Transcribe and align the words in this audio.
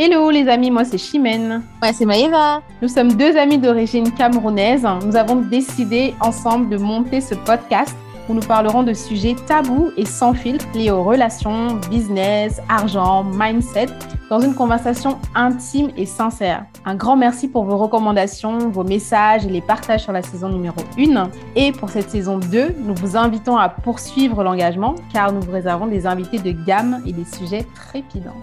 Hello 0.00 0.30
les 0.30 0.46
amis, 0.46 0.70
moi 0.70 0.84
c'est 0.84 0.96
Chimène. 0.96 1.60
Moi 1.82 1.92
c'est 1.92 2.04
Maëva. 2.04 2.62
Nous 2.80 2.86
sommes 2.86 3.14
deux 3.14 3.36
amis 3.36 3.58
d'origine 3.58 4.12
camerounaise. 4.12 4.86
Nous 5.04 5.16
avons 5.16 5.34
décidé 5.34 6.14
ensemble 6.20 6.68
de 6.68 6.76
monter 6.76 7.20
ce 7.20 7.34
podcast 7.34 7.96
où 8.28 8.34
nous 8.34 8.42
parlerons 8.42 8.84
de 8.84 8.92
sujets 8.92 9.34
tabous 9.48 9.90
et 9.96 10.04
sans 10.04 10.34
filtre 10.34 10.66
liés 10.72 10.92
aux 10.92 11.02
relations, 11.02 11.80
business, 11.90 12.60
argent, 12.68 13.24
mindset, 13.24 13.88
dans 14.30 14.38
une 14.38 14.54
conversation 14.54 15.18
intime 15.34 15.90
et 15.96 16.06
sincère. 16.06 16.64
Un 16.84 16.94
grand 16.94 17.16
merci 17.16 17.48
pour 17.48 17.64
vos 17.64 17.76
recommandations, 17.76 18.70
vos 18.70 18.84
messages 18.84 19.46
et 19.46 19.50
les 19.50 19.62
partages 19.62 20.04
sur 20.04 20.12
la 20.12 20.22
saison 20.22 20.48
numéro 20.48 20.76
1. 20.96 21.28
Et 21.56 21.72
pour 21.72 21.90
cette 21.90 22.08
saison 22.08 22.38
2, 22.38 22.76
nous 22.84 22.94
vous 22.94 23.16
invitons 23.16 23.56
à 23.56 23.68
poursuivre 23.68 24.44
l'engagement 24.44 24.94
car 25.12 25.32
nous 25.32 25.40
vous 25.40 25.50
réservons 25.50 25.88
des 25.88 26.06
invités 26.06 26.38
de 26.38 26.52
gamme 26.52 27.02
et 27.04 27.12
des 27.12 27.24
sujets 27.24 27.66
trépidants. 27.74 28.38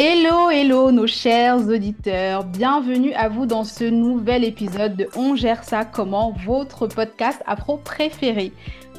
Hello, 0.00 0.48
hello 0.48 0.92
nos 0.92 1.08
chers 1.08 1.66
auditeurs, 1.66 2.44
bienvenue 2.44 3.12
à 3.14 3.28
vous 3.28 3.46
dans 3.46 3.64
ce 3.64 3.82
nouvel 3.82 4.44
épisode 4.44 4.94
de 4.94 5.08
On 5.16 5.34
gère 5.34 5.64
ça 5.64 5.84
comment, 5.84 6.32
votre 6.46 6.86
podcast 6.86 7.42
afro 7.46 7.78
préféré. 7.78 8.52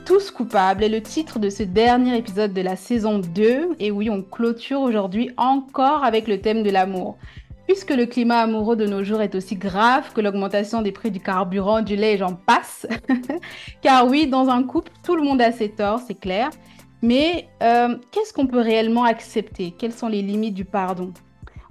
Tous 0.06 0.30
coupables 0.30 0.84
est 0.84 0.90
le 0.90 1.02
titre 1.02 1.40
de 1.40 1.50
ce 1.50 1.64
dernier 1.64 2.18
épisode 2.18 2.52
de 2.52 2.60
la 2.60 2.76
saison 2.76 3.20
2 3.20 3.78
et 3.80 3.92
oui, 3.92 4.10
on 4.10 4.22
clôture 4.22 4.82
aujourd'hui 4.82 5.32
encore 5.38 6.04
avec 6.04 6.28
le 6.28 6.42
thème 6.42 6.64
de 6.64 6.70
l'amour. 6.70 7.18
Puisque 7.66 7.92
le 7.92 8.06
climat 8.06 8.40
amoureux 8.40 8.76
de 8.76 8.86
nos 8.86 9.02
jours 9.02 9.22
est 9.22 9.36
aussi 9.36 9.56
grave 9.56 10.12
que 10.14 10.20
l'augmentation 10.20 10.82
des 10.82 10.92
prix 10.92 11.12
du 11.12 11.22
carburant, 11.22 11.82
du 11.82 11.96
lait 11.96 12.18
j'en 12.18 12.34
passe. 12.34 12.86
Car 13.82 14.06
oui, 14.06 14.28
dans 14.28 14.50
un 14.50 14.64
couple, 14.64 14.92
tout 15.06 15.16
le 15.16 15.24
monde 15.24 15.42
a 15.42 15.54
ses 15.54 15.70
torts, 15.70 16.02
c'est 16.06 16.20
clair. 16.20 16.50
Mais 17.02 17.48
euh, 17.64 17.96
qu'est-ce 18.12 18.34
qu'on 18.34 18.48
peut 18.48 18.60
réellement 18.60 19.04
accepter? 19.04 19.74
Quelles 19.78 19.94
sont 19.94 20.08
les 20.08 20.22
limites 20.22 20.54
du 20.54 20.66
pardon? 20.66 21.14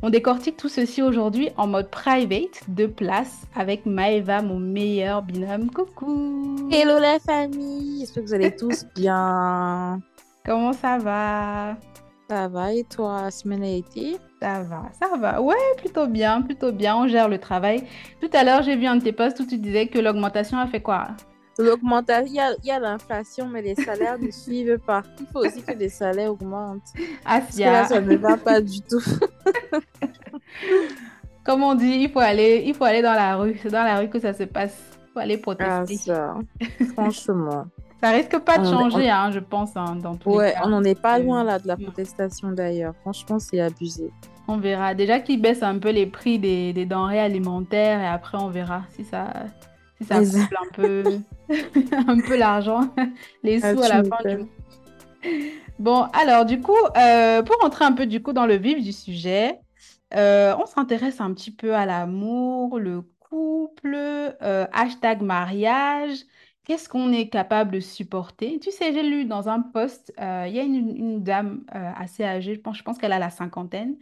On 0.00 0.10
décortique 0.10 0.56
tout 0.56 0.68
ceci 0.68 1.02
aujourd'hui 1.02 1.50
en 1.56 1.66
mode 1.66 1.90
private, 1.90 2.62
de 2.68 2.86
place, 2.86 3.42
avec 3.56 3.84
Maeva, 3.84 4.42
mon 4.42 4.60
meilleur 4.60 5.22
binôme. 5.22 5.70
Coucou 5.70 6.68
Hello 6.70 7.00
la 7.00 7.18
famille 7.18 8.00
J'espère 8.00 8.22
que 8.22 8.28
vous 8.28 8.34
allez 8.34 8.54
tous 8.54 8.84
bien. 8.94 10.00
Comment 10.46 10.72
ça 10.72 10.98
va? 10.98 11.76
Ça 12.30 12.46
va 12.46 12.72
et 12.72 12.84
toi, 12.84 13.30
semaine 13.30 13.64
a 13.64 13.70
été? 13.70 14.18
Ça 14.40 14.62
va, 14.62 14.82
ça 15.00 15.16
va. 15.16 15.42
Ouais, 15.42 15.56
plutôt 15.78 16.06
bien, 16.06 16.42
plutôt 16.42 16.70
bien. 16.70 16.96
On 16.96 17.08
gère 17.08 17.28
le 17.28 17.38
travail. 17.38 17.82
Tout 18.20 18.30
à 18.34 18.44
l'heure, 18.44 18.62
j'ai 18.62 18.76
vu 18.76 18.86
un 18.86 18.96
de 18.96 19.02
tes 19.02 19.12
posts 19.12 19.40
où 19.40 19.46
tu 19.46 19.58
disais 19.58 19.88
que 19.88 19.98
l'augmentation 19.98 20.58
a 20.58 20.66
fait 20.68 20.80
quoi? 20.80 21.08
L'augmentation, 21.58 22.32
il 22.62 22.66
y 22.66 22.70
a, 22.70 22.78
l'inflation, 22.78 23.46
mais 23.46 23.62
les 23.62 23.74
salaires 23.74 24.16
ne 24.18 24.30
suivent 24.30 24.78
pas. 24.78 25.02
Il 25.18 25.26
faut 25.26 25.40
aussi 25.40 25.62
que 25.62 25.72
les 25.72 25.88
salaires 25.88 26.30
augmentent. 26.30 26.82
Ah, 27.24 27.40
Parce 27.40 27.56
que 27.56 27.62
là, 27.62 27.84
ça 27.86 28.00
ne 28.00 28.16
va 28.16 28.36
pas 28.36 28.60
du 28.60 28.80
tout. 28.80 29.02
Comme 31.44 31.64
on 31.64 31.74
dit, 31.74 32.02
il 32.02 32.10
faut 32.10 32.20
aller, 32.20 32.62
il 32.64 32.74
faut 32.74 32.84
aller 32.84 33.02
dans 33.02 33.14
la 33.14 33.36
rue. 33.36 33.58
C'est 33.60 33.70
dans 33.70 33.82
la 33.82 33.98
rue 33.98 34.08
que 34.08 34.20
ça 34.20 34.34
se 34.34 34.44
passe. 34.44 34.78
Il 35.08 35.12
faut 35.12 35.18
aller 35.18 35.38
protester. 35.38 36.12
Ah, 36.12 36.36
ça. 36.76 36.84
Franchement. 36.92 37.66
ça 38.00 38.10
risque 38.10 38.38
pas 38.38 38.58
de 38.58 38.64
changer, 38.64 39.10
hein, 39.10 39.32
je 39.32 39.40
pense, 39.40 39.76
hein, 39.76 39.96
dans 40.00 40.14
tous 40.14 40.36
ouais, 40.36 40.48
les 40.48 40.52
cas. 40.52 40.60
on 40.64 40.68
n'en 40.68 40.84
est 40.84 41.00
pas 41.00 41.18
loin 41.18 41.42
là 41.42 41.58
de 41.58 41.66
la 41.66 41.76
protestation 41.76 42.52
d'ailleurs. 42.52 42.94
Franchement, 43.00 43.40
c'est 43.40 43.60
abusé. 43.60 44.12
On 44.46 44.58
verra. 44.58 44.94
Déjà 44.94 45.18
qu'ils 45.18 45.42
baissent 45.42 45.64
un 45.64 45.78
peu 45.78 45.90
les 45.90 46.06
prix 46.06 46.38
des, 46.38 46.72
des 46.72 46.86
denrées 46.86 47.20
alimentaires 47.20 48.00
et 48.00 48.06
après 48.06 48.38
on 48.38 48.48
verra 48.48 48.82
si 48.90 49.04
ça, 49.04 49.26
si 49.98 50.04
ça 50.06 50.20
Les- 50.20 50.26
couple 50.30 50.56
un 50.60 50.70
peu, 50.72 51.18
un 52.08 52.20
peu 52.20 52.36
l'argent, 52.36 52.94
les 53.42 53.64
Ah, 53.64 53.74
sous 53.74 53.82
à 53.82 53.88
la 53.88 54.04
fin 54.04 54.18
du. 54.24 54.44
Bon, 55.78 56.02
alors 56.12 56.44
du 56.44 56.60
coup, 56.60 56.76
euh, 56.96 57.42
pour 57.42 57.56
rentrer 57.60 57.84
un 57.84 57.92
peu 57.92 58.06
du 58.06 58.22
coup 58.22 58.32
dans 58.32 58.46
le 58.46 58.56
vif 58.56 58.82
du 58.82 58.92
sujet, 58.92 59.58
euh, 60.14 60.54
on 60.58 60.66
s'intéresse 60.66 61.20
un 61.20 61.32
petit 61.34 61.50
peu 61.52 61.74
à 61.74 61.86
l'amour, 61.86 62.78
le 62.78 63.02
couple, 63.20 63.94
euh, 63.94 64.66
hashtag 64.72 65.22
mariage. 65.22 66.18
Qu'est-ce 66.64 66.88
qu'on 66.88 67.12
est 67.12 67.28
capable 67.28 67.70
de 67.72 67.80
supporter? 67.80 68.58
Tu 68.60 68.70
sais, 68.70 68.92
j'ai 68.92 69.02
lu 69.02 69.24
dans 69.24 69.48
un 69.48 69.60
post, 69.60 70.12
il 70.18 70.52
y 70.52 70.58
a 70.58 70.62
une, 70.62 70.94
une 70.96 71.22
dame 71.22 71.64
assez 71.70 72.24
âgée, 72.24 72.54
je 72.54 72.60
pense, 72.60 72.76
je 72.76 72.82
pense 72.82 72.98
qu'elle 72.98 73.12
a 73.12 73.18
la 73.18 73.30
cinquantaine. 73.30 73.96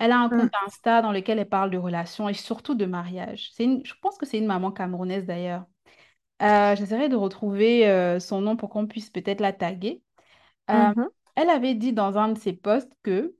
Elle 0.00 0.12
a 0.12 0.20
un 0.20 0.30
compte 0.30 0.40
Mm. 0.42 0.50
Insta 0.66 1.02
dans 1.02 1.12
lequel 1.12 1.38
elle 1.40 1.48
parle 1.50 1.70
de 1.70 1.78
relations 1.78 2.28
et 2.30 2.34
surtout 2.34 2.74
de 2.76 2.86
mariage. 2.86 3.50
C'est 3.54 3.64
une, 3.64 3.86
je 3.86 3.94
pense 4.02 4.18
que 4.18 4.26
c'est 4.26 4.38
une 4.38 4.46
maman 4.48 4.72
camerounaise 4.72 5.26
d'ailleurs. 5.26 5.66
Euh, 6.42 6.76
j'essaierai 6.76 7.08
de 7.08 7.16
retrouver 7.16 7.88
euh, 7.88 8.20
son 8.20 8.40
nom 8.40 8.56
pour 8.56 8.70
qu'on 8.70 8.86
puisse 8.86 9.10
peut-être 9.10 9.40
la 9.40 9.52
taguer. 9.52 10.02
Euh, 10.70 10.84
Mhm. 10.94 11.10
elle 11.36 11.50
avait 11.50 11.74
dit 11.74 11.92
dans 11.92 12.18
un 12.18 12.30
de 12.30 12.38
ses 12.38 12.52
posts 12.54 12.92
que 13.02 13.36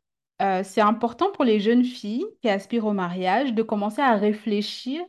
c'est 0.65 0.81
important 0.81 1.31
pour 1.32 1.44
les 1.44 1.60
jeunes 1.60 1.84
filles 1.84 2.26
qui 2.43 2.49
aspirent 2.49 2.87
au 2.87 2.93
mariage 2.94 3.54
de 3.54 3.62
commencer 3.62 4.03
à 4.03 4.15
réfléchir 4.16 5.03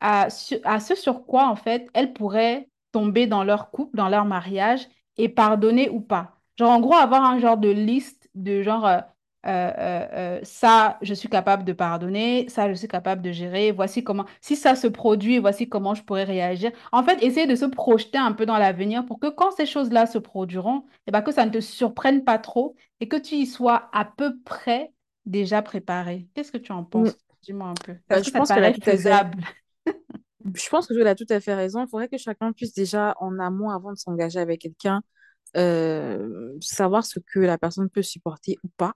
à, 0.00 0.30
su- 0.30 0.58
à 0.64 0.80
ce 0.80 0.94
sur 0.96 1.26
quoi, 1.26 1.48
en 1.48 1.56
fait, 1.56 1.88
elles 1.94 2.12
pourraient 2.12 2.68
tomber 2.92 3.26
dans 3.26 3.44
leur 3.44 3.70
couple, 3.70 3.96
dans 3.96 4.08
leur 4.08 4.24
mariage 4.24 4.88
et 5.18 5.28
pardonner 5.28 5.88
ou 5.90 6.00
pas. 6.00 6.36
Genre, 6.58 6.70
en 6.70 6.80
gros, 6.80 6.94
avoir 6.94 7.24
un 7.24 7.38
genre 7.40 7.58
de 7.58 7.68
liste 7.70 8.30
de 8.34 8.62
genre, 8.62 8.86
euh, 9.48 9.72
euh, 9.78 10.08
euh, 10.12 10.40
ça, 10.44 10.98
je 11.02 11.14
suis 11.14 11.28
capable 11.30 11.64
de 11.64 11.72
pardonner, 11.72 12.48
ça, 12.50 12.68
je 12.68 12.74
suis 12.74 12.88
capable 12.88 13.22
de 13.22 13.32
gérer, 13.32 13.72
voici 13.72 14.04
comment, 14.04 14.26
si 14.42 14.56
ça 14.56 14.76
se 14.76 14.86
produit, 14.86 15.38
voici 15.38 15.68
comment 15.68 15.94
je 15.94 16.02
pourrais 16.04 16.24
réagir. 16.24 16.70
En 16.92 17.02
fait, 17.02 17.22
essayer 17.22 17.46
de 17.46 17.56
se 17.56 17.64
projeter 17.64 18.18
un 18.18 18.32
peu 18.32 18.46
dans 18.46 18.58
l'avenir 18.58 19.06
pour 19.06 19.18
que 19.20 19.28
quand 19.28 19.50
ces 19.52 19.66
choses-là 19.66 20.06
se 20.06 20.18
produiront, 20.18 20.84
eh 21.06 21.12
ben, 21.12 21.22
que 21.22 21.32
ça 21.32 21.46
ne 21.46 21.50
te 21.50 21.60
surprenne 21.60 22.24
pas 22.24 22.38
trop 22.38 22.76
et 23.00 23.08
que 23.08 23.16
tu 23.16 23.36
y 23.36 23.46
sois 23.46 23.88
à 23.92 24.04
peu 24.04 24.38
près 24.44 24.92
déjà 25.26 25.62
préparé. 25.62 26.28
Qu'est-ce 26.34 26.52
que 26.52 26.58
tu 26.58 26.72
en 26.72 26.82
Mm. 26.82 26.90
penses? 26.90 27.16
Dis-moi 27.42 27.68
un 27.68 27.74
peu. 27.74 27.96
Bah, 28.08 28.20
que 28.20 28.24
je 28.24 28.30
pense 28.30 28.48
qu'elle 28.48 28.64
a 28.64 28.70
paraît 28.70 28.72
tout 28.72 28.80
à 28.80 28.84
fait. 28.84 28.96
faisable? 28.96 29.42
Je 30.54 30.68
pense 30.70 30.86
que 30.86 30.94
tu 30.94 31.06
as 31.06 31.14
tout 31.14 31.26
à 31.30 31.40
fait 31.40 31.54
raison. 31.54 31.84
Il 31.84 31.88
faudrait 31.88 32.08
que 32.08 32.16
chacun 32.16 32.52
puisse 32.52 32.72
déjà, 32.74 33.14
en 33.20 33.38
amont, 33.38 33.70
avant 33.70 33.92
de 33.92 33.98
s'engager 33.98 34.38
avec 34.38 34.60
quelqu'un, 34.60 35.02
euh, 35.56 36.54
savoir 36.60 37.04
ce 37.04 37.18
que 37.20 37.40
la 37.40 37.58
personne 37.58 37.90
peut 37.90 38.02
supporter 38.02 38.56
ou 38.64 38.68
pas. 38.76 38.92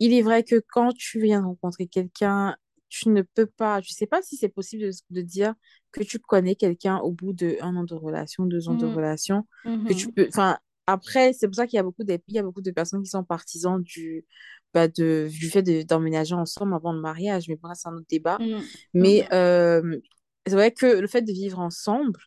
Il 0.00 0.12
est 0.12 0.22
vrai 0.22 0.44
que 0.44 0.62
quand 0.72 0.92
tu 0.94 1.20
viens 1.20 1.40
de 1.40 1.46
rencontrer 1.46 1.86
quelqu'un, 1.88 2.56
tu 2.88 3.08
ne 3.10 3.22
peux 3.22 3.46
pas, 3.46 3.80
je 3.80 3.90
sais 3.92 4.06
pas 4.06 4.22
si 4.22 4.36
c'est 4.36 4.48
possible 4.48 4.84
de, 4.84 4.90
de 5.10 5.22
dire 5.22 5.54
que 5.92 6.02
tu 6.02 6.18
connais 6.18 6.54
quelqu'un 6.56 6.98
au 6.98 7.12
bout 7.12 7.32
de 7.32 7.56
un 7.60 7.76
an 7.76 7.84
de 7.84 7.94
relation, 7.94 8.46
deux 8.46 8.68
ans 8.68 8.74
de 8.74 8.86
Mhm, 8.86 8.86
relation, 8.86 9.46
que 9.86 9.92
tu 9.94 10.08
mhm, 10.08 10.14
peux, 10.14 10.26
enfin, 10.28 10.58
après, 10.86 11.32
c'est 11.34 11.46
pour 11.48 11.56
ça 11.56 11.66
qu'il 11.66 11.76
y 11.76 11.80
a 11.80 11.82
beaucoup 11.82 12.04
de, 12.04 12.18
il 12.28 12.34
y 12.34 12.38
a 12.38 12.42
beaucoup 12.42 12.62
de 12.62 12.70
personnes 12.70 13.02
qui 13.02 13.10
sont 13.10 13.24
partisans 13.24 13.82
du, 13.82 14.24
bah, 14.72 14.88
de, 14.88 15.28
du 15.30 15.50
fait 15.50 15.62
de- 15.62 15.82
d'emménager 15.82 16.34
ensemble 16.34 16.74
avant 16.74 16.92
le 16.92 17.00
mariage, 17.00 17.48
mais 17.48 17.56
bon, 17.56 17.68
c'est 17.74 17.88
un 17.88 17.94
autre 17.94 18.06
débat. 18.08 18.38
mhm, 18.38 18.68
Mais 18.94 19.26
euh, 19.32 19.98
c'est 20.46 20.54
vrai 20.54 20.72
que 20.72 20.86
le 20.86 21.06
fait 21.08 21.22
de 21.22 21.32
vivre 21.32 21.58
ensemble 21.60 22.20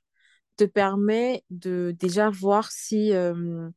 te 0.58 0.64
permet 0.66 1.44
de 1.50 1.96
déjà 2.00 2.30
voir 2.30 2.72
si, 2.72 3.14
euh, 3.14 3.70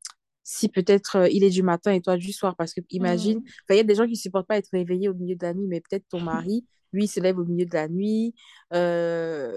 si 0.44 0.68
peut-être 0.68 1.16
euh, 1.16 1.28
il 1.28 1.42
est 1.42 1.50
du 1.50 1.62
matin 1.62 1.92
et 1.92 2.00
toi 2.00 2.16
du 2.16 2.32
soir. 2.32 2.54
Parce 2.56 2.72
que 2.72 2.80
imagine, 2.90 3.38
enfin, 3.38 3.74
il 3.74 3.76
y 3.78 3.80
a 3.80 3.84
des 3.84 3.94
gens 3.94 4.04
qui 4.04 4.12
ne 4.12 4.16
supportent 4.16 4.46
pas 4.46 4.58
être 4.58 4.70
réveillés 4.72 5.08
au 5.08 5.14
milieu 5.14 5.34
de 5.34 5.44
la 5.44 5.54
nuit, 5.54 5.66
mais 5.66 5.80
peut-être 5.80 6.04
ton 6.08 6.20
mari, 6.20 6.64
lui, 6.92 7.04
il 7.04 7.08
se 7.08 7.18
lève 7.18 7.38
au 7.38 7.44
milieu 7.44 7.66
de 7.66 7.74
la 7.74 7.88
nuit. 7.88 8.34
Euh, 8.74 9.52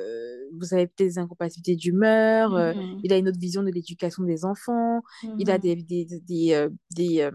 vous 0.53 0.73
avez 0.73 0.87
peut-être 0.87 1.09
des 1.09 1.17
incompatibilités 1.19 1.75
d'humeur. 1.75 2.55
euh, 2.55 2.73
mhm, 2.73 3.03
il 3.03 3.13
a 3.13 3.17
une 3.17 3.27
autre 3.29 3.39
vision 3.39 3.63
de 3.63 3.69
l'éducation 3.71 4.23
des 4.23 4.45
enfants. 4.45 5.01
Il 5.37 5.51
a 5.51 5.57
mhm, 5.57 5.59
des, 5.59 5.75
des, 5.75 6.05
des, 6.05 6.53
euh, 6.53 6.69
des, 6.95 7.29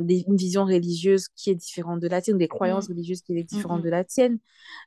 des- 0.00 0.24
une 0.28 0.36
vision 0.36 0.64
religieuse 0.64 1.28
qui 1.36 1.50
est 1.50 1.54
différente 1.54 2.00
de 2.00 2.08
la 2.08 2.20
tienne, 2.22 2.38
des 2.38 2.48
croyances 2.48 2.86
mhm, 2.86 2.88
religieuses 2.88 3.22
qui 3.22 3.36
est 3.38 3.44
différente 3.44 3.82
de 3.82 3.90
la 3.90 4.04
tienne. 4.04 4.38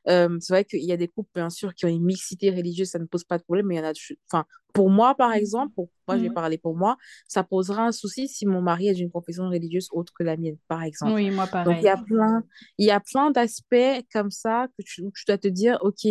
C'est 0.06 0.48
vrai 0.50 0.64
qu'il 0.64 0.84
y 0.84 0.92
a 0.92 0.96
des 0.96 1.08
couples, 1.08 1.30
bien 1.34 1.50
sûr, 1.50 1.74
qui 1.74 1.86
ont 1.86 1.88
une 1.88 2.04
mixité 2.04 2.50
religieuse, 2.50 2.88
ça 2.90 2.98
ne 2.98 3.04
pose 3.06 3.24
pas 3.24 3.38
de 3.38 3.42
problème, 3.42 3.66
mais 3.66 3.76
il 3.76 3.78
y 3.78 3.80
en 3.80 3.84
a, 3.84 3.92
enfin, 4.30 4.44
pour 4.72 4.90
moi, 4.90 5.14
par 5.14 5.32
exemple, 5.32 5.72
pour 5.74 5.90
moi, 6.06 6.16
je 6.18 6.22
vais 6.22 6.30
parler 6.30 6.58
pour 6.58 6.76
moi, 6.76 6.96
ça 7.28 7.42
posera 7.44 7.84
un 7.86 7.92
souci 7.92 8.28
si 8.28 8.46
mon 8.46 8.62
mari 8.62 8.88
est 8.88 8.94
d'une 8.94 9.10
confession 9.10 9.48
religieuse 9.48 9.88
autre 9.92 10.12
que 10.14 10.22
la 10.24 10.36
mienne, 10.36 10.56
par 10.68 10.82
exemple. 10.82 11.16
Oui, 11.16 11.30
moi 11.30 11.46
Donc, 11.64 11.78
il 11.82 11.86
y 11.86 11.88
a 11.88 11.96
pareil. 11.96 12.06
plein, 12.06 12.44
il 12.78 12.86
y 12.86 12.90
a 12.90 13.00
plein 13.00 13.30
d'aspects 13.30 14.04
comme 14.12 14.30
ça 14.30 14.68
que 14.78 14.82
tu, 14.84 15.02
où 15.02 15.10
tu 15.12 15.24
dois 15.26 15.38
te 15.38 15.48
dire, 15.48 15.78
OK, 15.82 16.06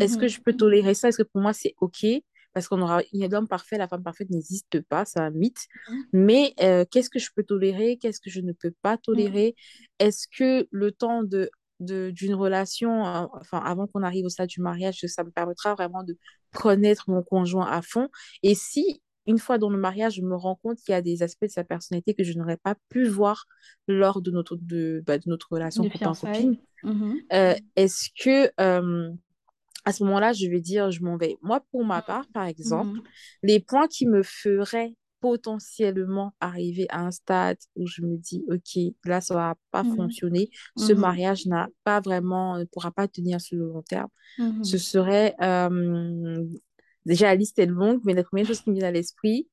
est-ce 0.00 0.16
que 0.18 0.28
Mhm, 0.28 0.28
je 0.28 0.40
peux 0.40 0.52
tolérer 0.54 0.94
ça? 0.94 1.08
Est-ce 1.08 1.18
que 1.18 1.22
pour 1.28 1.40
moi, 1.42 1.52
c'est 1.52 1.74
OK? 1.80 2.06
Parce 2.52 2.68
qu'on 2.68 2.80
aura, 2.80 3.02
il 3.12 3.20
y 3.20 3.24
a 3.24 3.28
l'homme 3.28 3.48
parfait, 3.48 3.76
la 3.78 3.88
femme 3.88 4.02
parfaite 4.02 4.30
n'existe 4.30 4.80
pas, 4.82 5.04
c'est 5.04 5.20
un 5.20 5.30
mythe. 5.30 5.66
Mais 6.12 6.54
euh, 6.62 6.84
qu'est-ce 6.90 7.10
que 7.10 7.18
je 7.18 7.28
peux 7.34 7.42
tolérer? 7.42 7.98
Qu'est-ce 7.98 8.20
que 8.20 8.30
je 8.30 8.40
ne 8.40 8.52
peux 8.52 8.72
pas 8.82 8.96
mhm, 9.12 9.36
tolérer? 9.36 9.54
Est-ce 9.98 10.26
que 10.28 10.66
le 10.70 10.92
temps 10.92 11.22
de, 11.22 11.50
de, 11.80 12.10
d'une 12.10 12.34
relation, 12.34 13.06
euh, 13.06 13.26
enfin, 13.40 13.58
avant 13.58 13.86
qu'on 13.86 14.02
arrive 14.02 14.24
au 14.26 14.28
stade 14.30 14.48
du 14.48 14.60
mariage, 14.60 15.00
ça 15.06 15.24
me 15.24 15.30
permettra 15.30 15.74
vraiment 15.74 16.02
de 16.04 16.16
connaître 16.54 17.10
mon 17.10 17.22
conjoint 17.22 17.66
à 17.70 17.82
fond? 17.82 18.08
Et 18.42 18.54
si, 18.54 19.02
une 19.26 19.38
fois 19.38 19.58
dans 19.58 19.70
le 19.70 19.78
mariage, 19.78 20.14
je 20.16 20.22
me 20.22 20.36
rends 20.36 20.56
compte 20.56 20.78
qu'il 20.78 20.92
y 20.92 20.94
a 20.94 21.02
des 21.02 21.22
aspects 21.22 21.44
de 21.44 21.50
sa 21.50 21.64
personnalité 21.64 22.14
que 22.14 22.24
je 22.24 22.32
n'aurais 22.38 22.56
pas 22.58 22.76
pu 22.88 23.04
voir 23.06 23.44
lors 23.88 24.22
de 24.22 24.30
notre, 24.30 24.56
de, 24.60 25.02
bah, 25.06 25.18
de 25.18 25.24
notre 25.28 25.48
relation 25.52 25.86
fiançailles. 25.86 26.60
Mhm, 26.82 27.30
euh, 27.32 27.54
est-ce 27.76 28.08
que 28.18 28.50
à 29.86 29.92
ce 29.94 30.04
moment-là, 30.04 30.34
je 30.34 30.48
vais 30.48 30.60
dire, 30.60 30.92
je 30.92 31.02
m'en 31.02 31.18
vais. 31.18 31.38
Moi, 31.42 31.62
pour 31.72 31.86
ma 31.86 32.02
part, 32.02 32.28
par 32.34 32.46
exemple, 32.46 32.92
mhm, 32.92 33.02
les 33.44 33.60
points 33.60 33.88
qui 33.88 34.06
me 34.06 34.22
feraient 34.24 34.94
potentiellement 35.20 36.34
arriver 36.40 36.86
à 36.90 37.00
un 37.02 37.12
stade 37.12 37.58
où 37.76 37.86
je 37.88 38.02
me 38.02 38.18
dis, 38.18 38.44
OK, 38.50 38.78
là, 39.06 39.20
ça 39.22 39.34
va 39.36 39.56
pas 39.72 39.84
Mhm. 39.84 39.86
fonctionner. 39.86 40.50
Ce 40.76 40.92
mariage 40.94 41.46
n'a 41.46 41.68
pas 41.84 42.00
vraiment, 42.00 42.58
ne 42.58 42.64
pourra 42.66 42.92
pas 42.92 43.08
tenir 43.08 43.40
sur 43.40 43.58
le 43.58 43.66
long 43.68 43.82
terme. 43.82 44.08
Ce 44.62 44.78
serait, 44.78 45.34
euh, 45.42 46.44
déjà, 47.06 47.26
la 47.28 47.36
liste 47.36 47.58
est 47.58 47.66
longue, 47.66 48.00
mais 48.04 48.14
la 48.14 48.24
première 48.24 48.46
chose 48.46 48.62
qui 48.62 48.70
me 48.70 48.76
vient 48.76 48.88
à 48.88 48.92
l'esprit, 48.92 49.48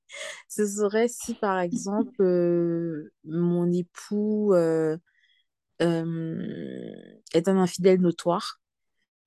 ce 0.50 0.66
serait 0.68 1.08
si, 1.10 1.36
par 1.36 1.60
exemple, 1.88 2.22
euh, 2.24 3.12
mon 3.26 3.72
époux 3.72 4.54
euh, 4.54 4.98
est 7.34 7.48
un 7.48 7.58
infidèle 7.58 8.02
notoire. 8.02 8.60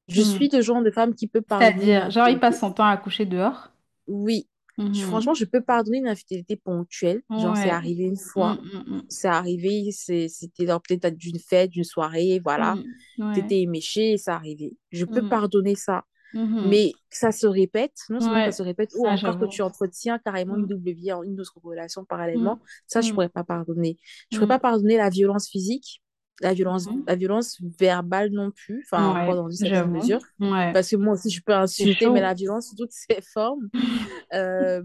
Je 0.08 0.20
suis 0.22 0.48
Mhm. 0.48 0.52
le 0.52 0.62
genre 0.62 0.82
de 0.82 0.90
femme 0.90 1.14
qui 1.14 1.28
peut 1.28 1.42
pardonner 1.42 1.94
C'est-à-dire, 1.98 2.10
genre, 2.10 2.28
il 2.30 2.38
passe 2.40 2.60
son 2.60 2.72
temps 2.72 2.86
à 2.86 2.96
coucher 2.96 3.26
dehors? 3.26 3.70
Oui, 4.06 4.48
Je- 4.92 5.02
franchement, 5.04 5.34
Mhm. 5.34 5.34
je 5.34 5.44
peux 5.44 5.60
pardonner 5.62 5.98
une 5.98 6.08
infidélité 6.08 6.56
ponctuelle. 6.56 7.22
Genre, 7.36 7.56
c'est 7.56 7.68
Ouais. 7.68 7.70
arrivé 7.70 8.04
une 8.04 8.16
Mhm, 8.16 8.18
fois. 8.18 8.58
mhm, 8.72 9.02
C'est 9.08 9.28
arrivé, 9.28 9.90
c'est- 9.92 10.28
c'était 10.28 10.66
peut-être 10.66 11.16
d'une 11.16 11.38
fête, 11.38 11.70
d'une 11.70 11.84
soirée, 11.84 12.40
voilà. 12.44 12.78
mhm. 12.78 12.94
Ouais. 13.18 13.32
T'étais 13.32 13.60
éméché 13.62 14.12
et 14.14 14.18
ça 14.18 14.34
arrivait. 14.36 14.76
Je 14.92 15.04
peux 15.04 15.22
Mhm. 15.22 15.22
pardonner 15.22 15.74
ça. 15.76 16.04
Mhm. 16.32 16.60
Mais 16.60 16.98
que 17.10 17.16
ça 17.18 17.32
se 17.32 17.46
répète, 17.46 17.94
non 18.10 18.20
seulement 18.20 18.40
ça 18.42 18.52
se 18.52 18.62
répète, 18.62 18.90
ou 18.94 19.08
encore 19.08 19.38
que 19.38 19.46
tu 19.46 19.62
entretiens 19.62 20.18
carrément 20.20 20.56
une 20.56 20.66
Mhm. 20.66 20.68
double 20.68 20.92
vie, 20.92 21.10
une 21.24 21.40
autre 21.40 21.58
relation 21.62 22.04
parallèlement, 22.04 22.58
Mhm. 22.58 22.64
ça, 22.88 23.00
je 23.02 23.12
Mhm. 23.12 23.12
pourrais 23.12 23.28
pas 23.30 23.44
pardonner. 23.44 23.98
Je 24.30 24.38
pourrais 24.38 24.46
Mhm. 24.46 24.48
pas 24.48 24.60
pardonner 24.60 24.96
la 24.98 25.10
violence 25.10 25.48
physique, 25.48 26.02
la 26.40 26.52
violence, 26.54 26.86
Mhm. 26.86 27.04
la 27.06 27.14
violence 27.16 27.58
verbale 27.78 28.30
non 28.30 28.50
plus, 28.50 28.84
enfin, 28.86 29.08
encore 29.10 29.36
dans 29.36 29.48
une 29.50 29.56
certaine 29.56 29.90
mesure. 29.90 30.20
Ouais. 30.40 30.72
Parce 30.72 30.90
que 30.90 30.96
moi 30.96 31.14
aussi, 31.14 31.30
je 31.30 31.42
peux 31.42 31.54
insulter, 31.54 32.08
mais 32.10 32.20
la 32.20 32.34
violence 32.34 32.68
sous 32.70 32.76
toutes 32.76 32.92
ses 32.92 33.20
formes. 33.22 33.68
Euh, 34.34 34.82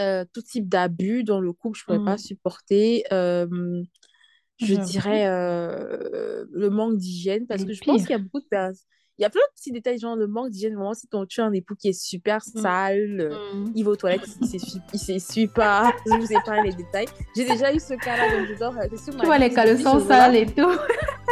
euh, 0.00 0.24
tout 0.32 0.42
type 0.42 0.68
d'abus 0.68 1.24
dans 1.24 1.40
le 1.40 1.52
couple, 1.52 1.78
je 1.78 1.84
pourrais 1.84 1.98
pas 2.00 2.12
Mhm. 2.12 2.18
supporter. 2.18 3.04
Euh, 3.12 3.82
je 4.58 4.74
dirais 4.74 5.26
euh, 5.26 6.44
le 6.50 6.70
manque 6.70 6.96
d'hygiène, 6.98 7.46
parce 7.46 7.62
Les 7.62 7.68
que 7.68 7.72
je 7.74 7.82
pense 7.82 8.02
qu'il 8.02 8.10
y 8.10 8.14
a 8.14 8.18
beaucoup 8.18 8.40
de 8.40 8.46
personnes. 8.46 8.84
Il 9.18 9.22
y 9.22 9.24
a 9.24 9.30
plein 9.30 9.40
de 9.40 9.54
petits 9.58 9.72
détails, 9.72 9.98
genre 9.98 10.14
le 10.14 10.26
manque 10.26 10.50
d'hygiène. 10.50 10.74
Vraiment, 10.74 10.92
si 10.92 11.06
ton, 11.08 11.24
tu 11.24 11.40
as 11.40 11.44
un 11.46 11.52
époux 11.52 11.74
qui 11.74 11.88
est 11.88 11.92
super 11.98 12.40
Mhm. 12.54 12.60
sale, 12.62 13.30
Mhm. 13.54 13.72
il 13.74 13.82
va 13.84 13.90
aux 13.92 13.96
toilettes, 13.96 14.28
il 14.42 14.46
s'essuie, 14.46 14.80
il 14.92 14.98
s'essuie 14.98 15.46
pas. 15.46 15.90
Je 16.06 16.16
vous 16.16 16.32
épargne 16.32 16.64
les 16.66 16.72
détails. 16.74 17.06
J'ai 17.34 17.44
déjà 17.46 17.72
eu 17.74 17.80
ce 17.80 17.94
cas-là, 17.94 18.36
donc 18.36 18.46
je 18.48 18.54
dors. 18.58 18.74
Tu 19.18 19.26
vois 19.26 19.38
les 19.38 19.50
caleçons 19.52 20.00
sales 20.06 20.36
et 20.36 20.46
tout. 20.46 20.70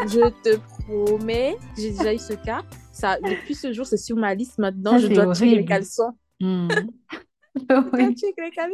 Je 0.06 0.28
te 0.42 0.56
promets, 0.84 1.56
j'ai 1.76 1.90
déjà 1.90 2.14
eu 2.14 2.18
ce 2.18 2.32
cas. 2.32 2.62
Ça, 2.92 3.18
depuis 3.20 3.54
ce 3.54 3.72
jour, 3.72 3.84
c'est 3.86 3.96
sur 3.98 4.16
ma 4.16 4.34
liste. 4.34 4.58
Maintenant, 4.58 4.92
Ça, 4.92 4.98
je 4.98 5.06
dois 5.08 5.34
checker 5.34 5.56
les 5.56 5.64
caleçons. 5.64 6.12
Oui. 6.40 8.16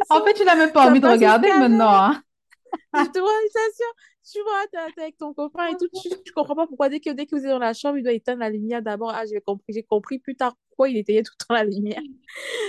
En 0.08 0.24
fait, 0.24 0.32
tu 0.34 0.44
n'as 0.44 0.54
même 0.56 0.72
pas 0.72 0.84
Ça 0.84 0.90
envie 0.90 1.00
de 1.00 1.06
regarder 1.06 1.48
maintenant, 1.48 1.92
hein. 1.92 2.22
Je 2.94 3.04
te 3.10 3.18
vois, 3.18 3.30
tu 4.24 4.40
vois, 4.42 4.66
t'es 4.72 4.78
avec 5.02 5.16
ton 5.16 5.34
copain 5.34 5.66
et 5.68 5.76
tout, 5.76 5.88
tu, 5.92 6.10
tu 6.24 6.32
comprends 6.32 6.54
pas 6.56 6.66
pourquoi 6.66 6.88
dès 6.88 7.00
que, 7.00 7.10
dès 7.10 7.26
que 7.26 7.34
vous 7.36 7.42
êtes 7.44 7.50
dans 7.50 7.58
la 7.58 7.74
chambre, 7.74 7.98
il 7.98 8.02
doit 8.04 8.12
éteindre 8.12 8.40
la 8.40 8.50
lumière 8.50 8.82
d'abord. 8.82 9.10
Ah, 9.14 9.24
j'ai 9.26 9.40
compris, 9.40 9.72
j'ai 9.72 9.82
compris 9.82 10.18
plus 10.18 10.36
tard 10.36 10.56
pourquoi 10.68 10.88
il 10.88 10.96
éteignait 10.98 11.22
tout 11.22 11.32
le 11.40 11.44
temps 11.46 11.54
la 11.54 11.64
lumière. 11.64 12.02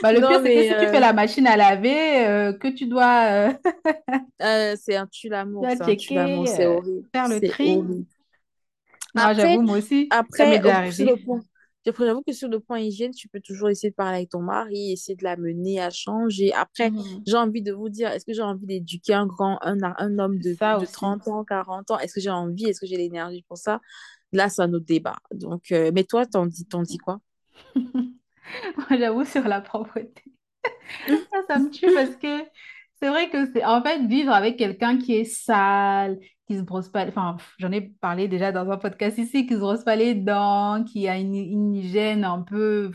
Bah, 0.01 0.11
le 0.13 0.25
pire, 0.25 0.39
c'est 0.41 0.51
que 0.51 0.63
si 0.63 0.75
tu 0.75 0.87
fais 0.87 0.99
euh, 0.99 1.01
la 1.01 1.13
machine 1.13 1.45
à 1.47 1.55
laver, 1.57 2.25
euh, 2.27 2.53
que 2.53 2.67
tu 2.67 2.87
dois, 2.87 3.49
euh, 4.41 4.75
c'est 4.77 4.95
un 4.95 5.07
tue 5.07 5.29
tu 5.29 5.29
l'amour, 5.29 5.61
dois 5.65 5.75
c'est 5.75 5.83
un 5.83 5.95
tue 5.95 6.13
l'amour, 6.13 6.47
c'est 6.47 6.65
horrible, 6.65 7.07
faire 7.13 7.27
le 7.27 7.43
tri. 7.43 7.71
horrible. 7.73 8.05
Non, 9.13 9.33
j'avoue, 9.35 9.61
moi 9.61 9.77
aussi, 9.77 10.15
ça 10.29 10.45
après, 10.45 10.61
au- 10.63 10.91
sur 10.91 11.05
le 11.05 11.17
point, 11.17 11.43
après, 11.89 12.05
j'avoue 12.05 12.21
que 12.21 12.33
sur 12.33 12.47
le 12.49 12.59
point 12.59 12.79
hygiène, 12.79 13.11
tu 13.11 13.27
peux 13.27 13.39
toujours 13.41 13.69
essayer 13.69 13.89
de 13.89 13.95
parler 13.95 14.17
avec 14.17 14.29
ton 14.29 14.41
mari, 14.41 14.91
essayer 14.91 15.15
de 15.15 15.23
l'amener 15.23 15.79
à 15.81 15.89
changer. 15.89 16.53
Après, 16.53 16.93
Mhm. 16.93 17.23
j'ai 17.25 17.37
envie 17.37 17.61
de 17.61 17.71
vous 17.73 17.89
dire, 17.89 18.09
est-ce 18.11 18.25
que 18.25 18.33
j'ai 18.33 18.41
envie 18.43 18.65
d'éduquer 18.65 19.13
un 19.15 19.25
grand, 19.25 19.57
un, 19.63 19.77
un 19.97 20.19
homme 20.19 20.39
de, 20.39 20.57
Ça 20.59 20.77
de 20.77 20.85
aussi. 20.85 20.91
30 20.91 21.27
ans, 21.27 21.43
40 21.43 21.89
ans? 21.91 21.99
Est-ce 21.99 22.13
que 22.15 22.21
j'ai 22.21 22.29
envie? 22.29 22.65
Est-ce 22.65 22.81
que 22.81 22.87
j'ai 22.87 22.97
l'énergie 22.97 23.43
pour 23.47 23.57
ça? 23.57 23.81
Là, 24.33 24.49
c'est 24.49 24.61
un 24.61 24.73
autre 24.73 24.85
débat. 24.85 25.17
Donc, 25.33 25.71
euh, 25.71 25.91
mais 25.93 26.03
toi, 26.05 26.25
t'en 26.25 26.45
dis, 26.45 26.65
t'en 26.65 26.83
dis 26.83 26.97
quoi? 26.97 27.19
Moi, 28.77 28.97
j'avoue, 28.99 29.25
sur 29.25 29.47
la 29.47 29.61
propreté. 29.61 30.23
Ça, 31.31 31.37
ça 31.47 31.59
me 31.59 31.69
tue 31.69 31.91
parce 31.93 32.15
que 32.17 32.43
c'est 33.01 33.09
vrai 33.09 33.29
que 33.29 33.51
c'est 33.53 33.65
en 33.65 33.81
fait 33.83 34.05
vivre 34.07 34.31
avec 34.31 34.57
quelqu'un 34.57 34.97
qui 34.97 35.15
est 35.15 35.25
sale, 35.25 36.19
qui 36.51 36.57
se 36.57 36.63
brosse 36.63 36.89
pas, 36.89 37.07
enfin, 37.07 37.37
j'en 37.59 37.71
ai 37.71 37.81
parlé 37.81 38.27
déjà 38.27 38.51
dans 38.51 38.69
un 38.69 38.77
podcast 38.77 39.17
ici, 39.17 39.45
qui 39.45 39.53
se 39.53 39.59
brosse 39.59 39.83
pas 39.83 39.95
les 39.95 40.15
dents, 40.15 40.83
qui 40.83 41.07
a 41.07 41.17
une, 41.17 41.35
une 41.35 41.75
hygiène 41.75 42.25
un 42.25 42.41
peu, 42.41 42.91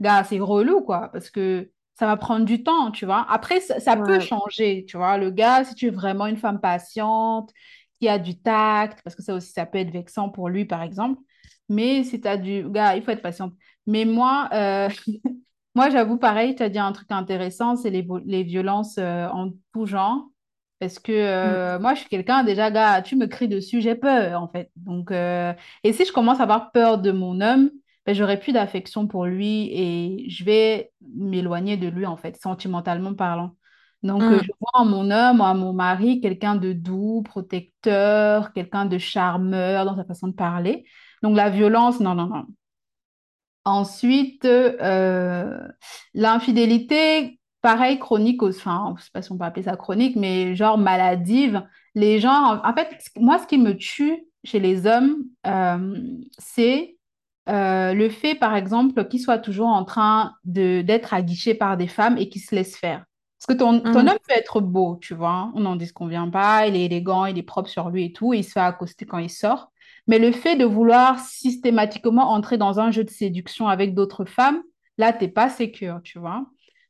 gars, 0.00 0.24
c'est 0.24 0.40
relou 0.40 0.82
quoi, 0.82 1.10
parce 1.12 1.30
que 1.30 1.70
ça 1.94 2.06
va 2.06 2.16
prendre 2.16 2.44
du 2.44 2.62
temps, 2.62 2.90
tu 2.90 3.06
vois. 3.06 3.26
Après, 3.28 3.60
ça, 3.60 3.80
ça 3.80 3.96
peut 3.96 4.20
changer, 4.20 4.84
tu 4.88 4.96
vois. 4.96 5.18
Le 5.18 5.30
gars, 5.30 5.64
si 5.64 5.74
tu 5.74 5.86
es 5.86 5.90
vraiment 5.90 6.26
une 6.26 6.36
femme 6.36 6.60
patiente, 6.60 7.52
qui 8.00 8.08
a 8.08 8.18
du 8.18 8.40
tact, 8.40 9.02
parce 9.02 9.16
que 9.16 9.22
ça 9.22 9.34
aussi, 9.34 9.52
ça 9.52 9.66
peut 9.66 9.78
être 9.78 9.90
vexant 9.90 10.28
pour 10.28 10.48
lui, 10.48 10.64
par 10.64 10.82
exemple. 10.82 11.20
Mais 11.68 12.04
si 12.04 12.20
tu 12.20 12.28
as 12.28 12.36
du 12.36 12.68
gars, 12.70 12.96
il 12.96 13.02
faut 13.02 13.10
être 13.10 13.22
patiente. 13.22 13.54
Mais 13.86 14.04
moi, 14.04 14.48
euh, 14.52 14.88
moi, 15.74 15.90
j'avoue, 15.90 16.18
pareil, 16.18 16.54
tu 16.54 16.62
as 16.62 16.68
dit 16.68 16.78
un 16.78 16.92
truc 16.92 17.10
intéressant, 17.10 17.76
c'est 17.76 17.90
les, 17.90 18.06
les 18.24 18.42
violences 18.44 18.98
euh, 18.98 19.28
en 19.28 19.50
tout 19.72 19.86
genre. 19.86 20.28
Parce 20.78 20.98
que 21.00 21.12
Mm. 21.44 21.58
euh, 21.76 21.78
moi, 21.80 21.94
je 21.94 22.00
suis 22.00 22.08
quelqu'un, 22.08 22.44
déjà, 22.44 22.70
gars, 22.70 23.02
tu 23.02 23.16
me 23.16 23.26
cries 23.26 23.48
dessus, 23.48 23.80
j'ai 23.80 23.96
peur, 23.96 24.40
en 24.42 24.48
fait. 24.48 24.70
Donc, 24.76 25.10
euh, 25.10 25.52
et 25.84 25.92
si 25.92 26.04
je 26.04 26.12
commence 26.12 26.38
à 26.40 26.44
avoir 26.44 26.70
peur 26.72 26.98
de 26.98 27.10
mon 27.10 27.40
homme, 27.40 27.70
ben, 28.06 28.14
j'aurai 28.14 28.38
plus 28.38 28.52
d'affection 28.52 29.06
pour 29.08 29.26
lui 29.26 29.68
et 29.72 30.30
je 30.30 30.44
vais 30.44 30.92
m'éloigner 31.16 31.76
de 31.76 31.88
lui, 31.88 32.06
en 32.06 32.16
fait, 32.16 32.36
sentimentalement 32.40 33.14
parlant. 33.14 33.56
Donc, 34.04 34.30
euh, 34.30 34.38
Mm. 34.38 34.40
je 34.40 34.52
vois 34.60 34.70
en 34.74 34.84
mon 34.84 35.10
homme, 35.10 35.40
en 35.40 35.54
mon 35.56 35.72
mari, 35.72 36.20
quelqu'un 36.20 36.54
de 36.56 36.72
doux, 36.72 37.22
protecteur, 37.24 38.52
quelqu'un 38.52 38.86
de 38.86 38.98
charmeur 38.98 39.84
dans 39.84 39.96
sa 39.96 40.04
façon 40.04 40.28
de 40.28 40.34
parler. 40.34 40.84
Donc, 41.22 41.36
la 41.36 41.50
violence, 41.50 41.98
non, 42.00 42.14
non, 42.14 42.26
non. 42.28 42.46
Ensuite, 43.64 44.44
euh, 44.46 45.58
l'infidélité, 46.14 47.37
pareil, 47.60 47.98
chronique, 47.98 48.42
enfin, 48.42 48.94
je 48.98 49.04
sais 49.04 49.10
pas 49.12 49.22
si 49.22 49.32
on 49.32 49.38
peut 49.38 49.44
appeler 49.44 49.64
ça 49.64 49.76
chronique, 49.76 50.16
mais 50.16 50.54
genre 50.54 50.78
maladive. 50.78 51.62
Les 51.94 52.20
gens, 52.20 52.60
en 52.64 52.74
fait, 52.74 52.88
moi, 53.16 53.38
ce 53.38 53.46
qui 53.46 53.58
me 53.58 53.76
tue 53.76 54.24
chez 54.44 54.60
les 54.60 54.86
hommes, 54.86 55.16
euh, 55.46 56.16
c'est 56.38 56.96
euh, 57.48 57.94
le 57.94 58.08
fait, 58.10 58.34
par 58.34 58.54
exemple, 58.54 59.06
qu'ils 59.08 59.20
soient 59.20 59.38
toujours 59.38 59.68
en 59.68 59.84
train 59.84 60.34
d'être 60.44 61.14
aguichés 61.14 61.54
par 61.54 61.76
des 61.76 61.88
femmes 61.88 62.18
et 62.18 62.28
qu'ils 62.28 62.42
se 62.42 62.54
laissent 62.54 62.76
faire. 62.76 63.04
Parce 63.38 63.56
que 63.56 63.62
ton, 63.64 63.80
ton 63.80 64.00
Mm. 64.00 64.08
homme 64.08 64.18
peut 64.26 64.34
être 64.34 64.60
beau, 64.60 64.98
tu 65.00 65.14
vois, 65.14 65.50
on 65.54 65.60
n'en 65.60 65.76
disconvient 65.76 66.28
pas, 66.28 66.66
il 66.66 66.76
est 66.76 66.86
élégant, 66.86 67.24
il 67.26 67.38
est 67.38 67.42
propre 67.42 67.68
sur 67.70 67.88
lui 67.90 68.06
et 68.06 68.12
tout, 68.12 68.34
et 68.34 68.38
il 68.38 68.44
se 68.44 68.50
fait 68.52 68.60
accoster 68.60 69.06
quand 69.06 69.18
il 69.18 69.30
sort. 69.30 69.70
Mais 70.08 70.18
le 70.18 70.32
fait 70.32 70.56
de 70.56 70.64
vouloir 70.64 71.18
systématiquement 71.20 72.30
entrer 72.32 72.58
dans 72.58 72.80
un 72.80 72.90
jeu 72.90 73.04
de 73.04 73.10
séduction 73.10 73.68
avec 73.68 73.94
d'autres 73.94 74.24
femmes, 74.24 74.62
là, 74.98 75.12
t'es 75.12 75.28
pas 75.28 75.48
sécure, 75.48 76.00
tu 76.02 76.18
vois. 76.18 76.46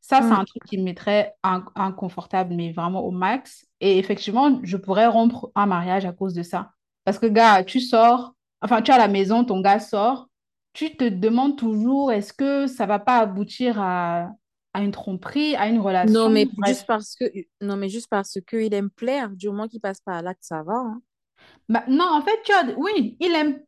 Ça, 0.08 0.22
c'est 0.22 0.34
un 0.34 0.44
truc 0.44 0.64
qui 0.64 0.78
me 0.78 0.84
mettrait 0.84 1.34
in- 1.42 1.64
inconfortable, 1.74 2.54
mais 2.54 2.72
vraiment 2.72 3.02
au 3.04 3.10
max. 3.10 3.66
Et 3.80 3.98
effectivement, 3.98 4.60
je 4.64 4.76
pourrais 4.76 5.06
rompre 5.06 5.50
un 5.54 5.66
mariage 5.66 6.06
à 6.06 6.12
cause 6.12 6.34
de 6.34 6.42
ça. 6.42 6.72
Parce 7.04 7.18
que, 7.18 7.26
gars, 7.26 7.62
tu 7.64 7.80
sors, 7.80 8.34
enfin, 8.62 8.80
tu 8.82 8.90
es 8.90 8.94
à 8.94 8.98
la 8.98 9.08
maison, 9.08 9.44
ton 9.44 9.60
gars 9.60 9.80
sort, 9.80 10.28
tu 10.72 10.96
te 10.96 11.04
demandes 11.08 11.56
toujours, 11.58 12.12
est-ce 12.12 12.32
que 12.32 12.66
ça 12.66 12.86
va 12.86 12.98
pas 12.98 13.18
aboutir 13.18 13.80
à, 13.80 14.30
à 14.74 14.82
une 14.82 14.92
tromperie, 14.92 15.56
à 15.56 15.68
une 15.68 15.80
Non, 16.02 16.28
relation? 16.28 16.30
mais 16.30 16.48
Bref. 16.56 16.62
juste 16.64 16.86
parce 16.86 17.14
que, 17.16 17.24
non, 17.60 17.76
mais 17.76 17.88
juste 17.88 18.08
parce 18.08 18.38
que 18.46 18.56
il 18.56 18.72
aime 18.74 18.90
plaire, 18.90 19.30
du 19.30 19.48
moment 19.48 19.68
qu'il 19.68 19.80
passe 19.80 20.00
par 20.00 20.22
là, 20.22 20.34
que 20.34 20.44
ça 20.44 20.62
va, 20.62 20.74
hein. 20.74 21.02
Bah, 21.68 21.84
non, 21.88 22.04
en 22.12 22.22
fait, 22.22 22.40
tu 22.44 22.52
as, 22.52 22.64
oui, 22.76 23.16
il 23.20 23.34
aime 23.34 23.60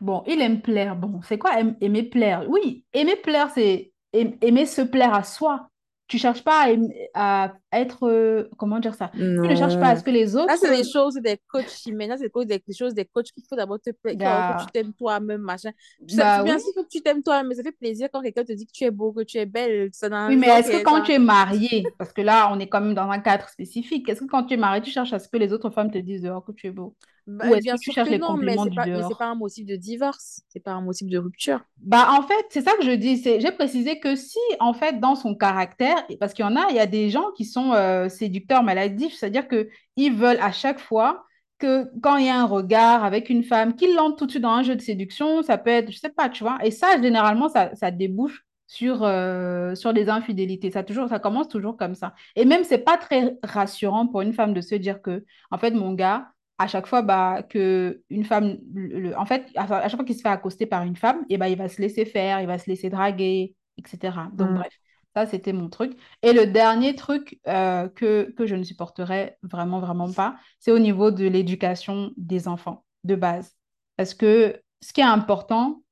Bon, 0.00 0.24
il 0.26 0.40
aime 0.42 0.62
plaire. 0.62 0.96
Bon, 0.96 1.20
c'est 1.22 1.38
quoi 1.38 1.58
aim- 1.60 1.76
aimer 1.82 2.02
plaire? 2.04 2.46
Oui, 2.50 2.84
aimer 2.94 3.16
plaire, 3.16 3.50
c'est 3.54 3.92
aimer 4.12 4.66
se 4.66 4.82
plaire 4.82 5.14
à 5.14 5.22
soi. 5.24 5.68
Tu 6.08 6.18
cherches 6.18 6.42
pas 6.42 6.66
à, 7.14 7.52
être, 7.72 8.08
euh, 8.08 8.48
comment 8.58 8.80
dire 8.80 8.94
ça? 8.94 9.12
Tu 9.14 9.48
ne 9.48 9.54
cherches 9.54 9.78
pas 9.78 9.90
à 9.90 9.96
ce 9.96 10.02
que 10.02 10.10
les 10.10 10.34
Là, 10.34 10.36
autres, 10.36 10.56
c'est 10.56 10.76
des 10.76 10.82
choses, 10.82 11.14
des 11.14 11.38
coachs. 11.46 11.64
Là, 11.86 12.16
c'est 12.18 12.32
des, 12.46 12.74
choses, 12.74 12.94
des 12.94 13.04
coachs 13.04 13.30
qu'il 13.30 13.44
faut 13.48 13.54
d'abord 13.54 13.78
te 13.80 13.90
plaire, 13.90 14.18
que 14.18 14.60
tu 14.60 14.66
t'aimes 14.72 14.92
toi-même, 14.92 15.40
machin. 15.40 15.70
Ça- 16.08 16.24
bah 16.24 16.42
bien 16.42 16.56
oui. 16.56 16.62
sûr 16.62 16.72
que 16.74 16.88
tu 16.90 17.00
t'aimes 17.00 17.22
toi-même, 17.22 17.46
mais 17.46 17.54
ça 17.54 17.62
fait 17.62 17.70
plaisir 17.70 18.08
quand 18.12 18.22
quelqu'un 18.22 18.42
te 18.42 18.52
dit 18.52 18.66
que 18.66 18.72
tu 18.72 18.82
es 18.84 18.90
beau, 18.90 19.12
que 19.12 19.22
tu 19.22 19.38
es 19.38 19.46
belle. 19.46 19.90
Ça 19.92 20.08
Oui, 20.26 20.36
mais 20.36 20.48
est-ce 20.48 20.70
que 20.72 20.82
quand 20.82 20.98
ça. 20.98 21.04
tu 21.04 21.12
es 21.12 21.18
marié, 21.20 21.94
parce 21.96 22.12
que 22.12 22.22
là, 22.22 22.50
on 22.52 22.58
est 22.58 22.68
quand 22.68 22.80
même 22.80 22.94
dans 22.94 23.08
un 23.08 23.20
cadre 23.20 23.48
spécifique, 23.48 24.08
est-ce 24.08 24.20
que 24.20 24.26
quand 24.26 24.44
tu 24.44 24.54
es 24.54 24.56
marié, 24.56 24.82
tu 24.82 24.90
cherches 24.90 25.12
à 25.12 25.20
ce 25.20 25.28
que 25.28 25.36
les 25.36 25.52
autres 25.52 25.70
femmes 25.70 25.90
te 25.92 25.98
disent 25.98 26.22
dehors 26.22 26.44
que 26.44 26.52
tu 26.52 26.66
es 26.66 26.70
beau? 26.72 26.96
Ou 27.42 27.54
Bah, 27.54 27.56
est-ce 27.56 27.68
que 27.70 27.74
bien 27.74 27.76
tu 27.76 27.90
sûr 27.90 27.92
cherches 27.92 28.08
que 28.08 28.10
les 28.10 28.18
non, 28.18 28.36
mais 28.36 28.56
compliments 28.56 28.64
c'est 28.64 28.70
pas, 28.74 28.86
pas 29.18 29.26
un 29.26 29.34
motif 29.34 29.66
de 29.66 29.76
divorce. 29.76 30.42
C'est 30.48 30.60
pas 30.60 30.72
un 30.72 30.82
motif 30.82 31.08
de 31.08 31.18
rupture. 31.18 31.60
Bah, 31.78 32.08
en 32.12 32.22
fait, 32.22 32.44
c'est 32.50 32.60
ça 32.60 32.72
que 32.76 32.84
je 32.84 32.90
dis. 32.90 33.22
J'ai 33.22 33.52
précisé 33.52 33.98
que 34.00 34.14
si, 34.14 34.38
en 34.60 34.74
fait, 34.74 35.00
dans 35.00 35.14
son 35.14 35.34
caractère, 35.34 35.96
parce 36.18 36.34
qu'il 36.34 36.44
y 36.44 36.48
en 36.48 36.56
a, 36.56 36.66
il 36.70 36.76
y 36.76 36.78
a 36.80 36.86
des 36.86 37.08
gens 37.08 37.30
qui 37.36 37.46
sont 37.46 37.72
euh, 37.72 38.08
séducteurs 38.10 38.62
maladifs, 38.62 39.14
c'est-à-dire 39.14 39.48
que 39.48 39.70
ils 39.96 40.12
veulent 40.12 40.38
à 40.40 40.52
chaque 40.52 40.78
fois 40.78 41.24
que 41.58 41.90
quand 42.02 42.16
il 42.18 42.26
y 42.26 42.28
a 42.28 42.38
un 42.38 42.44
regard 42.46 43.02
avec 43.04 43.30
une 43.30 43.42
femme, 43.44 43.74
qu'ils 43.76 43.94
l'entrent 43.94 44.16
tout 44.16 44.26
de 44.26 44.30
suite 44.30 44.42
dans 44.42 44.50
un 44.50 44.62
jeu 44.62 44.76
de 44.76 44.80
séduction, 44.82 45.42
ça 45.42 45.56
peut 45.58 45.70
être, 45.70 45.90
je 45.90 45.98
sais 45.98 46.10
pas, 46.10 46.28
tu 46.28 46.44
vois. 46.44 46.58
Et 46.64 46.70
ça, 46.70 47.00
généralement, 47.00 47.48
ça, 47.48 47.74
ça 47.76 47.90
débouche 47.90 48.44
sur, 48.66 49.02
euh, 49.02 49.74
sur 49.74 49.92
les 49.92 50.08
infidélités. 50.10 50.70
Ça, 50.70 50.82
toujours, 50.84 51.08
ça 51.08 51.18
commence 51.18 51.48
toujours 51.48 51.76
comme 51.78 51.94
ça. 51.94 52.14
Et 52.36 52.44
même, 52.44 52.64
c'est 52.64 52.78
pas 52.78 52.98
très 52.98 53.38
rassurant 53.42 54.06
pour 54.06 54.20
une 54.20 54.32
femme 54.34 54.52
de 54.54 54.60
se 54.60 54.74
dire 54.74 55.00
que, 55.02 55.24
en 55.50 55.56
fait, 55.58 55.70
mon 55.72 55.94
gars, 55.94 56.28
à 56.60 56.66
chaque 56.68 56.86
fois 56.86 57.00
bah, 57.02 57.42
que 57.42 58.02
une 58.10 58.24
femme, 58.24 58.58
le, 58.74 59.16
en 59.16 59.24
fait, 59.24 59.46
à, 59.56 59.66
chaque 59.88 59.96
fois 59.96 60.04
qu'il 60.04 60.14
se 60.14 60.20
fait 60.20 60.28
accoster 60.28 60.66
par 60.66 60.82
une 60.82 60.94
femme, 60.96 61.20
et 61.30 61.34
eh 61.34 61.38
ben 61.38 61.46
il 61.46 61.56
va 61.56 61.68
se 61.70 61.80
laisser 61.80 62.04
faire, 62.04 62.40
il 62.42 62.46
va 62.46 62.58
se 62.58 62.68
laisser 62.68 62.90
draguer, 62.90 63.56
etc. 63.78 64.28
Donc, 64.34 64.50
Mm. 64.50 64.54
bref, 64.56 64.72
ça, 65.16 65.26
c'était 65.26 65.54
mon 65.54 65.70
truc. 65.70 65.96
Et 66.22 66.34
le 66.34 66.46
dernier 66.46 66.94
truc 66.96 67.40
euh, 67.48 67.88
que, 67.88 68.30
que 68.36 68.46
je 68.46 68.54
ne 68.56 68.62
supporterais 68.64 69.38
vraiment, 69.42 69.80
vraiment 69.80 70.12
pas, 70.12 70.36
c'est 70.58 70.70
au 70.70 70.78
niveau 70.78 71.10
de 71.10 71.26
l'éducation 71.26 72.12
des 72.18 72.46
enfants, 72.46 72.84
de 73.04 73.14
base. 73.16 73.56
Parce 73.96 74.12
que 74.14 74.60
ce 74.82 74.92
qui 74.92 75.00
est 75.00 75.04
important, 75.04 75.82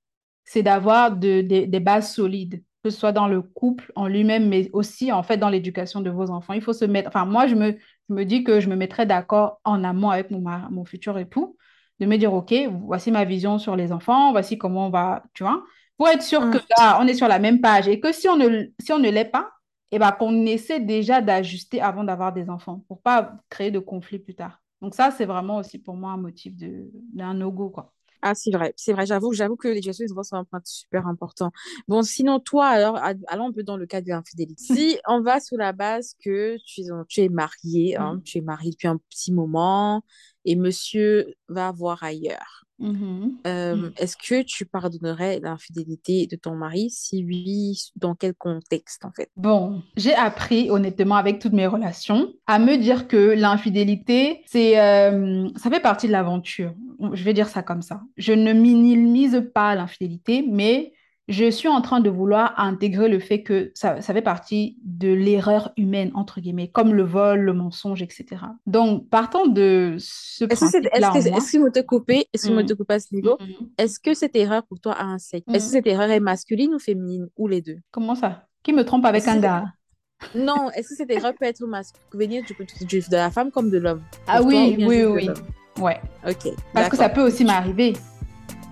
c'est 0.44 0.62
d'avoir 0.62 1.16
de- 1.16 1.40
des 1.42 1.66
des 1.66 1.80
bases 1.80 2.12
solides, 2.14 2.62
que 2.84 2.90
ce 2.90 2.98
soit 2.98 3.12
dans 3.12 3.28
le 3.28 3.42
couple 3.42 3.92
en 3.96 4.06
lui-même, 4.06 4.48
mais 4.48 4.70
aussi 4.72 5.12
en 5.12 5.22
fait 5.22 5.36
dans 5.36 5.48
l'éducation 5.48 6.00
de 6.00 6.10
vos 6.10 6.30
enfants. 6.30 6.52
Il 6.52 6.62
faut 6.62 6.72
se 6.72 6.84
mettre, 6.84 7.08
enfin 7.08 7.24
moi 7.24 7.46
je 7.46 7.54
me, 7.54 7.76
je 8.08 8.14
me 8.14 8.24
dis 8.24 8.44
que 8.44 8.60
je 8.60 8.68
me 8.68 8.76
mettrais 8.76 9.06
d'accord 9.06 9.60
en 9.64 9.82
amont 9.84 10.10
avec 10.10 10.30
mon, 10.30 10.84
futur 10.84 11.18
époux, 11.18 11.56
de 12.00 12.06
me 12.06 12.16
dire, 12.16 12.32
OK, 12.32 12.54
voici 12.86 13.10
ma 13.10 13.24
vision 13.24 13.58
sur 13.58 13.76
les 13.76 13.92
enfants, 13.92 14.30
voici 14.32 14.58
comment 14.58 14.86
on 14.86 14.90
va, 14.90 15.24
tu 15.34 15.42
vois, 15.42 15.64
pour 15.96 16.08
être 16.08 16.22
sûr 16.22 16.50
que 16.50 16.58
Mm. 16.58 16.66
là, 16.78 16.98
on 17.00 17.06
est 17.08 17.14
sur 17.14 17.28
la 17.28 17.38
même 17.40 17.60
page 17.60 17.88
et 17.88 18.00
que 18.00 18.12
si 18.12 18.28
on 18.28 18.36
ne, 18.36 18.66
si 18.80 18.92
on 18.92 18.98
ne 18.98 19.10
l'est 19.10 19.24
pas, 19.24 19.50
eh 19.90 19.98
ben, 19.98 20.12
qu'on 20.12 20.46
essaie 20.46 20.80
déjà 20.80 21.20
d'ajuster 21.20 21.80
avant 21.80 22.04
d'avoir 22.04 22.32
des 22.32 22.50
enfants, 22.50 22.84
pour 22.88 23.00
pas 23.02 23.32
créer 23.48 23.70
de 23.70 23.78
conflits 23.78 24.18
plus 24.18 24.34
tard. 24.34 24.60
Donc 24.80 24.94
ça, 24.94 25.10
c'est 25.10 25.24
vraiment 25.24 25.56
aussi 25.56 25.78
pour 25.78 25.96
moi 25.96 26.12
un 26.12 26.16
motif 26.16 26.54
d'un 26.56 27.34
no-go, 27.34 27.70
quoi. 27.70 27.92
Ah, 28.22 28.34
c'est 28.34 28.50
vrai, 28.50 28.72
c'est 28.76 28.92
vrai, 28.92 29.06
j'avoue, 29.06 29.32
j'avoue 29.32 29.56
que 29.56 29.68
l'éducation 29.68 30.04
des 30.04 30.12
enfants, 30.12 30.22
c'est 30.24 30.36
un 30.36 30.44
point 30.44 30.60
super 30.64 31.06
important. 31.06 31.52
Bon, 31.86 32.02
sinon, 32.02 32.40
toi, 32.40 32.66
alors, 32.66 32.96
allons 32.96 33.46
un 33.48 33.52
peu 33.52 33.62
dans 33.62 33.76
le 33.76 33.86
cas 33.86 34.00
de 34.00 34.08
l'infidélité. 34.08 34.64
Si 34.78 34.98
on 35.06 35.20
va 35.22 35.40
sur 35.40 35.56
la 35.56 35.72
base 35.72 36.14
que 36.24 36.56
tu 36.66 36.80
es, 36.82 36.86
tu 37.08 37.20
es 37.20 37.28
marié, 37.28 37.96
hein, 37.96 38.14
Mm. 38.16 38.22
tu 38.22 38.38
es 38.38 38.40
marié 38.40 38.70
depuis 38.72 38.88
un 38.88 38.98
petit 39.10 39.32
moment 39.32 40.02
et 40.44 40.56
monsieur 40.56 41.34
va 41.48 41.70
voir 41.72 42.02
ailleurs. 42.02 42.64
Mhm. 42.80 43.38
Euh, 43.46 43.74
Mm. 43.74 43.92
est-ce 43.96 44.16
que 44.16 44.42
tu 44.42 44.64
pardonnerais 44.64 45.40
l'infidélité 45.40 46.28
de 46.28 46.36
ton 46.36 46.54
mari? 46.54 46.90
Si 46.90 47.24
oui, 47.24 47.76
dans 47.96 48.14
quel 48.14 48.34
contexte, 48.34 49.04
en 49.04 49.10
fait? 49.10 49.30
Bon, 49.36 49.82
j'ai 49.96 50.14
appris 50.14 50.70
honnêtement 50.70 51.16
avec 51.16 51.40
toutes 51.40 51.54
mes 51.54 51.66
relations 51.66 52.32
à 52.46 52.60
me 52.60 52.76
dire 52.76 53.08
que 53.08 53.16
l'infidélité, 53.34 54.42
c'est, 54.46 54.78
euh, 54.80 55.48
ça 55.56 55.70
fait 55.70 55.80
partie 55.80 56.06
de 56.06 56.12
l'aventure. 56.12 56.72
Je 57.14 57.24
vais 57.24 57.34
dire 57.34 57.48
ça 57.48 57.64
comme 57.64 57.82
ça. 57.82 58.00
Je 58.16 58.32
ne 58.32 58.52
minimise 58.52 59.42
pas 59.52 59.74
l'infidélité, 59.74 60.44
mais 60.48 60.92
je 61.28 61.50
suis 61.50 61.68
en 61.68 61.80
train 61.82 62.00
de 62.00 62.08
vouloir 62.08 62.58
intégrer 62.58 63.08
le 63.08 63.18
fait 63.18 63.42
que 63.42 63.70
ça, 63.74 64.00
ça 64.00 64.14
fait 64.14 64.22
partie 64.22 64.78
de 64.82 65.12
l'erreur 65.12 65.72
humaine, 65.76 66.10
entre 66.14 66.40
guillemets, 66.40 66.68
comme 66.68 66.94
le 66.94 67.02
vol, 67.02 67.40
le 67.40 67.52
mensonge, 67.52 68.00
etc. 68.02 68.26
Donc, 68.66 69.08
partant 69.10 69.46
de 69.46 69.96
ce 69.98 70.46
c'est, 70.46 70.52
est-ce 70.52 70.56
principe-là 70.56 71.10
que, 71.12 71.18
est-ce 71.18 71.58
que 71.58 71.70
te 71.70 71.80
couper, 71.80 72.26
est-ce 72.32 72.48
que 72.48 72.62
mm, 72.62 72.66
te 72.66 72.72
couper 72.72 72.94
à 72.94 73.00
ce 73.00 73.14
niveau? 73.14 73.36
mhm, 73.40 73.68
Est-ce 73.76 74.00
que 74.00 74.14
cette 74.14 74.34
erreur 74.36 74.62
pour 74.66 74.80
toi 74.80 74.94
a 74.94 75.04
un 75.04 75.18
sexe? 75.18 75.44
Est-ce 75.52 75.64
que 75.66 75.68
mm. 75.70 75.72
cette 75.72 75.86
erreur 75.86 76.10
est 76.10 76.20
masculine 76.20 76.74
ou 76.74 76.78
féminine 76.78 77.28
ou 77.36 77.46
les 77.46 77.60
deux? 77.60 77.78
comment 77.90 78.14
ça? 78.14 78.46
Qui 78.62 78.72
me 78.72 78.84
trompe 78.84 79.04
avec 79.04 79.26
un 79.28 79.38
gars? 79.38 79.64
Non, 80.34 80.68
est-ce 80.74 80.88
que 80.88 80.94
cette 80.96 81.10
erreur 81.12 81.32
peut 81.38 81.46
être 81.46 81.64
masculine, 81.64 82.08
venir 82.12 82.42
du, 82.44 82.86
du- 82.86 83.00
de 83.08 83.14
la 83.14 83.30
femme 83.30 83.52
comme 83.52 83.70
de 83.70 83.78
l'homme? 83.78 84.02
Ah 84.26 84.42
oui, 84.42 84.76
oui, 84.80 85.04
oui. 85.04 85.30
Ouais. 85.80 86.00
Ok, 86.26 86.48
Parce 86.74 86.88
que 86.88 86.96
ça 86.96 87.08
peut 87.08 87.22
aussi 87.22 87.44
m'arriver. 87.44 87.92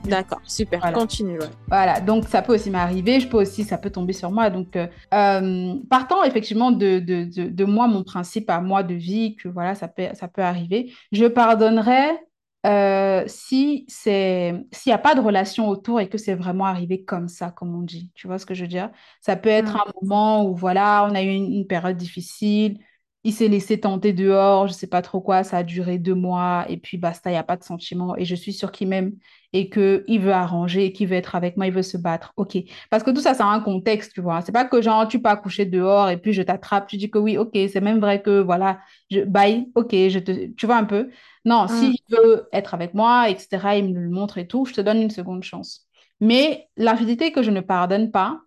D'accord, 0.07 0.41
super. 0.47 0.81
Voilà. 0.81 0.99
Continue. 0.99 1.39
ouais. 1.41 1.51
Voilà, 1.69 2.01
donc 2.01 2.29
ça 2.29 2.43
peut 2.43 2.55
aussi 2.55 2.71
m'arriver, 2.71 3.19
je 3.21 3.29
peux 3.29 3.39
aussi, 3.39 3.65
ça 3.65 3.79
peut 3.79 3.91
tomber 3.91 4.13
sur 4.13 4.31
moi. 4.31 4.51
Donc, 4.51 4.77
euh, 4.77 4.87
euh, 5.15 5.75
partant 5.91 6.23
effectivement 6.25 6.71
de, 6.71 7.01
de, 7.01 7.25
de, 7.25 7.49
de 7.51 7.65
moi, 7.65 7.89
mon 7.89 8.05
principe 8.05 8.51
à 8.51 8.61
moi 8.61 8.83
de 8.85 8.95
vie, 8.95 9.37
que 9.37 9.49
voilà, 9.49 9.75
ça 9.75 9.89
peut, 9.89 10.09
ça 10.15 10.29
peut 10.29 10.43
arriver, 10.43 10.93
je 11.13 11.25
pardonnerais 11.27 12.19
euh, 12.67 13.25
si 13.27 13.85
c'est, 13.89 14.55
s'il 14.73 14.91
n'y 14.91 14.95
a 14.95 14.99
pas 14.99 15.15
de 15.15 15.21
relation 15.21 15.69
autour 15.69 16.01
et 16.01 16.09
que 16.09 16.19
c'est 16.19 16.35
vraiment 16.35 16.67
arrivé 16.67 17.05
comme 17.05 17.29
ça, 17.29 17.51
comme 17.53 17.75
on 17.77 17.83
dit. 17.83 18.11
Tu 18.15 18.27
vois 18.27 18.39
ce 18.39 18.47
que 18.47 18.55
je 18.55 18.63
veux 18.63 18.69
dire? 18.69 18.91
Ça 19.21 19.37
peut 19.37 19.49
être 19.49 19.77
Mm. 19.77 19.77
un 19.77 19.93
moment 20.03 20.45
où, 20.47 20.55
voilà, 20.55 21.07
on 21.11 21.15
a 21.15 21.23
eu 21.23 21.29
une, 21.29 21.53
une 21.53 21.67
période 21.67 21.97
difficile, 21.97 22.79
il 23.27 23.33
s'est 23.33 23.49
laissé 23.49 23.81
tenter 23.81 24.13
dehors, 24.13 24.69
je 24.69 24.73
sais 24.73 24.87
pas 24.87 25.03
trop 25.03 25.21
quoi, 25.21 25.45
ça 25.45 25.59
a 25.59 25.63
duré 25.65 25.99
deux 25.99 26.15
mois, 26.15 26.65
et 26.69 26.77
puis 26.79 26.97
basta, 26.99 27.31
il 27.31 27.35
n'y 27.35 27.39
a 27.39 27.43
pas 27.45 27.57
de 27.57 27.65
sentiment, 27.65 28.17
et 28.17 28.25
je 28.25 28.35
suis 28.35 28.53
sûre 28.53 28.73
qu'il 28.73 28.89
m'aime 28.89 29.13
et 29.53 29.71
qu'il 29.71 30.21
veut 30.21 30.33
arranger, 30.33 30.85
et 30.87 30.93
qu'il 30.93 31.09
veut 31.09 31.15
être 31.17 31.35
avec 31.35 31.57
moi, 31.57 31.67
il 31.67 31.73
veut 31.73 31.83
se 31.83 31.97
battre. 31.97 32.33
OK. 32.37 32.59
Parce 32.91 33.03
que 33.03 33.11
tout 33.11 33.21
ça, 33.21 33.35
ça 33.35 33.47
a 33.47 33.49
un 33.49 33.61
contexte, 33.61 34.13
tu 34.15 34.21
vois. 34.21 34.43
C'est 34.43 34.53
pas 34.53 34.65
que 34.65 34.83
genre, 34.83 35.09
tu 35.09 35.21
peux 35.21 35.29
accoucher 35.31 35.65
dehors 35.67 36.09
et 36.11 36.19
puis 36.19 36.33
je 36.33 36.43
t'attrape, 36.43 36.87
tu 36.89 36.97
dis 36.97 37.11
que 37.11 37.19
oui, 37.19 37.39
OK, 37.39 37.53
c'est 37.55 37.81
même 37.81 38.01
vrai 38.01 38.23
que 38.23 38.41
voilà, 38.41 38.81
je, 39.11 39.21
bye, 39.21 39.69
OK, 39.75 39.91
je 39.93 40.19
te, 40.19 40.47
tu 40.55 40.67
vois 40.67 40.77
un 40.77 40.85
peu? 40.85 41.11
Non, 41.45 41.69
Mm. 41.69 41.69
s'il 41.69 41.97
veut 42.11 42.49
être 42.53 42.75
avec 42.75 42.95
moi, 42.95 43.29
etc., 43.31 43.77
il 43.79 43.93
me 43.95 44.01
le 44.01 44.11
montre 44.11 44.39
et 44.39 44.47
tout, 44.47 44.65
je 44.67 44.75
te 44.75 44.81
donne 44.81 45.01
une 45.01 45.11
seconde 45.11 45.43
chance. 45.43 45.87
Mais 46.21 46.69
l'infidélité 46.77 47.33
que 47.33 47.43
je 47.43 47.51
ne 47.51 47.61
pardonne 47.61 48.11
pas, 48.11 48.41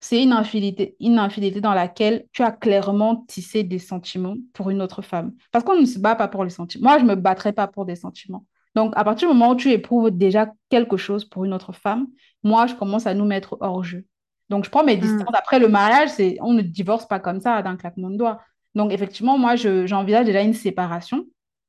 c'est 0.00 0.22
une 0.22 0.32
infidélité, 0.32 0.96
une 1.00 1.18
infidélité 1.18 1.60
dans 1.60 1.74
laquelle 1.74 2.24
tu 2.32 2.42
as 2.42 2.52
clairement 2.52 3.16
tissé 3.28 3.62
des 3.62 3.78
sentiments 3.78 4.36
pour 4.54 4.70
une 4.70 4.80
autre 4.80 5.02
femme. 5.02 5.32
Parce 5.52 5.64
qu'on 5.64 5.78
ne 5.78 5.84
se 5.84 5.98
bat 5.98 6.14
pas 6.14 6.28
pour 6.28 6.44
les 6.44 6.50
sentiments. 6.50 6.90
Moi, 6.90 6.98
je 6.98 7.04
ne 7.04 7.10
me 7.10 7.14
battrais 7.16 7.52
pas 7.52 7.66
pour 7.66 7.84
des 7.84 7.96
sentiments. 7.96 8.44
Donc, 8.74 8.92
à 8.96 9.04
partir 9.04 9.28
du 9.28 9.34
moment 9.34 9.50
où 9.52 9.56
tu 9.56 9.70
éprouves 9.70 10.10
déjà 10.10 10.52
quelque 10.70 10.96
chose 10.96 11.24
pour 11.24 11.44
une 11.44 11.52
autre 11.52 11.72
femme, 11.72 12.06
moi, 12.42 12.66
je 12.66 12.74
commence 12.74 13.06
à 13.06 13.14
nous 13.14 13.24
mettre 13.26 13.58
hors 13.60 13.84
jeu. 13.84 14.04
Donc, 14.48 14.64
je 14.64 14.70
prends 14.70 14.84
mes 14.84 14.96
Mm. 14.96 15.00
distances. 15.00 15.34
Après, 15.34 15.58
le 15.58 15.68
mariage, 15.68 16.10
c'est, 16.10 16.38
on 16.40 16.52
ne 16.52 16.62
divorce 16.62 17.06
pas 17.06 17.20
comme 17.20 17.40
ça 17.40 17.60
d'un 17.62 17.76
claquement 17.76 18.10
de 18.10 18.16
doigts. 18.16 18.40
Donc, 18.74 18.92
effectivement, 18.92 19.36
moi, 19.38 19.56
je, 19.56 19.86
j'envisage 19.86 20.24
déjà 20.26 20.40
une 20.40 20.54
séparation. 20.54 21.24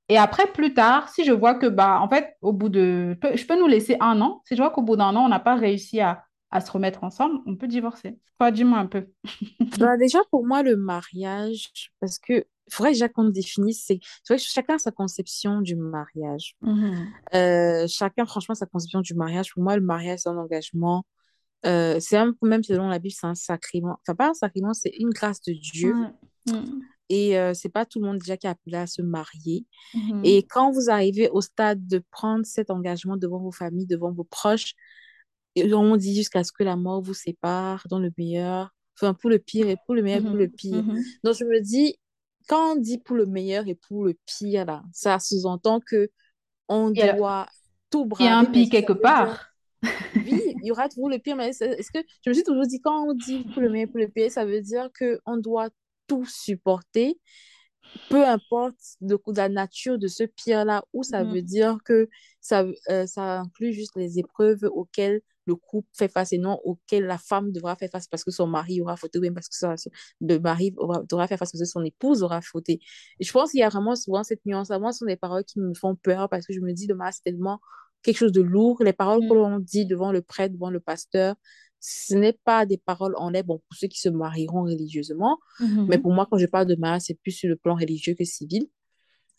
Et 0.09 0.17
après, 0.17 0.45
plus 0.47 0.73
tard, 0.73 1.09
si 1.09 1.23
je 1.25 1.31
vois 1.31 1.55
que, 1.55 1.67
bah, 1.67 1.99
en 2.01 2.07
fait, 2.07 2.35
au 2.41 2.53
bout 2.53 2.69
de... 2.69 3.17
Je 3.33 3.45
peux 3.45 3.59
nous 3.59 3.67
laisser 3.67 3.97
un 3.99 4.21
an. 4.21 4.41
Si 4.45 4.55
je 4.55 4.61
vois 4.61 4.69
qu'au 4.71 4.81
bout 4.83 4.95
d'un 4.95 5.15
an, 5.15 5.25
on 5.25 5.29
n'a 5.29 5.39
pas 5.39 5.55
réussi 5.55 6.01
à, 6.01 6.23
à 6.51 6.61
se 6.61 6.71
remettre 6.71 7.03
ensemble, 7.03 7.39
on 7.45 7.55
peut 7.55 7.67
divorcer. 7.67 8.19
Toi, 8.37 8.51
dis-moi 8.51 8.79
un 8.79 8.87
peu. 8.87 9.07
Bah, 9.79 9.97
déjà, 9.97 10.19
pour 10.29 10.45
moi, 10.45 10.63
le 10.63 10.75
mariage, 10.75 11.71
parce 11.99 12.19
que 12.19 12.45
il 12.67 12.73
faudrait 12.73 12.91
déjà 12.91 13.09
qu'on 13.09 13.25
définisse, 13.25 13.83
c'est 13.85 13.99
vrai 14.29 14.37
que 14.37 14.43
chacun 14.43 14.75
a 14.75 14.79
sa 14.79 14.91
conception 14.91 15.61
du 15.61 15.75
mariage. 15.75 16.55
Mhm. 16.61 17.07
Euh, 17.33 17.85
chacun, 17.87 18.25
franchement, 18.25 18.55
sa 18.55 18.65
conception 18.65 19.01
du 19.01 19.13
mariage. 19.13 19.53
Pour 19.53 19.63
moi, 19.63 19.75
le 19.75 19.81
mariage, 19.81 20.19
c'est 20.19 20.29
un 20.29 20.37
engagement. 20.37 21.03
Euh, 21.65 21.99
c'est 21.99 22.17
un, 22.17 22.33
même 22.41 22.63
selon 22.63 22.87
la 22.87 22.99
Bible, 22.99 23.13
c'est 23.17 23.27
un 23.27 23.35
sacrement. 23.35 23.97
Enfin, 24.01 24.15
pas 24.15 24.29
un 24.29 24.33
sacrement, 24.33 24.73
c'est 24.73 24.93
une 24.99 25.09
grâce 25.09 25.41
de 25.41 25.53
Dieu. 25.53 25.93
Mhm. 26.47 26.81
Et 27.09 27.37
euh, 27.37 27.53
c'est 27.53 27.69
pas 27.69 27.85
tout 27.85 27.99
le 27.99 28.07
monde 28.07 28.19
déjà 28.19 28.37
qui 28.37 28.47
est 28.47 28.49
appelé 28.49 28.77
à 28.77 28.87
se 28.87 29.01
marier. 29.01 29.65
Mhm. 29.93 30.21
Et 30.23 30.43
quand 30.43 30.71
vous 30.71 30.89
arrivez 30.89 31.29
au 31.29 31.41
stade 31.41 31.85
de 31.87 32.01
prendre 32.09 32.45
cet 32.45 32.71
engagement 32.71 33.17
devant 33.17 33.39
vos 33.39 33.51
familles, 33.51 33.85
devant 33.85 34.13
vos 34.13 34.23
proches, 34.23 34.75
et 35.55 35.73
on 35.73 35.95
dit 35.97 36.15
jusqu'à 36.15 36.43
ce 36.43 36.51
que 36.51 36.63
la 36.63 36.75
mort 36.75 37.01
vous 37.01 37.13
sépare, 37.13 37.85
dans 37.89 37.99
le 37.99 38.11
meilleur, 38.17 38.69
enfin 38.97 39.13
pour 39.13 39.29
le 39.29 39.39
pire 39.39 39.69
et 39.69 39.77
pour 39.85 39.95
le 39.95 40.01
meilleur, 40.03 40.21
pour 40.21 40.35
le 40.37 40.45
Mhm. 40.45 40.51
pire. 40.51 40.83
Mhm. 40.83 41.03
Donc 41.23 41.35
je 41.35 41.45
me 41.45 41.59
dis, 41.59 41.97
quand 42.47 42.73
on 42.73 42.75
dit 42.75 42.97
pour 42.97 43.15
le 43.15 43.25
meilleur 43.25 43.67
et 43.67 43.75
pour 43.75 44.05
le 44.05 44.15
pire, 44.25 44.65
là, 44.65 44.83
ça 44.93 45.19
sous-entend 45.19 45.79
que 45.79 46.09
on 46.67 46.89
doit 46.91 47.47
tout 47.89 48.07
il 48.19 48.25
y 48.25 48.27
a 48.27 48.37
un 48.37 48.43
braver, 48.43 48.63
pire 48.63 48.69
quelque 48.69 48.93
part. 48.93 49.47
oui, 50.25 50.39
il 50.61 50.67
y 50.67 50.71
aura 50.71 50.87
toujours 50.89 51.09
le 51.09 51.19
pire, 51.19 51.35
mais 51.35 51.49
est-ce 51.49 51.63
est-ce 51.63 51.91
que 51.91 51.99
je 52.23 52.29
me 52.29 52.33
suis 52.33 52.43
toujours 52.43 52.65
dit, 52.65 52.79
quand 52.81 53.07
on 53.07 53.13
dit 53.13 53.43
pour 53.53 53.61
le 53.61 53.69
meilleur, 53.69 53.89
pour 53.89 53.99
le 53.99 54.07
pire, 54.07 54.31
ça 54.31 54.45
veut 54.45 54.61
dire 54.61 54.89
qu'on 54.97 55.37
doit 55.37 55.69
tout 56.07 56.25
supporter, 56.25 57.19
peu 58.09 58.25
importe 58.27 58.75
de, 59.01 59.15
de 59.27 59.37
la 59.37 59.49
nature 59.49 59.97
de 59.97 60.07
ce 60.07 60.23
pire-là, 60.23 60.83
ou 60.93 61.03
ça 61.03 61.23
veut 61.23 61.41
Mhm. 61.41 61.45
dire 61.45 61.77
que 61.85 62.09
ça, 62.41 62.65
euh, 62.89 63.05
ça 63.07 63.39
inclut 63.41 63.73
juste 63.73 63.95
les 63.95 64.19
épreuves 64.19 64.63
auxquelles 64.71 65.21
le 65.47 65.55
couple 65.55 65.87
fait 65.93 66.07
face 66.07 66.33
et 66.33 66.37
non 66.37 66.59
auxquelles 66.63 67.05
la 67.05 67.17
femme 67.17 67.51
devra 67.51 67.75
faire 67.75 67.89
face 67.89 68.07
parce 68.07 68.23
que 68.23 68.31
son 68.31 68.45
mari 68.47 68.79
aura 68.81 68.95
fauté 68.95 69.17
ou 69.17 69.21
bien 69.21 69.33
parce 69.33 69.49
que 69.49 69.55
son, 69.55 69.73
le 70.21 70.37
mari 70.39 70.73
aura, 70.77 71.01
devra 71.09 71.27
faire 71.27 71.39
face 71.39 71.51
parce 71.51 71.63
que 71.63 71.67
son 71.69 71.83
épouse 71.83 72.23
aura 72.23 72.41
fauté. 72.41 72.79
Et 73.19 73.23
je 73.23 73.31
pense 73.31 73.51
qu'il 73.51 73.59
y 73.59 73.63
a 73.63 73.69
vraiment 73.69 73.95
souvent 73.95 74.23
cette 74.23 74.45
nuance-là. 74.45 74.79
Moi, 74.79 74.91
ce 74.93 74.99
sont 74.99 75.05
des 75.05 75.15
paroles 75.17 75.43
qui 75.43 75.59
me 75.59 75.73
font 75.73 75.95
peur 75.95 76.29
parce 76.29 76.45
que 76.45 76.53
je 76.53 76.59
me 76.59 76.73
dis, 76.73 76.87
demain, 76.87 77.11
c'est 77.11 77.23
tellement 77.23 77.59
quelque 78.03 78.17
chose 78.17 78.31
de 78.31 78.41
lourd. 78.41 78.83
Les 78.83 78.93
paroles 78.93 79.21
que 79.27 79.33
Mhm. 79.33 79.35
l'on 79.35 79.59
dit 79.59 79.85
devant 79.85 80.11
le 80.11 80.21
prêtre, 80.21 80.53
devant 80.53 80.69
le 80.69 80.79
pasteur, 80.79 81.35
ce 81.81 82.15
n'est 82.15 82.39
pas 82.45 82.65
des 82.65 82.77
paroles 82.77 83.15
en 83.17 83.31
l'air, 83.31 83.43
bon, 83.43 83.57
pour 83.67 83.75
ceux 83.77 83.87
qui 83.89 83.99
se 83.99 84.09
marieront 84.09 84.63
religieusement, 84.63 85.39
mais 85.87 85.97
Mhm. 85.97 86.01
pour 86.03 86.13
moi, 86.13 86.27
quand 86.31 86.37
je 86.37 86.45
parle 86.47 86.67
de 86.67 86.75
mariage, 86.75 87.01
c'est 87.07 87.15
plus 87.21 87.31
sur 87.31 87.49
le 87.49 87.57
plan 87.57 87.75
religieux 87.75 88.15
que 88.17 88.23
civil. 88.23 88.67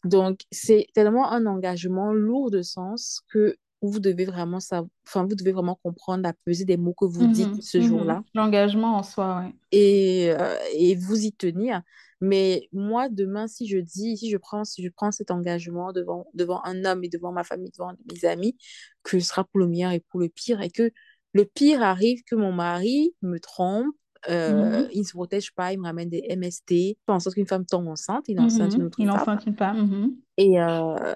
Donc, 0.05 0.41
c'est 0.51 0.87
tellement 0.95 1.31
un 1.31 1.47
engagement 1.47 2.13
lourd 2.13 2.51
de 2.51 2.63
sens 2.63 3.23
que 3.33 3.57
vous 3.83 4.01
devez 4.01 4.25
vraiment 4.25 4.61
savoir, 4.61 4.89
enfin, 5.07 5.27
vous 5.27 5.35
devez 5.37 5.53
vraiment 5.53 5.79
comprendre 5.83 6.23
la 6.23 6.33
pesée 6.45 6.65
des 6.65 6.77
mots 6.77 6.95
que 6.95 7.05
vous 7.05 7.27
dites 7.29 7.49
Mhm. 7.55 7.61
ce 7.63 7.79
Mhm. 7.79 7.85
jour-là 7.85 8.25
L'engagement 8.35 8.97
en 8.97 9.03
soi, 9.03 9.41
ouais. 9.41 9.55
et, 9.73 10.31
euh, 10.33 10.57
et 10.75 10.95
vous 10.97 11.25
y 11.25 11.33
tenir. 11.33 11.83
Mais 12.21 12.69
moi, 12.73 13.09
demain, 13.09 13.49
si 13.49 13.67
je 13.67 13.79
dis, 13.79 14.17
si 14.17 14.31
je 14.31 14.37
prends, 14.37 14.65
si 14.65 14.83
je 14.85 14.89
prends 14.89 15.11
cet 15.11 15.31
engagement 15.33 15.93
devant, 15.93 16.27
devant 16.35 16.61
un 16.65 16.85
homme 16.85 17.03
et 17.05 17.09
devant 17.09 17.33
ma 17.33 17.43
famille, 17.45 17.71
devant 17.77 17.93
mes 18.13 18.25
amis, 18.25 18.57
que 19.03 19.19
ce 19.19 19.27
sera 19.27 19.45
pour 19.45 19.59
le 19.61 19.67
meilleur 19.67 19.91
et 19.93 20.01
pour 20.01 20.21
le 20.21 20.29
pire, 20.29 20.61
et 20.63 20.71
que 20.71 20.93
le 21.33 21.45
pire 21.45 21.83
arrive 21.83 22.23
que 22.25 22.35
mon 22.35 22.53
mari 22.53 23.15
me 23.23 23.39
trompe, 23.39 23.95
euh, 24.29 24.83
Mhm. 24.83 24.89
il 24.93 25.01
ne 25.01 25.05
se 25.05 25.13
protège 25.13 25.53
pas, 25.53 25.73
il 25.73 25.79
me 25.81 25.85
ramène 25.85 26.09
des 26.09 26.25
MST, 26.29 26.97
en 27.09 27.19
sorte 27.21 27.35
qu'une 27.35 27.47
femme 27.47 27.67
tombe 27.67 27.89
enceinte, 27.89 28.25
il 28.29 28.39
enceinte 28.41 28.75
une 28.75 28.81
Mhm. 28.83 28.87
autre 28.87 29.01
Il 29.01 29.11
enceinte 29.11 29.45
une 29.47 29.57
femme. 29.57 29.77
Mhm. 29.79 30.17
Et 30.39 30.61
euh, 30.61 31.15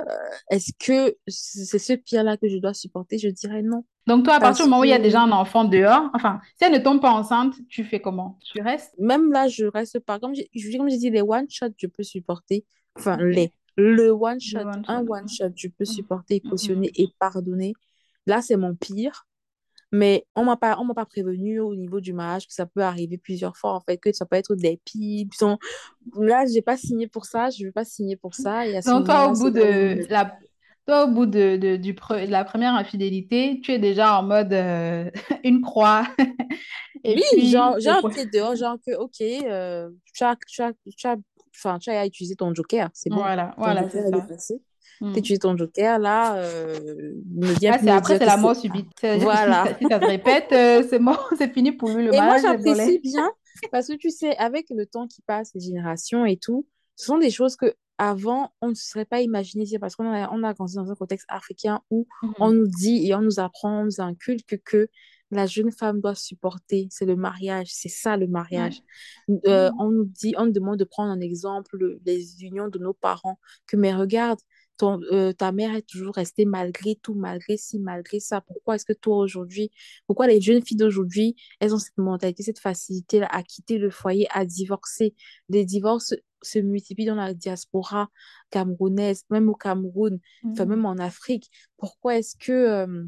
est-ce 0.51 0.73
que 0.79 1.17
c'est 1.29 1.79
ce 1.79 1.93
pire-là 1.95 2.37
que 2.37 2.49
je 2.49 2.59
dois 2.59 2.75
supporter? 2.75 3.19
Je 3.19 3.29
dirais 3.29 3.63
non. 3.63 3.85
Donc, 4.07 4.25
toi, 4.25 4.35
à 4.35 4.41
partir 4.41 4.65
du 4.67 4.71
moment 4.71 4.83
où 4.83 4.85
il 4.85 4.91
y 4.91 4.93
a 4.93 4.99
déjà 5.01 5.23
un 5.23 5.33
enfant 5.33 5.65
dehors, 5.65 6.11
enfin, 6.15 6.41
si 6.57 6.65
elle 6.65 6.73
ne 6.73 6.79
tombe 6.79 7.01
pas 7.01 7.11
enceinte, 7.13 7.55
tu 7.69 7.83
fais 7.83 8.01
comment? 8.01 8.39
Tu 8.45 8.61
restes? 8.61 8.95
même 8.99 9.33
là, 9.33 9.49
je 9.49 9.65
reste 9.67 9.99
pas. 10.01 10.21
Comme 10.21 10.35
j'ai 10.35 10.49
je- 10.55 10.77
comme 10.77 10.89
j'ai 10.89 10.99
dit, 10.99 11.11
les 11.11 11.23
one-shot, 11.23 11.71
je 11.77 11.87
peux 11.89 12.03
supporter. 12.03 12.65
Enfin, 12.97 13.17
les. 13.17 13.53
Le 13.79 14.11
one-shot, 14.11 14.61
one 14.61 14.85
un 14.89 15.01
shot. 15.05 15.13
one-shot, 15.13 15.53
je 15.57 15.69
peux 15.69 15.85
Mhm. 15.85 15.87
supporter, 15.87 16.41
cautionner 16.41 16.91
et 16.95 17.09
pardonner. 17.19 17.75
Là, 18.27 18.41
c'est 18.43 18.57
mon 18.57 18.75
pire. 18.75 19.27
Mais 19.93 20.27
on 20.35 20.45
m'a 20.45 20.57
pas, 20.57 20.77
on 20.81 20.85
m'a 20.85 20.95
pas 20.95 21.07
prévenu 21.07 21.61
au 21.61 21.75
niveau 21.77 22.01
du 22.01 22.13
mariage 22.13 22.47
que 22.47 22.53
ça 22.53 22.67
peut 22.67 22.83
arriver 22.83 23.19
plusieurs 23.19 23.57
fois, 23.57 23.73
en 23.75 23.81
fait, 23.81 23.99
que 23.99 24.13
ça 24.13 24.27
peut 24.27 24.37
être 24.37 24.55
des 24.57 24.81
pipes. 24.85 25.35
sont- 25.35 25.59
Là, 26.17 26.45
j'ai 26.53 26.63
pas 26.63 26.77
signé 26.77 27.07
pour 27.09 27.25
ça, 27.25 27.51
je 27.51 27.65
veux 27.67 27.73
pas 27.73 27.85
signer 27.85 28.17
pour 28.17 28.35
ça. 28.35 28.67
Et 28.67 28.77
à 28.77 28.83
Donc, 28.83 29.07
toi, 29.07 29.29
au 29.31 29.37
bout 29.37 29.51
de 29.51 30.07
la, 30.09 30.39
toi, 30.87 31.05
au 31.05 31.09
bout 31.09 31.27
de, 31.27 31.57
de- 31.57 31.77
du 31.77 31.95
pre- 31.95 32.27
de 32.27 32.31
la 32.31 32.45
première 32.45 32.75
infidélité, 32.75 33.61
tu 33.63 33.73
es 33.73 33.79
déjà 33.79 34.19
en 34.19 34.23
mode 34.23 34.53
euh, 34.53 35.11
une 35.45 35.63
croix. 35.63 36.07
Et 37.05 37.15
oui, 37.15 37.23
puis, 37.31 37.51
genre, 37.51 37.79
j'ai 37.79 37.91
le 37.91 37.95
un 37.95 38.01
pro- 38.01 38.09
pied 38.11 38.27
dehors, 38.27 38.57
genre 38.57 38.77
que, 38.87 38.95
ok, 38.97 39.21
euh, 39.21 39.91
tu 40.13 40.25
as, 40.25 40.37
tu 40.47 40.63
as, 40.63 40.73
tu 40.97 41.07
as, 41.07 41.17
enfin, 41.55 41.79
tu 41.79 41.91
as 41.91 42.07
utilisé 42.07 42.35
ton 42.37 42.55
joker, 42.55 42.89
c'est 42.93 43.11
bon. 43.11 43.17
voilà, 43.21 43.55
Ton 43.57 43.59
voilà, 43.63 43.89
c'est 43.91 44.13
joker, 44.13 44.37
ça. 45.01 45.07
passé. 45.07 45.23
Tu 45.23 45.35
Hmm. 45.35 45.39
ton 45.39 45.57
joker, 45.57 45.99
là, 45.99 46.37
euh, 46.37 47.13
ne 47.35 47.47
viens 47.59 47.73
Là, 47.73 47.79
plus 47.79 47.87
c'est 47.87 47.93
me 47.93 47.97
après, 47.99 48.19
c'est 48.19 48.25
la 48.27 48.35
c'est... 48.37 48.41
mort 48.41 48.57
subite. 48.57 48.89
Voilà. 49.21 49.65
si 49.81 49.87
ça 49.89 50.01
se 50.01 50.07
répète, 50.07 50.53
euh, 50.53 50.83
c'est 50.89 50.99
mort, 50.99 51.29
c'est 51.39 51.53
fini 51.53 51.73
pour 51.73 51.89
lui, 51.91 52.05
le 52.05 52.15
Et 52.15 52.21
moi, 52.21 52.39
j'apprécie 52.39 52.99
bien 52.99 53.31
parce 53.73 53.89
que 53.89 53.95
tu 53.95 54.11
sais, 54.11 54.37
avec 54.37 54.67
le 54.71 54.85
temps 54.87 55.07
qui 55.07 55.23
passe, 55.23 55.53
les 55.55 55.61
générations 55.61 56.27
et 56.27 56.37
tout, 56.37 56.67
ce 56.97 57.07
sont 57.07 57.19
des 57.19 57.31
choses 57.31 57.57
que 57.57 57.75
avant 57.99 58.53
on 58.61 58.69
ne 58.69 58.75
se 58.75 58.85
serait 58.91 59.07
pas 59.07 59.23
imaginé 59.23 59.65
dire 59.65 59.81
parce 59.81 59.97
qu'on 59.97 60.13
a, 60.13 60.31
on 60.31 60.43
a 60.43 60.53
grandi 60.53 60.75
dans 60.75 60.91
un 60.91 60.95
contexte 60.95 61.25
africain 61.31 61.81
où 61.91 62.07
on 62.39 62.51
Mhm. 62.51 62.59
nous 62.59 62.67
dit 62.67 63.07
et 63.09 63.15
on 63.15 63.23
nous 63.23 63.41
apprend, 63.41 63.81
on 63.81 63.85
nous 63.85 64.01
inculque 64.03 64.61
que 64.67 64.89
la 65.31 65.47
jeune 65.47 65.73
femme 65.73 66.01
doit 66.01 66.15
supporter, 66.15 66.87
c'est 66.91 67.07
le 67.07 67.17
mariage, 67.17 67.69
c'est 67.71 67.89
ça 67.89 68.17
le 68.17 68.27
mariage. 68.29 68.83
Euh, 69.49 69.71
on 69.79 69.91
nous 69.91 70.05
dit, 70.05 70.35
on 70.39 70.47
nous 70.47 70.53
demande 70.53 70.77
de 70.79 70.85
prendre 70.85 71.11
en 71.11 71.21
exemple 71.21 71.99
les 72.05 72.45
unions 72.45 72.69
de 72.69 72.79
nos 72.79 72.93
parents, 72.93 73.39
que 73.67 73.77
mais 73.77 73.93
regarde, 73.95 74.39
ton, 74.77 75.01
euh, 75.13 75.33
ta 75.33 75.53
mère 75.53 75.75
est 75.75 75.87
toujours 75.87 76.15
restée 76.15 76.45
malgré 76.45 76.97
tout, 76.97 77.15
malgré 77.15 77.57
ci, 77.57 77.79
malgré 77.79 78.21
ça. 78.21 78.41
Pourquoi 78.41 78.77
est-ce 78.77 78.85
que 78.85 78.93
toi 78.93 79.17
aujourd'hui, 79.19 79.71
pourquoi 80.07 80.27
les 80.27 80.41
jeunes 80.41 80.63
filles 80.65 80.77
d'aujourd'hui 80.77 81.37
elles 81.61 81.75
ont 81.75 81.79
cette 81.79 81.99
mentalité, 81.99 82.43
cette 82.43 82.59
facilité 82.59 83.23
à 83.31 83.43
quitter 83.43 83.79
le 83.79 83.91
foyer, 83.91 84.27
à 84.33 84.45
divorcer? 84.45 85.15
Les 85.49 85.65
divorces 85.65 86.15
se 86.43 86.59
multiplient 86.59 87.07
dans 87.07 87.15
la 87.15 87.35
diaspora 87.35 88.11
camerounaise, 88.51 89.25
même 89.31 89.49
au 89.49 89.55
Cameroun, 89.55 90.21
enfin 90.45 90.65
même 90.67 90.87
en 90.87 90.99
Afrique. 90.99 91.51
Pourquoi 91.77 92.17
est-ce 92.19 92.37
que, 92.37 92.53
euh, 92.53 93.05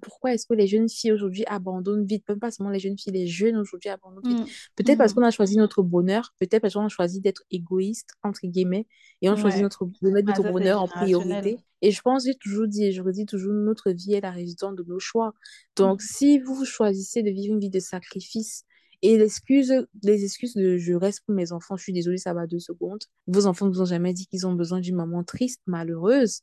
pourquoi 0.00 0.32
est-ce 0.34 0.46
que 0.46 0.54
les 0.54 0.66
jeunes 0.66 0.88
filles 0.88 1.12
aujourd'hui 1.12 1.44
abandonnent 1.46 2.04
vite? 2.06 2.24
Même 2.28 2.38
pas 2.40 2.50
seulement 2.50 2.70
les 2.72 2.78
jeunes 2.80 2.98
filles, 2.98 3.12
les 3.12 3.26
jeunes 3.26 3.56
aujourd'hui 3.56 3.90
abandonnent 3.90 4.22
vite. 4.26 4.40
Mhm. 4.40 4.46
Peut-être 4.76 4.98
parce 4.98 5.12
qu'on 5.14 5.20
Mhm. 5.20 5.26
a 5.26 5.30
choisi 5.30 5.56
notre 5.56 5.82
bonheur, 5.82 6.34
peut-être 6.38 6.60
parce 6.62 6.74
qu'on 6.74 6.84
a 6.84 6.88
choisi 6.88 7.20
d'être 7.20 7.42
égoïste, 7.50 8.10
entre 8.22 8.40
guillemets, 8.44 8.86
et 9.22 9.28
on 9.30 9.36
choisit 9.36 9.58
Ouais. 9.58 9.62
notre, 9.64 9.86
de 10.02 10.10
mettre 10.10 10.28
Ah, 10.32 10.36
notre 10.38 10.50
bonheur 10.52 10.82
en 10.82 10.88
priorité. 10.88 11.58
Et 11.82 11.90
je 11.92 12.00
pense, 12.02 12.24
j'ai 12.24 12.34
toujours 12.34 12.66
dit, 12.68 12.84
et 12.84 12.92
je 12.92 13.00
redis 13.02 13.24
toujours, 13.26 13.52
notre 13.54 13.90
vie 13.90 14.12
est 14.14 14.20
la 14.20 14.30
résultante 14.30 14.76
de 14.76 14.82
nos 14.84 14.98
choix. 14.98 15.32
Donc, 15.76 16.00
Mhm. 16.02 16.06
si 16.06 16.38
vous 16.40 16.64
choisissez 16.64 17.22
de 17.22 17.30
vivre 17.30 17.54
une 17.54 17.60
vie 17.60 17.70
de 17.70 17.80
sacrifice, 17.80 18.64
et 19.02 19.16
l'excuse, 19.16 19.72
les 20.02 20.24
excuses 20.24 20.52
de 20.54 20.76
je 20.76 20.92
reste 20.92 21.22
pour 21.24 21.34
mes 21.34 21.52
enfants, 21.52 21.76
je 21.78 21.82
suis 21.84 21.92
désolée, 21.94 22.18
ça 22.18 22.34
va 22.34 22.46
deux 22.46 22.58
secondes. 22.58 23.00
Vos 23.28 23.46
enfants 23.46 23.64
ne 23.66 23.72
vous 23.72 23.80
ont 23.80 23.86
jamais 23.86 24.12
dit 24.12 24.26
qu'ils 24.26 24.46
ont 24.46 24.52
besoin 24.52 24.80
d'une 24.80 24.96
maman 24.96 25.24
triste, 25.24 25.62
malheureuse, 25.66 26.42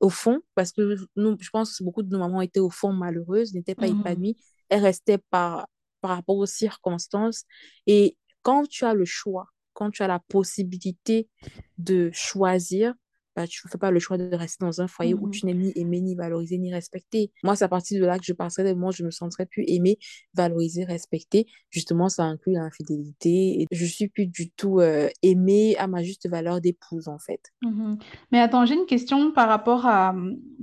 au 0.00 0.10
fond, 0.10 0.40
parce 0.54 0.72
que 0.72 0.96
nous, 1.16 1.36
je 1.40 1.50
pense 1.50 1.78
que 1.78 1.84
beaucoup 1.84 2.02
de 2.02 2.10
nos 2.10 2.18
mamans 2.18 2.40
étaient 2.40 2.60
au 2.60 2.70
fond 2.70 2.92
malheureuses, 2.92 3.54
n'étaient 3.54 3.74
pas 3.74 3.88
Mhm. 3.88 4.00
épanouies, 4.00 4.36
elles 4.68 4.82
restaient 4.82 5.18
par, 5.30 5.68
par 6.00 6.10
rapport 6.16 6.36
aux 6.36 6.46
circonstances. 6.46 7.44
Et 7.86 8.16
quand 8.42 8.68
tu 8.68 8.84
as 8.84 8.94
le 8.94 9.04
choix, 9.04 9.46
quand 9.72 9.90
tu 9.90 10.02
as 10.02 10.08
la 10.08 10.20
possibilité 10.28 11.28
de 11.78 12.10
choisir, 12.12 12.94
bah, 13.36 13.46
tu 13.46 13.60
ne 13.64 13.70
fais 13.70 13.78
pas 13.78 13.90
le 13.90 13.98
choix 14.00 14.18
de 14.18 14.34
rester 14.34 14.64
dans 14.64 14.80
un 14.80 14.88
foyer 14.88 15.14
où 15.14 15.26
Mhm. 15.26 15.30
tu 15.30 15.46
n'es 15.46 15.54
ni 15.54 15.72
aimé, 15.76 16.00
ni 16.00 16.14
valorisé, 16.14 16.58
ni 16.58 16.72
respecté. 16.72 17.32
Moi, 17.42 17.56
c'est 17.56 17.64
à 17.64 17.68
partir 17.68 18.00
de 18.00 18.06
là 18.06 18.18
que 18.18 18.24
je 18.24 18.32
passerai 18.32 18.64
des 18.64 18.74
moments 18.74 18.88
où 18.88 18.92
je 18.92 19.04
me 19.04 19.10
sentirais 19.10 19.46
plus 19.46 19.64
aimée, 19.66 19.98
valorisée, 20.34 20.84
respectée. 20.84 21.46
Justement, 21.70 22.08
ça 22.08 22.24
inclut 22.24 22.52
l'infidélité. 22.54 23.62
Et 23.62 23.66
je 23.70 23.84
suis 23.86 24.08
plus 24.08 24.26
du 24.26 24.50
tout 24.50 24.80
euh, 24.80 25.08
aimée 25.22 25.76
à 25.78 25.86
ma 25.86 26.02
juste 26.02 26.28
valeur 26.28 26.60
d'épouse, 26.60 27.08
en 27.08 27.18
fait. 27.18 27.40
Mhm. 27.62 27.98
Mais 28.32 28.40
attends, 28.40 28.66
j'ai 28.66 28.74
une 28.74 28.86
question 28.86 29.32
par 29.32 29.48
rapport 29.48 29.86
à, 29.86 30.14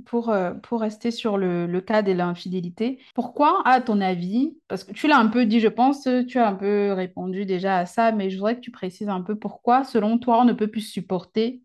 pour, 0.06 0.30
euh, 0.30 0.52
pour 0.54 0.80
rester 0.80 1.10
sur 1.10 1.36
le, 1.38 1.66
le 1.66 1.80
cas 1.80 2.02
de 2.02 2.12
l'infidélité. 2.12 2.98
Pourquoi, 3.14 3.62
à 3.66 3.80
ton 3.80 4.00
avis, 4.00 4.56
parce 4.68 4.84
que 4.84 4.92
tu 4.92 5.08
l'as 5.08 5.18
un 5.18 5.28
peu 5.28 5.46
dit, 5.46 5.60
je 5.60 5.68
pense, 5.68 6.08
tu 6.28 6.38
as 6.38 6.48
un 6.48 6.54
peu 6.54 6.92
répondu 6.92 7.44
déjà 7.44 7.78
à 7.78 7.86
ça, 7.86 8.12
mais 8.12 8.30
je 8.30 8.36
voudrais 8.36 8.56
que 8.56 8.60
tu 8.60 8.70
précises 8.70 9.08
un 9.08 9.20
peu 9.22 9.36
pourquoi, 9.36 9.84
selon 9.84 10.18
toi, 10.18 10.40
on 10.40 10.44
ne 10.44 10.52
peut 10.52 10.68
plus 10.68 10.80
supporter 10.82 11.62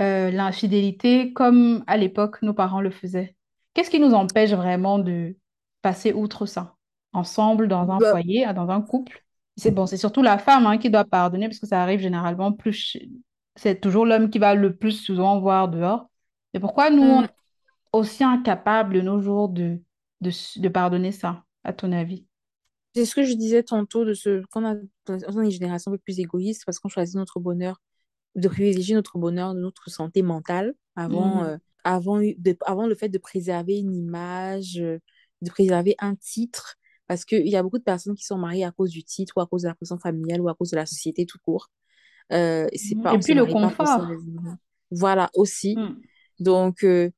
euh, 0.00 0.30
l'infidélité 0.30 1.32
comme 1.32 1.84
à 1.86 1.96
l'époque 1.96 2.42
nos 2.42 2.54
parents 2.54 2.80
le 2.80 2.90
faisaient. 2.90 3.36
Qu'est-ce 3.74 3.90
qui 3.90 4.00
nous 4.00 4.14
empêche 4.14 4.52
vraiment 4.52 4.98
de 4.98 5.36
passer 5.82 6.12
outre 6.12 6.46
ça, 6.46 6.76
ensemble, 7.12 7.68
dans 7.68 7.90
un 7.90 8.00
Bah, 8.00 8.12
foyer, 8.12 8.46
dans 8.54 8.68
un 8.70 8.82
couple? 8.82 9.24
C'est 9.56 9.70
bon, 9.70 9.86
c'est 9.86 9.96
surtout 9.96 10.22
la 10.22 10.38
femme 10.38 10.66
hein, 10.66 10.78
qui 10.78 10.90
doit 10.90 11.04
pardonner 11.04 11.48
parce 11.48 11.58
que 11.60 11.66
ça 11.66 11.82
arrive 11.82 12.00
généralement 12.00 12.52
plus. 12.52 12.96
C'est 13.56 13.80
toujours 13.80 14.04
l'homme 14.06 14.30
qui 14.30 14.38
va 14.38 14.54
le 14.54 14.76
plus 14.76 14.92
souvent 14.92 15.40
voir 15.40 15.68
dehors. 15.68 16.10
Mais 16.54 16.60
pourquoi 16.60 16.90
nous, 16.90 17.02
on 17.02 17.22
est 17.22 17.26
hum, 17.26 17.28
aussi 17.92 18.24
incapables 18.24 18.94
de 18.94 19.00
nos 19.02 19.20
jours 19.20 19.48
de, 19.50 19.80
de 20.22 20.68
pardonner 20.70 21.12
ça, 21.12 21.44
à 21.64 21.72
ton 21.72 21.92
avis? 21.92 22.26
C'est 22.94 23.04
ce 23.06 23.14
que 23.14 23.24
je 23.24 23.34
disais 23.34 23.62
tantôt 23.62 24.04
de 24.04 24.14
ce 24.14 24.42
qu'on 24.50 24.64
a, 24.66 24.74
on 25.08 25.38
a 25.38 25.44
une 25.44 25.50
génération 25.50 25.92
un 25.92 25.94
peu 25.96 25.98
plus 25.98 26.18
égoïste 26.18 26.62
parce 26.64 26.78
qu'on 26.78 26.88
choisit 26.88 27.16
notre 27.16 27.40
bonheur, 27.40 27.80
de 28.36 28.48
privilégier 28.48 28.94
notre 28.96 29.18
bonheur, 29.18 29.54
notre 29.54 29.90
santé 29.90 30.22
mentale 30.22 30.74
avant, 30.96 31.42
Mhm. 31.42 31.44
euh, 31.44 31.58
avant, 31.84 32.20
de- 32.20 32.56
avant 32.66 32.86
le 32.88 32.94
fait 32.96 33.10
de 33.10 33.18
préserver 33.18 33.78
une 33.78 33.94
image, 33.96 34.78
euh, 34.78 34.98
de 35.42 35.50
préserver 35.50 35.96
un 36.00 36.16
titre. 36.16 36.76
Parce 37.08 37.24
qu'il 37.24 37.48
y 37.48 37.56
a 37.56 37.62
beaucoup 37.64 37.78
de 37.78 37.84
personnes 37.84 38.16
qui 38.16 38.24
sont 38.24 38.38
mariées 38.38 38.64
à 38.64 38.72
cause 38.72 38.90
du 38.90 39.04
titre 39.04 39.34
ou 39.36 39.40
à 39.40 39.46
cause 39.46 39.62
de 39.62 39.68
la 39.68 39.74
pression 39.74 39.98
familiale 39.98 40.40
ou 40.42 40.48
à 40.48 40.54
cause 40.56 40.70
de 40.70 40.76
la 40.76 40.86
société 40.86 41.26
tout 41.26 41.38
court. 41.40 41.68
Euh, 42.32 42.66
c'est 42.74 42.96
Mhm. 42.96 43.02
pas, 43.02 43.14
Et 43.14 43.18
puis 43.18 43.34
le 43.34 43.46
confort. 43.46 44.00
Voilà 44.90 45.30
aussi. 45.34 45.76
Mhm. 45.76 46.02
Donc, 46.40 46.84
euh, 46.84 47.10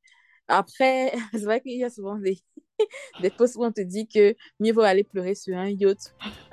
après, 0.48 1.12
c'est 1.34 1.44
vrai 1.44 1.60
qu'il 1.60 1.78
y 1.78 1.84
a 1.84 1.90
souvent 1.90 2.18
des, 2.18 2.40
des 3.20 3.30
posts 3.30 3.56
où 3.56 3.64
on 3.64 3.72
te 3.72 3.80
dit 3.80 4.06
que 4.06 4.34
mieux 4.60 4.72
vaut 4.72 4.82
aller 4.82 5.04
pleurer 5.04 5.34
sur 5.34 5.56
un 5.56 5.68
yacht 5.68 5.98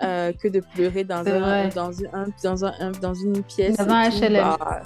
euh, 0.04 0.32
que 0.34 0.48
de 0.48 0.60
pleurer 0.74 1.04
dans, 1.04 1.26
un, 1.28 1.70
dans, 1.70 1.92
un, 2.14 2.26
dans, 2.44 2.66
un, 2.66 2.92
dans 2.92 3.14
une 3.14 3.34
Dans 3.34 3.42
pièce 3.44 3.80
et 3.80 3.82
un. 3.82 4.10
HLM. 4.10 4.34
Bah, 4.42 4.84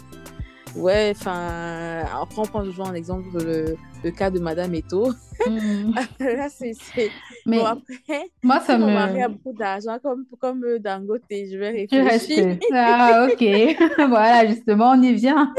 ouais, 0.76 1.14
enfin, 1.16 2.04
après 2.22 2.40
on 2.42 2.46
prend 2.46 2.64
toujours 2.64 2.88
en 2.88 2.94
exemple 2.94 3.28
le, 3.44 3.76
le 4.04 4.12
cas 4.12 4.30
de 4.30 4.40
Madame 4.40 4.74
Eto. 4.76 5.12
Mhm. 5.48 5.94
Là, 6.20 6.50
c'est... 6.50 6.74
c'est- 6.74 7.10
Bon, 7.46 7.46
Mais 7.46 7.60
après, 7.60 8.30
moi, 8.44 8.60
si 8.60 8.66
ça 8.68 8.78
mon 8.78 8.88
mari 8.94 9.22
a 9.22 9.30
me... 9.30 9.34
beaucoup 9.36 9.54
d'argent 9.54 9.98
comme, 10.04 10.26
comme 10.38 10.64
euh, 10.66 10.80
Dangote, 10.80 11.24
je 11.32 11.58
vais 11.58 11.70
réfléchir. 11.70 12.58
Ah, 12.74 13.26
ok. 13.32 13.78
Voilà, 14.10 14.46
justement, 14.48 14.92
on 14.92 15.02
y 15.02 15.14
vient. 15.14 15.54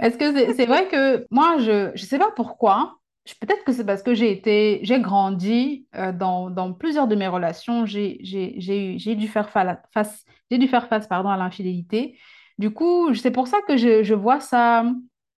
Est-ce 0.00 0.18
que 0.18 0.32
c'est 0.34 0.52
c'est 0.54 0.66
vrai 0.66 0.88
que 0.88 1.24
moi, 1.30 1.58
je 1.58 1.92
ne 1.92 1.96
sais 1.96 2.18
pas 2.18 2.32
pourquoi. 2.34 2.96
Je- 3.26 3.34
Peut-être 3.40 3.64
que 3.64 3.72
c'est 3.72 3.84
parce 3.86 4.02
que 4.02 4.14
j'ai 4.14 4.30
été, 4.32 4.80
j'ai 4.82 5.00
grandi 5.00 5.86
euh, 5.96 6.12
dans, 6.12 6.50
dans 6.50 6.72
plusieurs 6.74 7.08
de 7.08 7.14
mes 7.14 7.28
relations. 7.28 7.86
J'ai 7.86 8.18
j'ai- 8.22 8.54
j'ai 8.60 8.94
eu- 8.96 8.98
j'ai 8.98 9.14
dû 9.16 9.28
faire 9.28 9.48
fa- 9.50 9.82
face, 9.92 10.24
j'ai 10.50 10.58
dû 10.58 10.68
faire 10.68 10.88
face, 10.88 11.06
pardon, 11.06 11.30
à 11.30 11.36
l'infidélité. 11.36 12.18
Du 12.58 12.70
coup, 12.72 13.14
c'est 13.14 13.30
pour 13.30 13.48
ça 13.48 13.58
que 13.66 13.76
je, 13.76 14.02
je 14.02 14.14
vois 14.14 14.40
ça, 14.40 14.84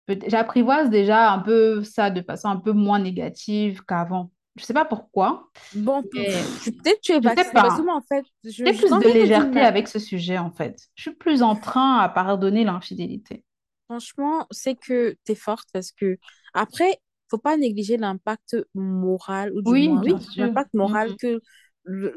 peut- 0.07 0.19
j'apprivoise 0.27 0.91
déjà 0.91 1.31
un 1.33 1.39
peu 1.39 1.83
ça 1.85 2.11
de 2.11 2.23
façon 2.23 2.49
un 2.49 2.57
peu 2.61 2.73
moins 2.73 2.99
négative 2.99 3.83
qu'avant. 3.87 4.33
Je 4.57 4.65
sais 4.65 4.75
pas 4.75 4.85
pourquoi, 4.85 5.49
Bon, 5.73 6.05
mais 6.13 6.47
pff, 6.59 6.71
peut-être 6.83 7.01
tu 7.03 7.13
es 7.13 7.21
je 7.21 7.31
sais 7.31 7.53
parce 7.55 7.77
que 7.77 7.83
pas. 7.83 7.83
moi, 7.83 7.97
en 7.97 8.03
fait, 8.03 8.25
je, 8.45 8.67
J'ai 8.67 8.73
je 8.73 8.79
plus 8.79 8.89
sens 8.89 9.01
de 9.01 9.07
rien 9.07 9.19
que 9.19 9.27
d'une 9.27 9.51
légèreté 9.51 9.61
avec 9.63 9.89
ce 9.89 9.99
sujet, 10.01 10.39
en 10.39 10.51
fait. 10.53 10.89
Je 10.97 11.03
suis 11.03 11.15
plus 11.15 11.43
en 11.43 11.57
train 11.57 11.99
à 12.01 12.09
pardonner 12.11 12.65
l'infidélité. 12.65 13.45
Franchement, 13.89 14.47
c'est 14.51 14.75
que 14.75 15.17
tu 15.25 15.33
es 15.33 15.35
forte 15.35 15.69
parce 15.73 15.93
que 15.93 16.19
après, 16.55 17.01
faut 17.29 17.39
pas 17.39 17.57
négliger 17.57 17.97
l'impact 17.97 18.57
moral 18.75 19.53
ou 19.53 19.63
du 19.63 19.71
Oui, 19.71 19.89
moins, 19.89 20.03
l'impact 20.37 20.75
moral 20.75 21.17
que 21.17 21.41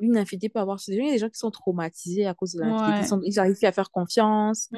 une 0.01 0.17
infidélité 0.17 0.49
peut 0.49 0.59
avoir. 0.59 0.79
Il 0.87 0.95
y 0.95 1.09
a 1.09 1.11
des 1.11 1.19
gens 1.19 1.29
qui 1.29 1.37
sont 1.37 1.51
traumatisés 1.51 2.25
à 2.25 2.33
cause 2.33 2.53
de 2.53 2.61
l'infidélité. 2.61 3.13
Ouais. 3.13 3.21
Ils, 3.23 3.33
ils 3.33 3.39
arrivent 3.39 3.55
plus 3.55 3.67
à 3.67 3.71
faire 3.71 3.91
confiance. 3.91 4.69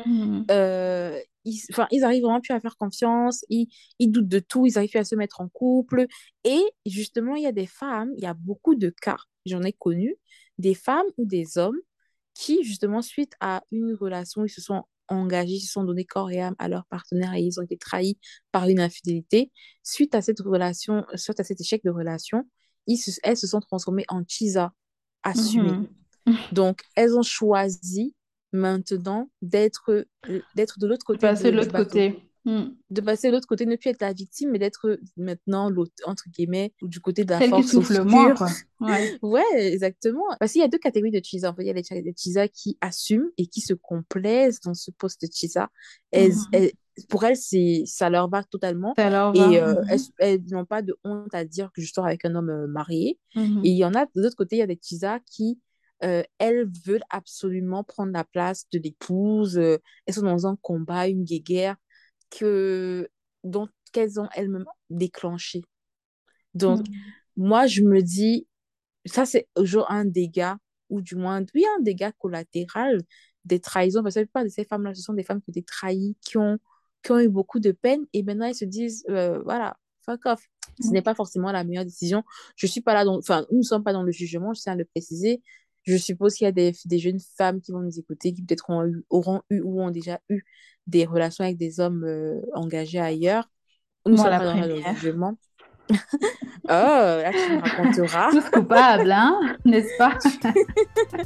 Euh, 0.51 1.17
ils, 1.45 1.61
ils 1.91 2.03
arrivent 2.03 2.23
vraiment 2.23 2.41
plus 2.41 2.53
à 2.53 2.59
faire 2.59 2.75
confiance. 2.75 3.45
Ils, 3.49 3.67
ils 3.99 4.09
doutent 4.09 4.27
de 4.27 4.39
tout. 4.39 4.65
Ils 4.65 4.77
arrivent 4.77 4.89
plus 4.89 4.99
à 4.99 5.05
se 5.05 5.15
mettre 5.15 5.39
en 5.39 5.47
couple. 5.47 6.07
Et 6.43 6.61
justement, 6.85 7.35
il 7.35 7.43
y 7.43 7.47
a 7.47 7.53
des 7.53 7.67
femmes, 7.67 8.11
il 8.17 8.23
y 8.23 8.27
a 8.27 8.33
beaucoup 8.33 8.75
de 8.75 8.89
cas, 8.89 9.17
j'en 9.45 9.63
ai 9.63 9.71
connu, 9.71 10.15
des 10.57 10.73
femmes 10.73 11.07
ou 11.17 11.25
des 11.25 11.57
hommes 11.57 11.79
qui, 12.33 12.63
justement, 12.63 13.01
suite 13.01 13.33
à 13.39 13.63
une 13.71 13.93
relation, 13.93 14.43
ils 14.43 14.49
se 14.49 14.61
sont 14.61 14.83
engagés, 15.07 15.53
ils 15.55 15.59
se 15.61 15.71
sont 15.73 15.83
donnés 15.83 16.05
corps 16.05 16.31
et 16.31 16.41
âme 16.41 16.55
à 16.59 16.67
leur 16.67 16.85
partenaire 16.85 17.33
et 17.33 17.41
ils 17.41 17.59
ont 17.59 17.63
été 17.63 17.77
trahis 17.77 18.17
par 18.51 18.67
une 18.67 18.79
infidélité. 18.79 19.51
Suite 19.83 20.15
à 20.15 20.21
cette 20.21 20.39
relation, 20.39 21.05
suite 21.15 21.39
à 21.39 21.43
cet 21.43 21.59
échec 21.61 21.83
de 21.83 21.89
relation, 21.89 22.47
ils 22.87 22.97
se- 22.97 23.19
elles 23.23 23.37
se 23.37 23.47
sont 23.47 23.59
transformées 23.59 24.05
en 24.09 24.23
chisa 24.27 24.73
assumées. 25.23 25.71
Mhm. 25.71 25.87
Donc, 26.53 26.81
elles 26.95 27.15
ont 27.17 27.23
choisi 27.23 28.15
maintenant 28.53 29.29
d'être 29.41 29.89
euh, 30.27 30.41
d'être 30.55 30.79
de 30.79 30.87
l'autre 30.87 31.05
côté 31.05 31.19
Passer 31.19 31.51
de- 31.51 31.57
l'autre 31.57 31.71
côté. 31.73 32.30
Mhm. 32.43 32.75
de 32.89 33.01
passer 33.01 33.27
de 33.27 33.33
l'autre 33.33 33.47
côté, 33.47 33.65
ne 33.67 33.75
plus 33.75 33.89
être 33.91 34.01
la 34.01 34.13
victime, 34.13 34.49
mais 34.51 34.57
d'être 34.59 34.99
maintenant 35.15 35.69
l'autre, 35.69 35.91
entre 36.05 36.23
guillemets, 36.29 36.73
du 36.81 36.99
côté 36.99 37.23
de 37.23 37.29
la 37.29 37.37
Celle 37.39 37.49
qui 37.49 37.51
force 37.61 37.67
souffle 37.71 38.01
moins, 38.03 38.33
quoi. 38.33 38.47
Ouais. 38.79 39.19
Ouais, 39.21 39.43
exactement. 39.73 40.23
Parce 40.39 40.53
qu'il 40.53 40.61
y 40.61 40.63
a 40.63 40.67
deux 40.67 40.79
catégories 40.79 41.11
de 41.11 41.21
chisa. 41.23 41.51
En 41.51 41.55
fait, 41.55 41.63
il 41.63 41.67
y 41.67 41.69
a 41.69 41.73
les, 41.73 42.01
les 42.01 42.13
chisa 42.17 42.47
qui 42.47 42.77
assument 42.81 43.29
et 43.37 43.45
qui 43.45 43.61
se 43.61 43.73
complaisent 43.75 44.59
dans 44.61 44.73
ce 44.73 44.89
poste 44.91 45.21
de 45.21 45.27
chisa. 45.31 45.69
Elles, 46.11 46.31
Mhm. 46.31 46.45
elles- 46.53 46.71
pour 47.09 47.23
elles, 47.23 47.37
c'est, 47.37 47.83
ça 47.85 48.09
leur 48.09 48.27
va 48.27 48.43
totalement. 48.43 48.93
Ça 48.97 49.09
leur 49.11 49.33
va. 49.33 49.51
Et 49.51 49.61
euh, 49.61 49.75
Mhm. 49.75 49.85
elles, 49.89 49.99
elles 50.17 50.43
n'ont 50.49 50.65
pas 50.65 50.81
de 50.81 50.97
honte 51.03 51.33
à 51.35 51.45
dire 51.45 51.69
que 51.75 51.81
je 51.83 51.93
sors 51.93 52.05
avec 52.07 52.25
un 52.25 52.33
homme 52.35 52.49
euh, 52.49 52.65
marié. 52.67 53.19
Mhm. 53.35 53.61
Et 53.63 53.69
il 53.69 53.77
y 53.77 53.85
en 53.85 53.93
a, 53.93 54.05
de 54.07 54.21
l'autre 54.21 54.35
côté, 54.35 54.55
il 54.55 54.59
y 54.59 54.63
a 54.63 54.67
des 54.67 54.79
chisas 54.81 55.19
qui, 55.31 55.59
euh, 56.03 56.23
elles 56.39 56.67
veulent 56.85 57.03
absolument 57.11 57.83
prendre 57.83 58.11
la 58.11 58.23
place 58.23 58.65
de 58.73 58.79
l'épouse. 58.79 59.59
euh, 59.59 59.77
elles 60.07 60.15
sont 60.15 60.23
dans 60.23 60.47
un 60.47 60.55
combat, 60.55 61.07
une 61.07 61.23
guéguerre 61.23 61.75
que, 62.31 63.09
dont 63.43 63.69
qu'elles 63.93 64.19
ont 64.19 64.29
elles-mêmes 64.35 64.65
déclenché. 64.89 65.63
Donc, 66.53 66.81
Mhm. 66.81 67.01
moi, 67.37 67.67
je 67.67 67.81
me 67.83 68.01
dis, 68.01 68.47
ça, 69.05 69.25
c'est 69.25 69.47
genre 69.61 69.89
un 69.91 70.05
dégât, 70.05 70.57
ou 70.89 71.01
du 71.01 71.15
moins, 71.15 71.43
oui, 71.55 71.65
un 71.77 71.81
dégât 71.81 72.11
collatéral 72.13 73.01
des 73.45 73.59
trahisons, 73.59 74.03
parce 74.03 74.15
que 74.15 74.19
la 74.21 74.25
plupart 74.25 74.43
de 74.43 74.49
ces 74.49 74.65
femmes-là, 74.65 74.93
ce 74.93 75.01
sont 75.01 75.13
des 75.13 75.23
femmes 75.23 75.41
qui 75.41 75.49
ont 75.49 75.53
été 75.53 75.63
trahies, 75.63 76.15
qui 76.21 76.37
ont, 76.37 76.59
qui 77.03 77.11
ont 77.11 77.19
eu 77.19 77.29
beaucoup 77.29 77.59
de 77.59 77.71
peine, 77.71 78.05
et 78.13 78.23
maintenant, 78.23 78.45
elles 78.47 78.55
se 78.55 78.65
disent, 78.65 79.05
euh, 79.09 79.41
voilà, 79.43 79.77
fuck 80.05 80.25
off. 80.25 80.47
Ce 80.79 80.89
n'est 80.93 81.01
pas 81.03 81.15
forcément 81.15 81.51
la 81.51 81.63
meilleure 81.63 81.85
décision. 81.85 82.23
Je 82.55 82.65
suis 82.67 82.81
pas 82.81 82.93
là 82.93 83.05
dans, 83.05 83.17
enfin, 83.17 83.45
nous 83.51 83.59
ne 83.59 83.63
sommes 83.63 83.83
pas 83.83 83.93
dans 83.93 84.03
le 84.03 84.11
jugement, 84.11 84.53
je 84.53 84.61
tiens 84.61 84.73
à 84.73 84.75
le 84.75 84.85
préciser. 84.85 85.41
Je 85.83 85.97
suppose 85.97 86.35
qu'il 86.35 86.45
y 86.45 86.47
a 86.47 86.51
des, 86.51 86.73
des 86.85 86.99
jeunes 86.99 87.19
femmes 87.37 87.61
qui 87.61 87.71
vont 87.71 87.79
nous 87.79 87.99
écouter, 87.99 88.33
qui 88.33 88.43
peut-être 88.43 88.69
auront 88.69 88.85
eu, 88.85 89.03
auront 89.09 89.41
eu 89.49 89.61
ou 89.61 89.81
ont 89.81 89.91
déjà 89.91 90.19
eu 90.29 90.43
des 90.87 91.05
relations 91.05 91.43
avec 91.43 91.57
des 91.57 91.79
hommes 91.79 92.03
euh, 92.03 92.41
engagés 92.53 92.99
ailleurs. 92.99 93.49
Nous 94.05 94.15
Moi, 94.15 94.23
sommes 94.23 94.31
la 94.31 94.39
pas 94.39 94.51
première. 94.51 94.95
Oh, 96.65 96.67
là, 96.69 97.31
tu 97.33 97.53
me 97.53 97.59
raconteras. 97.59 98.29
Tous 98.31 98.49
coupables, 98.49 99.11
hein, 99.11 99.57
n'est-ce 99.65 99.97
pas? 99.97 100.17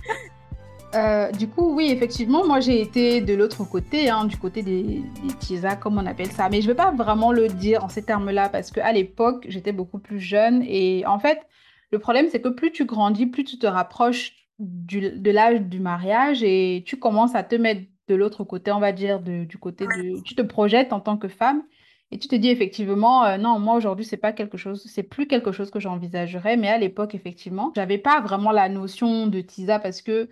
Euh, 0.96 1.30
du 1.32 1.50
coup, 1.50 1.76
oui, 1.76 1.89
effectivement, 1.91 2.48
moi 2.48 2.62
j'ai 2.62 2.80
été 2.80 3.20
de 3.20 3.34
l'autre 3.34 3.65
côté, 3.65 4.10
hein, 4.10 4.24
du 4.24 4.38
côté 4.38 4.63
des, 4.63 5.04
des 5.22 5.34
tisas, 5.39 5.76
comme 5.76 5.98
on 5.98 6.06
appelle 6.06 6.32
ça. 6.32 6.48
Mais 6.48 6.62
je 6.62 6.68
ne 6.68 6.72
vais 6.72 6.76
pas 6.78 6.91
vraiment 6.91 7.34
le 7.34 7.50
dire 7.50 7.84
en 7.84 7.89
ces 7.89 8.06
termes-là 8.06 8.48
parce 8.48 8.72
qu'à 8.72 8.94
l'époque, 8.94 9.46
j'étais 9.50 9.74
beaucoup 9.74 10.00
plus 10.00 10.22
jeune. 10.22 10.63
Et 10.63 11.06
en 11.06 11.20
fait, 11.20 11.46
le 11.91 12.00
problème, 12.00 12.28
c'est 12.32 12.41
que 12.41 12.48
plus 12.48 12.72
tu 12.72 12.86
grandis, 12.86 13.26
plus 13.26 13.44
tu 13.44 13.60
te 13.60 13.68
rapproches 13.68 14.32
du- 14.60 15.12
de 15.20 15.32
l'âge 15.32 15.62
du 15.62 15.80
mariage 15.80 16.44
et 16.44 16.84
tu 16.86 16.98
commences 16.98 17.36
à 17.36 17.44
te 17.44 17.56
mettre 17.56 17.82
de 18.08 18.15
l'autre 18.15 18.44
côté, 18.44 18.72
on 18.72 18.80
va 18.80 18.91
dire, 18.91 19.20
de- 19.22 19.46
du 19.46 19.58
côté 19.58 19.86
de... 19.86 20.22
Tu 20.24 20.36
te 20.36 20.41
projettes 20.41 20.94
en 20.94 21.00
tant 21.00 21.18
que 21.18 21.28
femme 21.28 21.63
et 22.12 22.20
tu 22.20 22.28
te 22.28 22.36
dis 22.36 22.50
effectivement, 22.50 23.26
euh, 23.26 23.38
non, 23.38 23.60
moi 23.60 23.76
aujourd'hui, 23.76 24.06
c'est 24.06 24.18
pas 24.18 24.32
quelque 24.32 24.58
chose, 24.58 24.84
c'est 24.86 25.04
plus 25.04 25.28
quelque 25.28 25.52
chose 25.52 25.72
que 25.72 25.80
j'envisagerais. 25.80 26.56
Mais 26.58 26.70
à 26.70 26.78
l'époque, 26.78 27.15
effectivement, 27.15 27.72
j'avais 27.76 27.98
pas 27.98 28.22
vraiment 28.22 28.52
la 28.52 28.70
notion 28.70 29.28
de 29.28 29.41
tisa 29.41 29.80
parce 29.80 30.02
que 30.02 30.30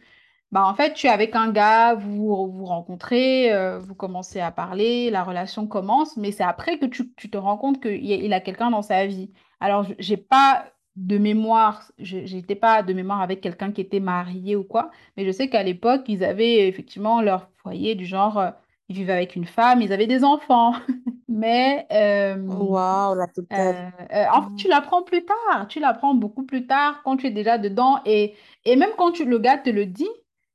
bah, 0.51 0.65
en 0.67 0.75
fait, 0.75 0.93
tu 0.93 1.07
es 1.07 1.09
avec 1.09 1.35
un 1.35 1.51
gars, 1.51 1.95
vous 1.95 2.51
vous 2.51 2.65
rencontrez, 2.65 3.51
euh, 3.51 3.79
vous 3.79 3.95
commencez 3.95 4.39
à 4.39 4.51
parler, 4.51 5.09
la 5.09 5.23
relation 5.23 5.65
commence, 5.67 6.15
mais 6.15 6.31
c'est 6.31 6.43
après 6.43 6.77
que 6.77 6.85
tu, 6.85 7.11
tu 7.15 7.29
te 7.31 7.37
rends 7.37 7.57
compte 7.57 7.81
qu'il 7.81 8.11
a, 8.11 8.15
il 8.17 8.33
a 8.33 8.39
quelqu'un 8.39 8.69
dans 8.69 8.83
sa 8.83 9.07
vie. 9.07 9.31
Alors, 9.59 9.87
j'ai 9.97 10.17
pas 10.17 10.72
de 10.95 11.17
mémoire, 11.17 11.91
je 11.99 12.25
j'étais 12.25 12.55
pas 12.55 12.83
de 12.83 12.93
mémoire 12.93 13.21
avec 13.21 13.41
quelqu'un 13.41 13.71
qui 13.71 13.81
était 13.81 13.99
marié 13.99 14.55
ou 14.55 14.63
quoi, 14.63 14.91
mais 15.17 15.25
je 15.25 15.31
sais 15.31 15.49
qu'à 15.49 15.63
l'époque, 15.63 16.03
ils 16.07 16.23
avaient 16.23 16.67
effectivement 16.67 17.21
leur 17.21 17.49
foyer 17.57 17.95
du 17.95 18.05
genre, 18.05 18.37
euh, 18.39 18.51
ils 18.89 18.95
vivaient 18.97 19.13
avec 19.13 19.35
une 19.35 19.45
femme, 19.45 19.81
ils 19.81 19.91
avaient 19.93 20.07
des 20.07 20.23
enfants, 20.23 20.73
mais 21.27 21.87
euh, 21.91 22.67
Waouh, 22.69 23.15
la 23.15 23.27
totale. 23.27 23.77
euh, 24.11 24.25
en 24.33 24.41
fait, 24.43 24.49
tu 24.57 24.67
l'apprends 24.67 25.03
plus 25.03 25.23
tard, 25.25 25.67
tu 25.67 25.79
l'apprends 25.79 26.15
beaucoup 26.15 26.45
plus 26.45 26.65
tard 26.67 27.01
quand 27.03 27.17
tu 27.17 27.27
es 27.27 27.31
déjà 27.31 27.57
dedans 27.57 28.01
et, 28.05 28.35
et 28.65 28.75
même 28.75 28.91
quand 28.97 29.11
tu, 29.11 29.25
le 29.25 29.37
gars 29.39 29.57
te 29.57 29.69
le 29.69 29.85
dit, 29.85 30.09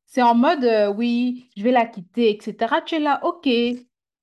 c'est 0.06 0.22
en 0.22 0.34
mode 0.34 0.64
oui, 0.96 1.50
je 1.56 1.62
vais 1.62 1.70
la 1.72 1.86
quitter, 1.86 2.30
etc. 2.30 2.82
Tu 2.82 2.96
es 2.96 2.98
là, 3.00 3.20
ok, 3.24 3.46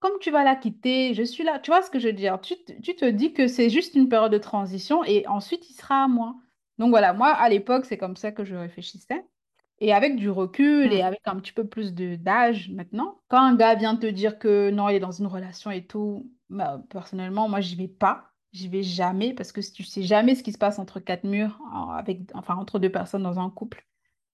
comme 0.10 0.20
tu 0.20 0.32
vas 0.32 0.44
la 0.44 0.56
quitter, 0.56 1.14
je 1.14 1.24
suis 1.24 1.44
là. 1.44 1.60
Tu 1.60 1.72
vois 1.72 1.82
ce 1.82 1.90
que 1.90 2.00
je 2.00 2.08
veux 2.08 2.14
dire? 2.14 2.40
Tu, 2.42 2.56
te- 2.64 2.74
tu 2.82 2.96
te 2.96 3.06
dis 3.06 3.34
que 3.34 3.48
c'est 3.48 3.70
juste 3.70 3.96
une 3.96 4.10
période 4.10 4.32
de 4.32 4.38
transition 4.38 5.04
et 5.04 5.28
ensuite 5.28 5.70
il 5.70 5.74
sera 5.74 6.04
à 6.06 6.08
moi. 6.08 6.36
Donc 6.78 6.90
voilà, 6.90 7.14
moi 7.14 7.30
à 7.30 7.50
l'époque, 7.50 7.86
c'est 7.86 7.98
comme 7.98 8.16
ça 8.18 8.32
que 8.32 8.44
je 8.46 8.56
réfléchissais. 8.56 9.26
Et 9.80 9.94
avec 9.94 10.16
du 10.18 10.30
recul 10.30 10.94
et 10.94 11.02
Hmm. 11.02 11.04
avec 11.04 11.22
un 11.26 11.36
petit 11.38 11.54
peu 11.54 11.68
plus 11.68 11.94
de 11.94 12.16
d'âge 12.16 12.70
maintenant, 12.72 13.22
quand 13.30 13.40
un 13.40 13.56
gars 13.56 13.76
vient 13.76 13.96
te 13.98 14.08
dire 14.08 14.40
que 14.40 14.70
non, 14.72 14.90
il 14.90 14.96
est 14.96 15.00
dans 15.00 15.12
une 15.12 15.28
relation 15.28 15.72
et 15.72 15.86
tout, 15.88 16.32
bah, 16.50 16.82
personnellement, 16.90 17.50
moi, 17.50 17.62
j'y 17.62 17.76
vais 17.76 17.88
pas. 17.90 18.32
J'y 18.54 18.70
vais 18.70 18.84
jamais 18.84 19.34
parce 19.34 19.52
que 19.52 19.62
tu 19.62 19.84
sais 19.84 20.04
jamais 20.04 20.36
ce 20.36 20.44
qui 20.44 20.54
se 20.54 20.58
passe 20.58 20.80
entre 20.80 21.00
quatre 21.02 21.26
murs, 21.26 21.60
avec, 21.98 22.22
enfin, 22.36 22.56
entre 22.56 22.80
deux 22.80 22.92
personnes 22.92 23.24
dans 23.24 23.40
un 23.40 23.50
couple. 23.50 23.86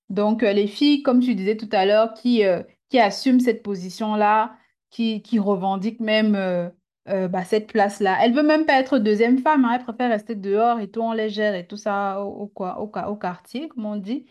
Donc, 0.09 0.43
euh, 0.43 0.53
les 0.53 0.67
filles, 0.67 1.03
comme 1.03 1.21
tu 1.21 1.35
disais 1.35 1.57
tout 1.57 1.69
à 1.71 1.85
l'heure, 1.85 2.13
qui, 2.13 2.43
euh, 2.45 2.63
qui 2.89 2.99
assument 2.99 3.39
cette 3.39 3.63
position-là, 3.63 4.55
qui, 4.91 5.23
qui 5.23 5.39
revendiquent 5.39 6.01
même 6.01 6.35
euh, 6.35 6.69
euh, 7.09 7.29
bah, 7.29 7.45
cette 7.45 7.67
place-là. 7.71 8.19
Elle 8.23 8.33
veut 8.35 8.43
même 8.43 8.65
pas 8.67 8.79
être 8.79 8.99
deuxième 8.99 9.39
femme, 9.39 9.65
hein, 9.65 9.73
elle 9.79 9.83
préfère 9.85 10.11
rester 10.11 10.35
dehors 10.35 10.79
et 10.81 10.89
tout 10.91 11.01
en 11.01 11.13
légère 11.13 11.55
et 11.55 11.67
tout 11.67 11.77
ça 11.77 12.21
au, 12.23 12.29
au, 12.43 12.47
quoi- 12.47 12.79
au, 12.81 12.85
au 13.11 13.17
quartier, 13.17 13.69
comme 13.69 13.85
on 13.87 13.97
dit. 13.97 14.25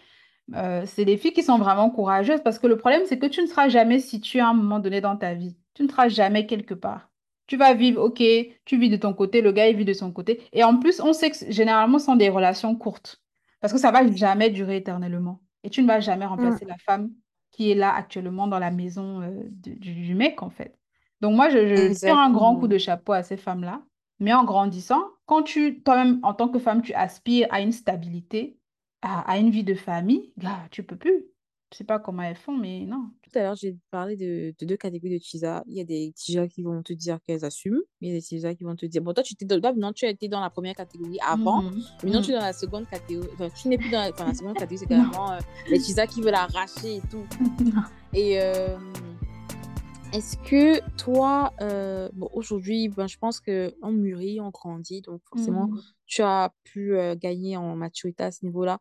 Euh, 0.55 0.85
c'est 0.87 1.05
des 1.05 1.17
filles 1.17 1.33
qui 1.33 1.43
sont 1.43 1.59
vraiment 1.59 1.91
courageuses 1.91 2.43
parce 2.43 2.59
que 2.59 2.67
le 2.67 2.77
problème, 2.77 3.03
c'est 3.07 3.19
que 3.19 3.27
tu 3.27 3.41
ne 3.43 3.47
seras 3.47 3.69
jamais 3.69 4.01
situé 4.01 4.41
à 4.41 4.49
un 4.49 4.55
moment 4.55 4.81
donné 4.81 5.01
dans 5.01 5.17
ta 5.17 5.35
vie. 5.35 5.57
Tu 5.75 5.83
ne 5.85 5.89
seras 5.89 6.09
jamais 6.09 6.47
quelque 6.47 6.75
part. 6.75 7.11
Tu 7.47 7.57
vas 7.57 7.75
vivre, 7.75 8.03
ok, 8.03 8.23
tu 8.65 8.79
vis 8.79 8.91
de 8.91 8.97
ton 8.97 9.13
côté, 9.15 9.41
le 9.43 9.53
gars, 9.53 9.69
il 9.69 9.77
vit 9.77 9.85
de 9.85 9.93
son 9.93 10.13
côté. 10.13 10.43
Et 10.53 10.65
en 10.65 10.79
plus, 10.79 11.01
on 11.01 11.13
sait 11.13 11.31
que 11.31 11.37
généralement, 11.53 11.99
ce 11.99 12.07
sont 12.07 12.17
des 12.17 12.29
relations 12.29 12.75
courtes 12.77 13.23
parce 13.61 13.73
que 13.73 13.79
ça 13.79 13.91
va 13.91 14.11
jamais 14.13 14.51
durer 14.51 14.77
éternellement. 14.77 15.41
Et 15.63 15.71
tu 15.71 15.83
ne 15.83 15.87
vas 15.87 16.01
jamais 16.01 16.27
Hmm. 16.37 16.55
remplacer 16.55 16.65
la 16.65 16.77
femme 16.79 17.11
qui 17.51 17.71
est 17.71 17.75
là 17.75 17.95
actuellement 17.95 18.47
dans 18.47 18.59
la 18.59 18.71
maison 18.71 19.23
euh, 19.23 19.31
de- 19.51 19.73
du, 19.75 19.95
du 19.95 20.15
mec, 20.15 20.43
en 20.43 20.51
fait. 20.51 20.79
Donc 21.21 21.35
moi, 21.37 21.51
je, 21.51 21.67
je 21.67 21.89
tire 21.93 22.17
un 22.17 22.31
grand 22.33 22.57
coup 22.57 22.69
de 22.69 22.79
chapeau 22.79 23.13
à 23.13 23.23
ces 23.23 23.37
femmes-là. 23.37 23.83
Mais 24.19 24.33
en 24.35 24.45
grandissant, 24.45 25.03
quand 25.27 25.43
tu, 25.43 25.83
toi-même, 25.83 26.21
en 26.23 26.35
tant 26.35 26.49
que 26.49 26.59
femme, 26.59 26.83
tu 26.83 26.93
aspires 26.95 27.49
à 27.51 27.61
une 27.61 27.73
stabilité, 27.73 28.59
à, 29.03 29.21
à 29.31 29.39
une 29.39 29.51
vie 29.51 29.65
de 29.65 29.75
famille, 29.75 30.33
là, 30.37 30.67
tu 30.71 30.83
peux 30.83 30.97
plus. 30.97 31.25
Je 31.73 31.79
sais 31.79 31.85
pas 31.85 32.01
comment 32.01 32.23
elles 32.23 32.35
font, 32.37 32.57
mais 32.57 32.81
non. 32.85 33.11
Tout 33.23 33.39
à 33.39 33.43
l'heure, 33.43 33.55
j'ai 33.55 33.77
parlé 33.93 34.17
de, 34.17 34.53
de 34.59 34.67
deux 34.67 34.77
catégories 34.77 35.19
de 35.19 35.23
chisa. 35.23 35.63
Il 35.69 35.75
y 35.75 35.81
a 35.81 35.85
des 35.85 36.13
chisa 36.17 36.49
qui 36.49 36.63
vont 36.63 36.83
te 36.83 36.93
dire 36.93 37.19
qu'elles 37.25 37.45
assument, 37.45 37.79
mais 38.01 38.09
il 38.09 38.11
y 38.11 38.17
a 38.17 38.19
des 38.19 38.25
chisa 38.25 38.55
qui 38.57 38.65
vont 38.65 38.75
te 38.75 38.87
dire. 38.87 39.03
Bon, 39.03 39.13
toi, 39.15 39.23
tu 39.23 39.35
étais 39.35 39.45
dans, 39.45 39.61
maintenant, 39.61 39.93
tu 39.93 40.05
as 40.05 40.09
été 40.09 40.27
dans 40.27 40.41
la 40.41 40.51
première 40.51 40.75
catégorie 40.75 41.19
avant, 41.25 41.63
Mhm. 41.63 41.81
maintenant, 42.03 42.23
tu 42.23 42.31
es 42.31 42.35
Mhm. 42.35 42.41
dans 42.41 42.47
la 42.47 42.53
seconde 42.53 42.89
catégorie. 42.89 43.29
Enfin, 43.35 43.49
tu 43.51 43.69
n'es 43.69 43.79
plus 43.79 43.89
dans 43.91 44.01
la, 44.01 44.11
enfin, 44.11 44.27
la 44.27 44.35
seconde 44.35 44.55
catégorie, 44.55 44.79
c'est 44.79 44.91
Non. 44.91 45.11
carrément 45.13 45.31
euh, 45.33 45.39
les 45.69 45.79
chisa 45.79 46.09
qui 46.09 46.21
veulent 46.23 46.35
arracher 46.35 46.97
et 46.97 47.03
tout. 47.09 47.25
Et 48.15 48.41
euh, 48.41 48.77
est-ce 50.13 50.37
que 50.39 50.81
toi, 50.97 51.53
euh, 51.61 52.09
bon, 52.15 52.29
aujourd'hui, 52.33 52.89
ben, 52.89 53.07
je 53.07 53.17
pense 53.17 53.39
qu'on 53.41 53.93
mûrit, 53.93 54.41
on 54.41 54.51
grandit, 54.51 55.03
donc 55.03 55.21
forcément, 55.29 55.69
Mhm. 55.69 55.81
tu 56.07 56.23
as 56.23 56.53
pu 56.65 56.97
euh, 56.97 57.15
gagner 57.15 57.57
en 57.57 57.77
maturité 57.77 58.25
à 58.25 58.33
ce 58.33 58.45
niveau-là. 58.45 58.81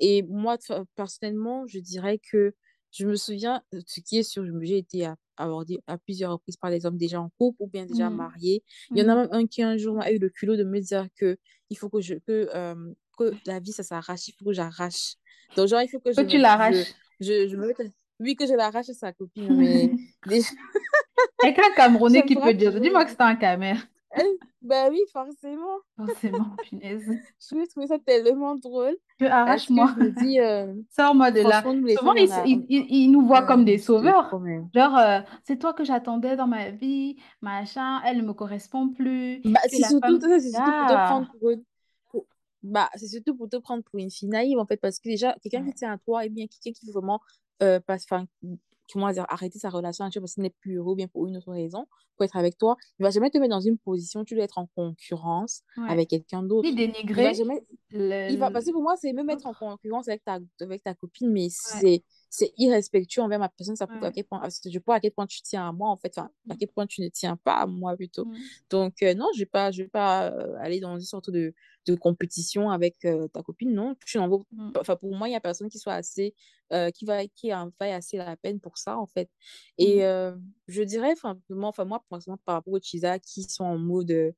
Et 0.00 0.22
moi, 0.22 0.56
personnellement, 0.94 1.66
je 1.66 1.78
dirais 1.78 2.18
que 2.30 2.54
je 2.90 3.06
me 3.06 3.16
souviens, 3.16 3.62
de 3.72 3.82
ce 3.86 4.00
qui 4.00 4.18
est 4.18 4.22
sûr, 4.22 4.44
j'ai 4.62 4.78
été 4.78 5.06
abordée 5.36 5.80
à 5.86 5.98
plusieurs 5.98 6.32
reprises 6.32 6.56
par 6.56 6.70
des 6.70 6.86
hommes 6.86 6.96
déjà 6.96 7.20
en 7.20 7.30
couple 7.38 7.62
ou 7.62 7.66
bien 7.66 7.86
déjà 7.86 8.08
Mhm. 8.10 8.16
mariés. 8.16 8.62
Il 8.94 9.02
y 9.02 9.04
en 9.04 9.08
a 9.08 9.14
Mhm. 9.14 9.20
même 9.22 9.28
un 9.32 9.46
qui 9.46 9.62
un 9.62 9.76
jour 9.76 10.00
a 10.00 10.10
eu 10.10 10.18
le 10.18 10.30
culot 10.30 10.56
de 10.56 10.64
me 10.64 10.80
dire 10.80 11.06
que 11.16 11.36
il 11.70 11.76
faut 11.76 11.88
que 11.90 12.00
je 12.00 12.14
que, 12.14 12.48
euh, 12.54 12.74
que 13.18 13.34
la 13.46 13.60
vie 13.60 13.72
ça 13.72 13.82
s'arrache, 13.82 14.28
il 14.28 14.32
faut 14.32 14.46
que 14.46 14.52
j'arrache. 14.52 15.14
Donc 15.56 15.68
genre 15.68 15.82
il 15.82 15.88
faut 15.88 16.00
que 16.00 16.10
Que 16.10 16.22
je 16.22 16.26
tu 16.26 16.36
je, 16.36 16.42
l'arraches. 16.42 16.94
je, 17.20 17.48
je 17.48 17.56
me 17.56 17.66
mette 17.68 17.82
oui 18.20 18.34
que 18.34 18.46
je 18.46 18.54
l'arrache 18.54 18.88
à 18.88 18.94
sa 18.94 19.12
copine 19.12 19.48
mais 19.56 19.90
déjà 20.26 20.48
Avec 21.42 21.58
un 21.58 21.74
Camerounais 21.76 22.22
qui 22.26 22.34
peut 22.36 22.54
dire, 22.54 22.80
dis-moi 22.80 23.04
que 23.04 23.10
que 23.10 23.16
c'est 23.16 23.22
un 23.22 23.36
Camer. 23.36 23.74
Bah 24.62 24.88
oui, 24.90 25.00
forcément. 25.12 25.78
Forcément, 25.96 26.50
punaise. 26.68 27.06
Je 27.40 27.68
trouve 27.70 27.86
ça 27.86 27.98
tellement 27.98 28.54
drôle 28.56 28.96
Que 29.18 29.24
arrache-moi. 29.26 29.94
euh, 29.98 30.74
Sors-moi 30.90 31.30
de 31.30 31.40
là. 31.40 31.62
Souvent, 31.96 32.14
ils, 32.14 32.64
ils- 32.68 32.86
ils 32.90 33.10
nous 33.10 33.26
voient 33.26 33.42
comme 33.46 33.64
des 33.64 33.78
sauveurs. 33.78 34.30
Genre, 34.74 34.96
euh, 34.98 35.20
c'est 35.44 35.58
toi 35.58 35.72
que 35.72 35.84
j'attendais 35.84 36.36
dans 36.36 36.46
ma 36.46 36.70
vie, 36.70 37.16
machin, 37.40 38.00
elle 38.04 38.18
ne 38.18 38.22
me 38.22 38.32
correspond 38.34 38.88
plus. 38.90 39.40
Bah, 39.44 39.60
c'est 39.68 39.82
surtout, 39.84 40.00
femme. 40.00 40.20
ça, 40.20 40.60
pour 40.60 40.86
te 40.86 40.94
prendre 41.06 41.26
Ah, 41.28 41.32
pour 41.38 41.50
une, 41.50 41.64
pour- 42.10 42.26
bah, 42.62 42.90
c'est 42.96 43.06
surtout 43.08 43.36
pour 43.36 43.48
te 43.48 43.56
prendre 43.56 43.82
pour 43.84 43.98
une 43.98 44.10
fille 44.10 44.28
naïve, 44.28 44.58
en 44.58 44.66
fait, 44.66 44.76
parce 44.78 44.98
que 44.98 45.08
déjà, 45.08 45.34
quelqu'un 45.42 45.64
qui 45.64 45.72
tient 45.74 45.92
à 45.92 45.98
toi, 45.98 46.24
et 46.24 46.28
bien, 46.28 46.46
quelqu'un 46.46 46.78
qui 46.78 46.86
veut 46.86 46.92
vraiment, 46.92 47.20
euh, 47.62 47.80
passe, 47.80 48.06
comment 48.92 49.10
dire, 49.10 49.26
arrêter 49.28 49.58
sa 49.58 49.70
relation 49.70 50.04
avec 50.04 50.12
toi 50.12 50.22
parce 50.22 50.34
qu'il 50.34 50.42
n'est 50.42 50.50
plus 50.50 50.76
heureux, 50.76 50.92
ou 50.92 50.96
bien 50.96 51.08
pour 51.08 51.26
une 51.26 51.36
autre 51.36 51.52
raison, 51.52 51.86
pour 52.16 52.24
être 52.24 52.36
avec 52.36 52.58
toi, 52.58 52.76
il 52.98 53.02
va 53.04 53.10
jamais 53.10 53.30
te 53.30 53.38
mettre 53.38 53.50
dans 53.50 53.60
une 53.60 53.78
position, 53.78 54.20
où 54.20 54.24
tu 54.24 54.34
dois 54.34 54.44
être 54.44 54.58
en 54.58 54.66
concurrence 54.74 55.62
ouais. 55.76 55.88
avec 55.88 56.08
quelqu'un 56.08 56.42
d'autre. 56.42 56.68
Il 56.68 57.14
va 57.14 57.32
jamais, 57.32 57.62
il 57.90 58.38
va 58.38 58.48
le- 58.48 58.52
passer 58.52 58.72
pour 58.72 58.82
moi, 58.82 58.96
c'est 58.96 59.12
me 59.12 59.22
mettre 59.22 59.46
en 59.46 59.54
concurrence 59.54 60.08
avec 60.08 60.24
ta, 60.24 60.38
avec 60.60 60.82
ta 60.82 60.94
copine, 60.94 61.30
mais 61.30 61.44
Ouais, 61.44 61.48
c'est, 61.50 62.02
c'est 62.30 62.52
irrespectueux 62.58 63.22
envers 63.22 63.38
ma 63.38 63.48
personne, 63.48 63.76
ça 63.76 63.86
prouve 63.86 64.04
à 64.04 64.10
ouais. 64.10 64.12
quel 64.12 64.24
point, 64.24 64.42
je 64.48 64.78
vois 64.84 64.96
à 64.96 65.00
quel 65.00 65.12
point 65.12 65.26
tu 65.26 65.42
tiens 65.42 65.68
à 65.68 65.72
moi, 65.72 65.88
en 65.90 65.96
fait, 65.96 66.12
enfin, 66.16 66.30
à 66.48 66.54
Mm, 66.54 66.58
quel 66.58 66.68
point 66.68 66.86
tu 66.86 67.00
ne 67.02 67.08
tiens 67.08 67.36
pas 67.36 67.54
à 67.54 67.66
moi, 67.66 67.96
plutôt. 67.96 68.26
mm, 68.26 68.48
Donc, 68.70 69.02
euh, 69.02 69.14
non, 69.14 69.26
je 69.34 69.40
vais 69.40 69.46
pas, 69.46 69.70
je 69.70 69.82
vais 69.82 69.88
pas 69.88 70.30
euh, 70.30 70.54
aller 70.60 70.80
dans 70.80 70.94
une 70.98 71.00
sorte 71.04 71.30
de, 71.30 71.54
de 71.86 71.94
compétition 71.94 72.70
avec 72.70 73.04
euh, 73.04 73.28
ta 73.28 73.42
copine, 73.42 73.72
non. 73.74 73.94
Tu 74.06 74.18
n'en 74.18 74.28
vaux- 74.28 74.46
mm, 74.50 74.74
enfin, 74.76 74.96
pour 74.96 75.14
moi, 75.16 75.28
il 75.28 75.32
y 75.32 75.36
a 75.36 75.40
personne 75.40 75.68
qui 75.68 75.78
soit 75.78 75.94
assez, 75.94 76.34
qui 76.94 77.04
va, 77.06 77.26
qui 77.28 77.52
en 77.54 77.70
vaille 77.80 77.92
assez 77.92 78.18
la 78.18 78.36
peine 78.36 78.60
pour 78.60 78.76
ça, 78.78 78.98
en 78.98 79.06
fait. 79.06 79.30
Et 79.78 80.00
je 80.00 80.82
dirais, 80.82 81.12
enfin, 81.12 81.40
moi, 81.48 81.72
moi, 81.86 82.02
par 82.44 82.56
rapport 82.56 82.72
aux 82.74 82.80
Chisa 82.80 83.18
qui 83.18 83.44
sont 83.44 83.64
en 83.64 83.78
mode, 83.78 84.34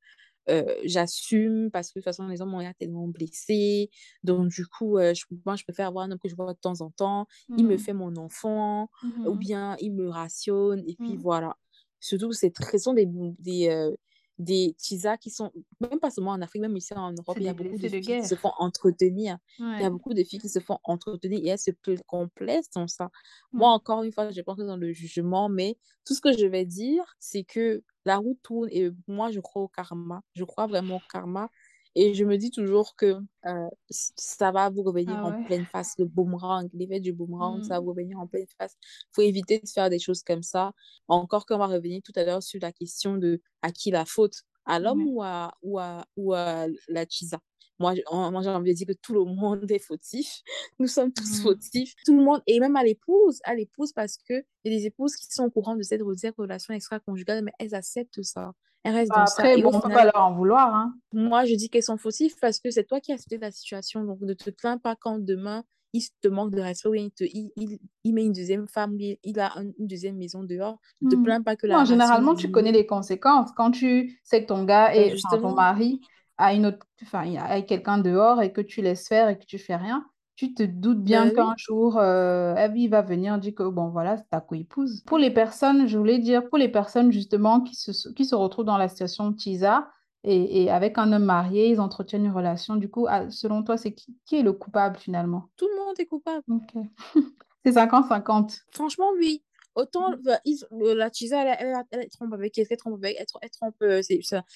euh, 0.49 0.75
j'assume 0.83 1.69
parce 1.71 1.89
que 1.89 1.99
de 1.99 2.01
toute 2.01 2.05
façon, 2.05 2.27
les 2.27 2.41
hommes 2.41 2.49
m'ont 2.49 2.73
tellement 2.77 3.07
blessé. 3.07 3.89
Donc, 4.23 4.49
du 4.49 4.65
coup, 4.65 4.97
euh, 4.97 5.13
je, 5.13 5.25
moi, 5.45 5.55
je 5.55 5.63
préfère 5.63 5.87
avoir 5.87 6.05
un 6.05 6.11
homme 6.11 6.19
que 6.19 6.29
je 6.29 6.35
vois 6.35 6.53
de 6.53 6.59
temps 6.59 6.81
en 6.81 6.89
temps. 6.89 7.27
Il 7.57 7.65
me 7.65 7.75
mm, 7.75 7.79
fait 7.79 7.93
mon 7.93 8.15
enfant, 8.17 8.89
ou 9.03 9.31
mhm, 9.31 9.37
bien 9.37 9.75
il 9.79 9.93
me 9.93 10.09
rationne, 10.09 10.83
et 10.87 10.95
puis 10.95 11.13
mm. 11.13 11.21
voilà. 11.21 11.57
Surtout, 11.99 12.31
c'est 12.33 12.51
très, 12.51 12.79
sont 12.79 12.93
des, 12.93 13.07
des, 13.39 13.69
euh, 13.69 13.95
des 14.39 14.73
tisas 14.77 15.17
qui 15.17 15.29
sont, 15.29 15.51
même 15.79 15.99
pas 15.99 16.09
seulement 16.11 16.31
en 16.31 16.41
Afrique, 16.41 16.61
même 16.61 16.75
ici 16.77 16.93
en 16.95 17.11
Europe, 17.13 17.37
il 17.41 17.45
y 17.45 17.49
a 17.49 17.53
beaucoup 17.53 17.77
de 17.77 17.89
filles 17.89 18.15
qui 18.15 18.25
se 18.25 18.35
font 18.35 18.51
entretenir. 18.57 19.37
Il 19.77 19.83
y 19.83 19.85
a 19.85 19.89
beaucoup 19.89 20.13
de 20.13 20.23
filles 20.23 20.39
qui 20.39 20.49
se 20.49 20.59
font 20.59 20.79
entretenir 20.83 21.39
et 21.43 21.47
elles 21.49 21.59
se 21.59 21.71
complexes 22.07 22.69
dans 22.75 22.87
ça. 22.87 23.09
Moi, 23.53 23.69
Mm, 23.69 23.71
encore 23.71 24.03
une 24.03 24.11
fois, 24.11 24.31
je 24.31 24.41
pense 24.41 24.57
dans 24.57 24.77
le 24.77 24.91
jugement, 24.93 25.49
mais 25.49 25.77
tout 26.05 26.13
ce 26.13 26.21
que 26.21 26.33
je 26.37 26.45
vais 26.45 26.65
dire, 26.65 27.03
c'est 27.19 27.43
que 27.43 27.83
la 28.05 28.17
roue 28.17 28.37
tourne 28.43 28.69
et 28.71 28.89
moi, 29.07 29.31
je 29.31 29.39
crois 29.39 29.61
au 29.63 29.67
karma. 29.67 30.23
Je 30.35 30.43
crois 30.43 30.67
vraiment 30.67 30.97
au 30.97 31.01
karma. 31.11 31.49
Et 31.95 32.13
je 32.13 32.23
me 32.23 32.37
dis 32.37 32.51
toujours 32.51 32.95
que 32.95 33.17
euh, 33.45 33.67
ça 33.89 34.51
va 34.51 34.69
vous 34.69 34.83
revenir 34.83 35.17
Ah 35.17 35.25
en 35.25 35.33
ouais. 35.33 35.45
pleine 35.45 35.65
face, 35.67 35.95
le 35.97 36.05
boomerang, 36.05 36.69
l'effet 36.73 36.99
du 37.01 37.13
boomerang, 37.13 37.61
ça 37.63 37.75
va 37.75 37.79
Mm, 37.79 37.81
vous 37.81 37.89
revenir 37.89 38.19
en 38.19 38.27
pleine 38.27 38.45
face. 38.57 38.77
Il 38.81 39.09
faut 39.15 39.21
éviter 39.23 39.59
de 39.59 39.67
faire 39.67 39.89
des 39.89 39.99
choses 39.99 40.23
comme 40.23 40.43
ça. 40.43 40.73
Encore 41.07 41.45
qu'on 41.45 41.57
va 41.57 41.67
revenir 41.67 42.01
tout 42.03 42.13
à 42.15 42.23
l'heure 42.23 42.43
sur 42.43 42.59
la 42.61 42.71
question 42.71 43.17
de 43.17 43.41
à 43.61 43.71
qui 43.71 43.91
la 43.91 44.05
faute, 44.05 44.41
à 44.65 44.79
l'homme 44.79 45.05
ou 45.07 45.21
à, 45.23 45.53
ou 45.63 45.79
à, 45.79 46.05
ou 46.15 46.33
à 46.33 46.67
la 46.87 47.05
chisa. 47.09 47.39
Moi, 47.79 47.93
moi 48.11 48.41
j'ai 48.43 48.49
envie 48.49 48.71
de 48.71 48.75
dire 48.77 48.87
que 48.87 48.93
tout 48.93 49.13
le 49.13 49.23
monde 49.25 49.69
est 49.71 49.79
fautif. 49.79 50.41
Nous 50.79 50.87
sommes 50.87 51.11
tous 51.13 51.39
Mm. 51.39 51.41
fautifs. 51.41 51.95
Tout 52.05 52.15
le 52.17 52.23
monde, 52.23 52.41
et 52.47 52.59
même 52.59 52.75
à 52.75 52.83
l'épouse, 52.83 53.39
à 53.43 53.55
l'épouse, 53.55 53.91
parce 53.93 54.17
que 54.17 54.43
il 54.63 54.71
y 54.71 54.75
a 54.75 54.79
des 54.79 54.85
épouses 54.85 55.15
qui 55.15 55.25
sont 55.33 55.45
au 55.45 55.49
courant 55.51 55.75
de 55.75 55.81
cette 55.83 56.01
relation 56.01 56.73
extra-conjugale, 56.73 57.43
mais 57.43 57.51
elles 57.59 57.73
acceptent 57.75 58.21
ça. 58.23 58.53
Elles 58.83 58.93
restent 58.95 59.13
Bah, 59.13 59.15
dans 59.15 59.25
ça. 59.27 59.45
Après, 59.45 59.57
Et 59.57 59.63
bon, 59.63 59.69
au 59.69 59.71
on 59.73 59.79
peut 59.81 59.91
pas 59.91 60.05
leur 60.05 60.17
en 60.17 60.33
vouloir, 60.33 60.73
hein. 60.73 60.95
moi, 61.13 61.45
je 61.45 61.55
dis 61.55 61.69
qu'elles 61.69 61.83
sont 61.83 61.97
fautifs 61.97 62.35
parce 62.39 62.59
que 62.59 62.71
c'est 62.71 62.85
toi 62.85 62.99
qui 63.01 63.11
as 63.11 63.15
accepté 63.15 63.37
la 63.37 63.51
situation. 63.51 64.03
Donc, 64.05 64.21
ne 64.21 64.33
te 64.33 64.49
plains 64.49 64.77
pas 64.77 64.95
quand 64.95 65.19
demain, 65.19 65.63
il 65.93 66.03
te 66.21 66.27
manque 66.29 66.51
de 66.51 66.61
respect 66.61 66.89
ou 66.89 66.95
il, 66.95 67.11
te, 67.11 67.23
il, 67.25 67.51
il, 67.57 67.79
il 68.05 68.13
met 68.13 68.23
une 68.25 68.31
deuxième 68.33 68.67
femme, 68.67 68.97
il, 68.99 69.39
a 69.39 69.57
un- 69.57 69.65
une 69.77 69.87
deuxième 69.87 70.17
maison 70.17 70.43
dehors. 70.43 70.79
Ne 71.01 71.07
te 71.07 71.15
Hmm. 71.19 71.21
plains 71.21 71.41
pas 71.41 71.55
que 71.57 71.67
la 71.67 71.79
Non, 71.79 71.85
généralement, 71.85 72.35
tu 72.35 72.51
connais 72.51 72.71
les 72.71 72.85
conséquences. 72.85 73.51
Quand 73.55 73.71
tu 73.71 74.19
sais 74.23 74.41
que 74.43 74.47
ton 74.47 74.65
gars 74.65 74.93
est, 74.95 75.13
enfin, 75.23 75.37
ton 75.39 75.53
mari 75.53 76.01
a 76.37 76.53
une 76.53 76.65
autre, 76.65 76.85
enfin, 77.03 77.23
il 77.25 77.33
y 77.33 77.37
a 77.37 77.61
quelqu'un 77.61 77.97
dehors 77.97 78.41
et 78.41 78.51
que 78.51 78.61
tu 78.61 78.81
laisses 78.81 79.07
faire 79.07 79.29
et 79.29 79.37
que 79.39 79.45
tu 79.45 79.57
fais 79.57 79.75
rien, 79.75 80.05
tu 80.47 80.53
te 80.55 80.63
doutes 80.63 81.03
bien 81.03 81.25
ben 81.27 81.33
qu'un 81.33 81.53
jour, 81.57 81.97
euh, 81.97 82.55
il 82.75 82.87
va 82.89 83.01
venir 83.01 83.37
dire 83.37 83.53
que, 83.53 83.63
bon, 83.63 83.89
voilà, 83.89 84.17
c'est 84.17 84.27
ta 84.29 84.41
co-épouse. 84.41 85.03
Pour 85.05 85.17
les 85.17 85.29
personnes, 85.31 85.87
je 85.87 85.97
voulais 85.97 86.17
dire, 86.19 86.49
pour 86.49 86.57
les 86.57 86.69
personnes 86.69 87.11
justement 87.11 87.61
qui 87.61 87.75
se, 87.75 88.09
qui 88.13 88.25
se 88.25 88.33
retrouvent 88.33 88.65
dans 88.65 88.77
la 88.77 88.87
situation 88.87 89.29
de 89.29 89.35
Tisa 89.35 89.89
et, 90.23 90.63
et 90.63 90.71
avec 90.71 90.97
un 90.97 91.13
homme 91.13 91.25
marié, 91.25 91.69
ils 91.69 91.79
entretiennent 91.79 92.25
une 92.25 92.31
relation. 92.31 92.75
Du 92.75 92.89
coup, 92.89 93.05
ah, 93.07 93.29
selon 93.29 93.63
toi, 93.63 93.77
c'est 93.77 93.93
qui, 93.93 94.17
qui 94.25 94.37
est 94.37 94.43
le 94.43 94.53
coupable 94.53 94.97
finalement? 94.97 95.49
Tout 95.57 95.67
le 95.67 95.85
monde 95.85 95.95
est 95.99 96.05
coupable. 96.05 96.43
Ok. 96.49 96.83
C'est 97.63 97.73
cinquante 97.73 98.07
cinquante 98.07 98.55
Franchement, 98.71 99.11
oui. 99.19 99.43
Autant 99.75 100.11
ben, 100.23 100.39
ils- 100.45 100.65
euh, 100.73 100.95
la 100.95 101.11
Chisa, 101.11 101.43
elle, 101.43 101.55
elle, 101.59 101.75
elle, 101.91 101.99
elle 102.01 102.09
trompe 102.09 102.33
avec, 102.33 102.57
elle, 102.57 102.65
elle 102.69 102.77
trompe 102.77 102.95
avec, 102.95 103.15
elle, 103.19 103.25
elle 103.41 103.49
trompe, 103.51 103.75
euh, 103.83 104.01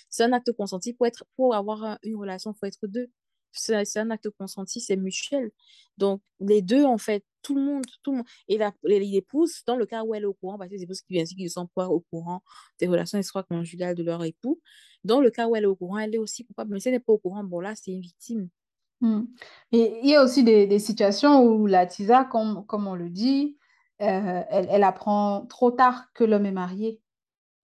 c'est 0.09 0.23
un 0.23 0.33
acte 0.33 0.51
consenti. 0.53 0.93
Pour 0.93 1.05
être, 1.05 1.23
pour 1.35 1.53
avoir 1.55 1.83
un- 1.83 1.97
une 2.03 2.15
relation, 2.15 2.51
il 2.51 2.57
faut 2.59 2.65
être 2.65 2.87
deux. 2.87 3.07
C'est 3.55 3.99
un 3.99 4.11
acte 4.11 4.29
consenti, 4.31 4.81
c'est 4.81 4.95
mutuel. 4.95 5.51
Donc, 5.97 6.21
les 6.39 6.61
deux, 6.61 6.83
en 6.83 6.97
fait, 6.97 7.23
tout 7.41 7.55
le 7.55 7.61
monde, 7.61 7.85
tout 8.03 8.11
le 8.11 8.17
monde. 8.17 8.27
Et 8.47 8.59
l'épouse, 8.99 9.63
dans 9.65 9.75
le 9.75 9.85
cas 9.85 10.03
où 10.03 10.13
elle 10.15 10.23
est 10.23 10.25
au 10.27 10.33
courant, 10.33 10.57
parce 10.57 10.69
que 10.69 10.75
les 10.75 10.83
épouses 10.83 11.01
qui, 11.01 11.13
bien 11.13 11.25
sûr, 11.25 11.37
ne 11.39 11.47
sont 11.47 11.67
pas 11.67 11.87
au 11.87 12.01
courant 12.11 12.41
des 12.79 12.87
relations 12.87 13.17
extra-conjugales 13.17 13.95
de 13.95 14.03
leur 14.03 14.23
époux, 14.23 14.59
dans 15.03 15.21
le 15.21 15.29
cas 15.29 15.47
où 15.47 15.55
elle 15.55 15.63
est 15.63 15.67
au 15.67 15.75
courant, 15.75 15.99
elle 15.99 16.15
est 16.15 16.19
aussi 16.19 16.45
coupable. 16.45 16.73
Mais 16.73 16.79
si 16.79 16.89
elle 16.89 16.95
n'est 16.95 16.99
pas 16.99 17.13
au 17.13 17.17
courant, 17.17 17.43
bon, 17.43 17.59
là, 17.59 17.75
c'est 17.75 17.91
une 17.91 18.01
victime. 18.01 18.49
Hmm. 19.01 19.25
Il 19.71 20.07
y 20.07 20.15
a 20.15 20.23
aussi 20.23 20.43
des, 20.43 20.67
des 20.67 20.79
situations 20.79 21.43
où 21.43 21.67
la 21.67 21.85
TISA, 21.85 22.23
comme, 22.25 22.65
comme 22.65 22.87
on 22.87 22.95
le 22.95 23.09
dit, 23.09 23.57
euh, 24.01 24.43
elle, 24.49 24.67
elle 24.69 24.83
apprend 24.83 25.45
trop 25.45 25.71
tard 25.71 26.11
que 26.13 26.23
l'homme 26.23 26.45
est 26.45 26.51
marié. 26.51 27.01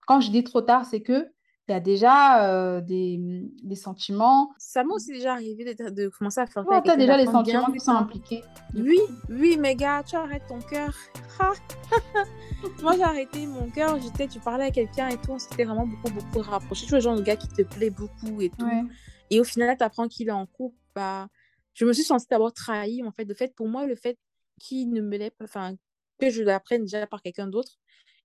Quand 0.06 0.20
je 0.20 0.30
dis 0.30 0.44
trop 0.44 0.62
tard, 0.62 0.86
c'est 0.86 1.02
que 1.02 1.32
il 1.68 1.72
y 1.72 1.74
a 1.74 1.80
déjà 1.80 2.48
euh, 2.48 2.80
des, 2.80 3.20
des 3.62 3.76
sentiments? 3.76 4.52
Ça 4.58 4.82
m'est 4.82 4.92
aussi 4.92 5.12
déjà 5.12 5.34
arrivé 5.34 5.74
de, 5.74 5.90
de 5.90 6.08
commencer 6.08 6.40
à 6.40 6.46
flirter 6.46 6.72
avec 6.72 6.84
tu 6.84 6.90
as 6.90 6.96
déjà 6.96 7.16
les 7.16 7.26
sentiments 7.26 7.70
qui 7.70 7.78
sont 7.78 7.92
impliqués. 7.92 8.42
Oui, 8.74 8.98
oui, 9.28 9.56
mais 9.58 9.76
gars, 9.76 10.02
tu 10.04 10.16
arrêtes 10.16 10.46
ton 10.48 10.58
cœur. 10.60 10.92
Moi, 12.82 12.96
j'ai 12.96 13.02
arrêté 13.02 13.46
mon 13.46 13.70
cœur. 13.70 14.00
J'étais, 14.00 14.26
tu 14.26 14.40
parlais 14.40 14.64
à 14.64 14.70
quelqu'un 14.70 15.08
et 15.08 15.16
tout, 15.16 15.30
on 15.30 15.38
s'était 15.38 15.64
vraiment 15.64 15.86
beaucoup, 15.86 16.10
beaucoup 16.12 16.40
rapprochés. 16.40 16.84
Tu 16.84 16.90
vois, 16.90 16.98
le 16.98 17.04
genre 17.04 17.16
de 17.16 17.22
gars 17.22 17.36
qui 17.36 17.48
te 17.48 17.62
plaît 17.62 17.90
beaucoup 17.90 18.40
et 18.40 18.50
tout. 18.50 18.66
Ouais. 18.66 18.82
Et 19.30 19.40
au 19.40 19.44
final, 19.44 19.76
tu 19.76 19.84
apprends 19.84 20.08
qu'il 20.08 20.28
est 20.28 20.32
en 20.32 20.46
couple. 20.46 20.76
Bah, 20.94 21.28
je 21.74 21.84
me 21.84 21.92
suis 21.92 22.02
sentie 22.02 22.26
d'abord 22.28 22.52
trahie, 22.52 23.04
en 23.04 23.12
fait. 23.12 23.24
De 23.24 23.34
fait, 23.34 23.54
pour 23.54 23.68
moi, 23.68 23.86
le 23.86 23.94
fait 23.94 24.18
qu'il 24.58 24.92
ne 24.92 25.00
me 25.00 25.16
l'ait 25.16 25.30
pas, 25.30 25.44
enfin, 25.44 25.76
que 26.20 26.28
je 26.28 26.42
l'apprenne 26.42 26.82
déjà 26.82 27.06
par 27.06 27.22
quelqu'un 27.22 27.46
d'autre 27.46 27.78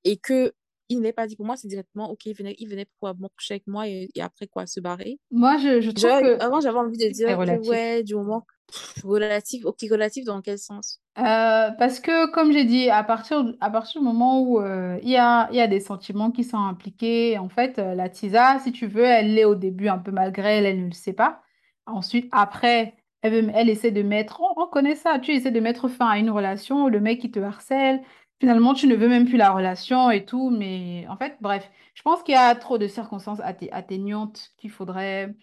et 0.03 0.17
que 0.17 0.53
il 0.89 0.99
ne 0.99 1.03
l'ait 1.03 1.13
pas 1.13 1.27
dit 1.27 1.35
pour 1.35 1.45
moi, 1.45 1.57
c'est 1.57 1.67
directement, 1.67 2.09
ok, 2.09 2.25
il 2.25 2.33
venait, 2.35 2.55
il 2.59 2.67
venait 2.69 2.85
probablement 2.99 3.29
coucher 3.35 3.55
avec 3.55 3.67
moi 3.67 3.87
et, 3.87 4.09
et 4.15 4.21
après 4.21 4.47
quoi, 4.47 4.65
se 4.65 4.79
barrer. 4.79 5.19
Moi, 5.31 5.57
je, 5.57 5.81
je 5.81 5.91
trouve 5.91 6.09
que 6.21 6.41
Avant, 6.41 6.61
j'avais 6.61 6.77
envie 6.77 6.97
de 6.97 7.09
dire 7.09 7.37
que, 7.37 7.67
ouais, 7.67 8.03
du 8.03 8.15
moment, 8.15 8.45
pff, 8.67 9.03
relatif, 9.03 9.65
ok, 9.65 9.77
relatif 9.89 10.25
dans 10.25 10.41
quel 10.41 10.57
sens? 10.57 11.01
Euh, 11.17 11.71
parce 11.79 11.99
que, 11.99 12.31
comme 12.31 12.51
j'ai 12.51 12.63
dit, 12.63 12.89
à 12.89 13.03
partir, 13.03 13.43
à 13.59 13.71
partir 13.71 14.01
du 14.01 14.05
moment 14.07 14.41
où 14.41 14.61
euh, 14.61 14.99
il 15.01 15.09
y 15.09 15.17
a, 15.17 15.49
y 15.51 15.59
a 15.59 15.67
des 15.67 15.79
sentiments 15.79 16.31
qui 16.31 16.43
sont 16.43 16.59
impliqués, 16.59 17.37
en 17.39 17.49
fait, 17.49 17.79
euh, 17.79 17.95
la 17.95 18.07
TISA, 18.07 18.59
si 18.59 18.71
tu 18.71 18.85
veux, 18.85 19.03
elle 19.03 19.33
l'est 19.33 19.45
au 19.45 19.55
début 19.55 19.87
un 19.87 19.97
peu 19.97 20.11
malgré 20.11 20.57
elle, 20.57 20.65
elle 20.65 20.81
ne 20.81 20.85
le 20.85 20.91
sait 20.91 21.13
pas. 21.13 21.41
Ensuite, 21.87 22.27
après, 22.31 22.93
elle, 23.23 23.51
elle 23.55 23.69
essaie 23.69 23.91
de 23.91 24.03
mettre, 24.03 24.41
on, 24.41 24.61
on 24.61 24.67
connaît 24.67 24.95
ça, 24.95 25.17
tu 25.19 25.31
essaies 25.31 25.51
de 25.51 25.59
mettre 25.59 25.87
fin 25.87 26.07
à 26.07 26.17
une 26.19 26.29
relation, 26.29 26.87
le 26.87 26.99
mec 26.99 27.19
qui 27.19 27.31
te 27.31 27.39
harcèle, 27.39 28.01
finalement, 28.39 28.73
tu 28.73 28.87
ne 28.87 28.95
veux 28.95 29.07
même 29.09 29.25
plus 29.25 29.37
la 29.37 29.51
relation 29.51 30.09
et 30.11 30.25
tout, 30.25 30.49
mais 30.49 31.05
en 31.09 31.17
fait, 31.17 31.37
bref, 31.41 31.69
je 31.95 32.01
pense 32.03 32.23
qu'il 32.23 32.33
y 32.35 32.37
a 32.37 32.55
trop 32.55 32.77
de 32.77 32.87
circonstances 32.87 33.39
atténuantes 33.71 34.51
qu'il 34.57 34.71
faudrait, 34.71 35.35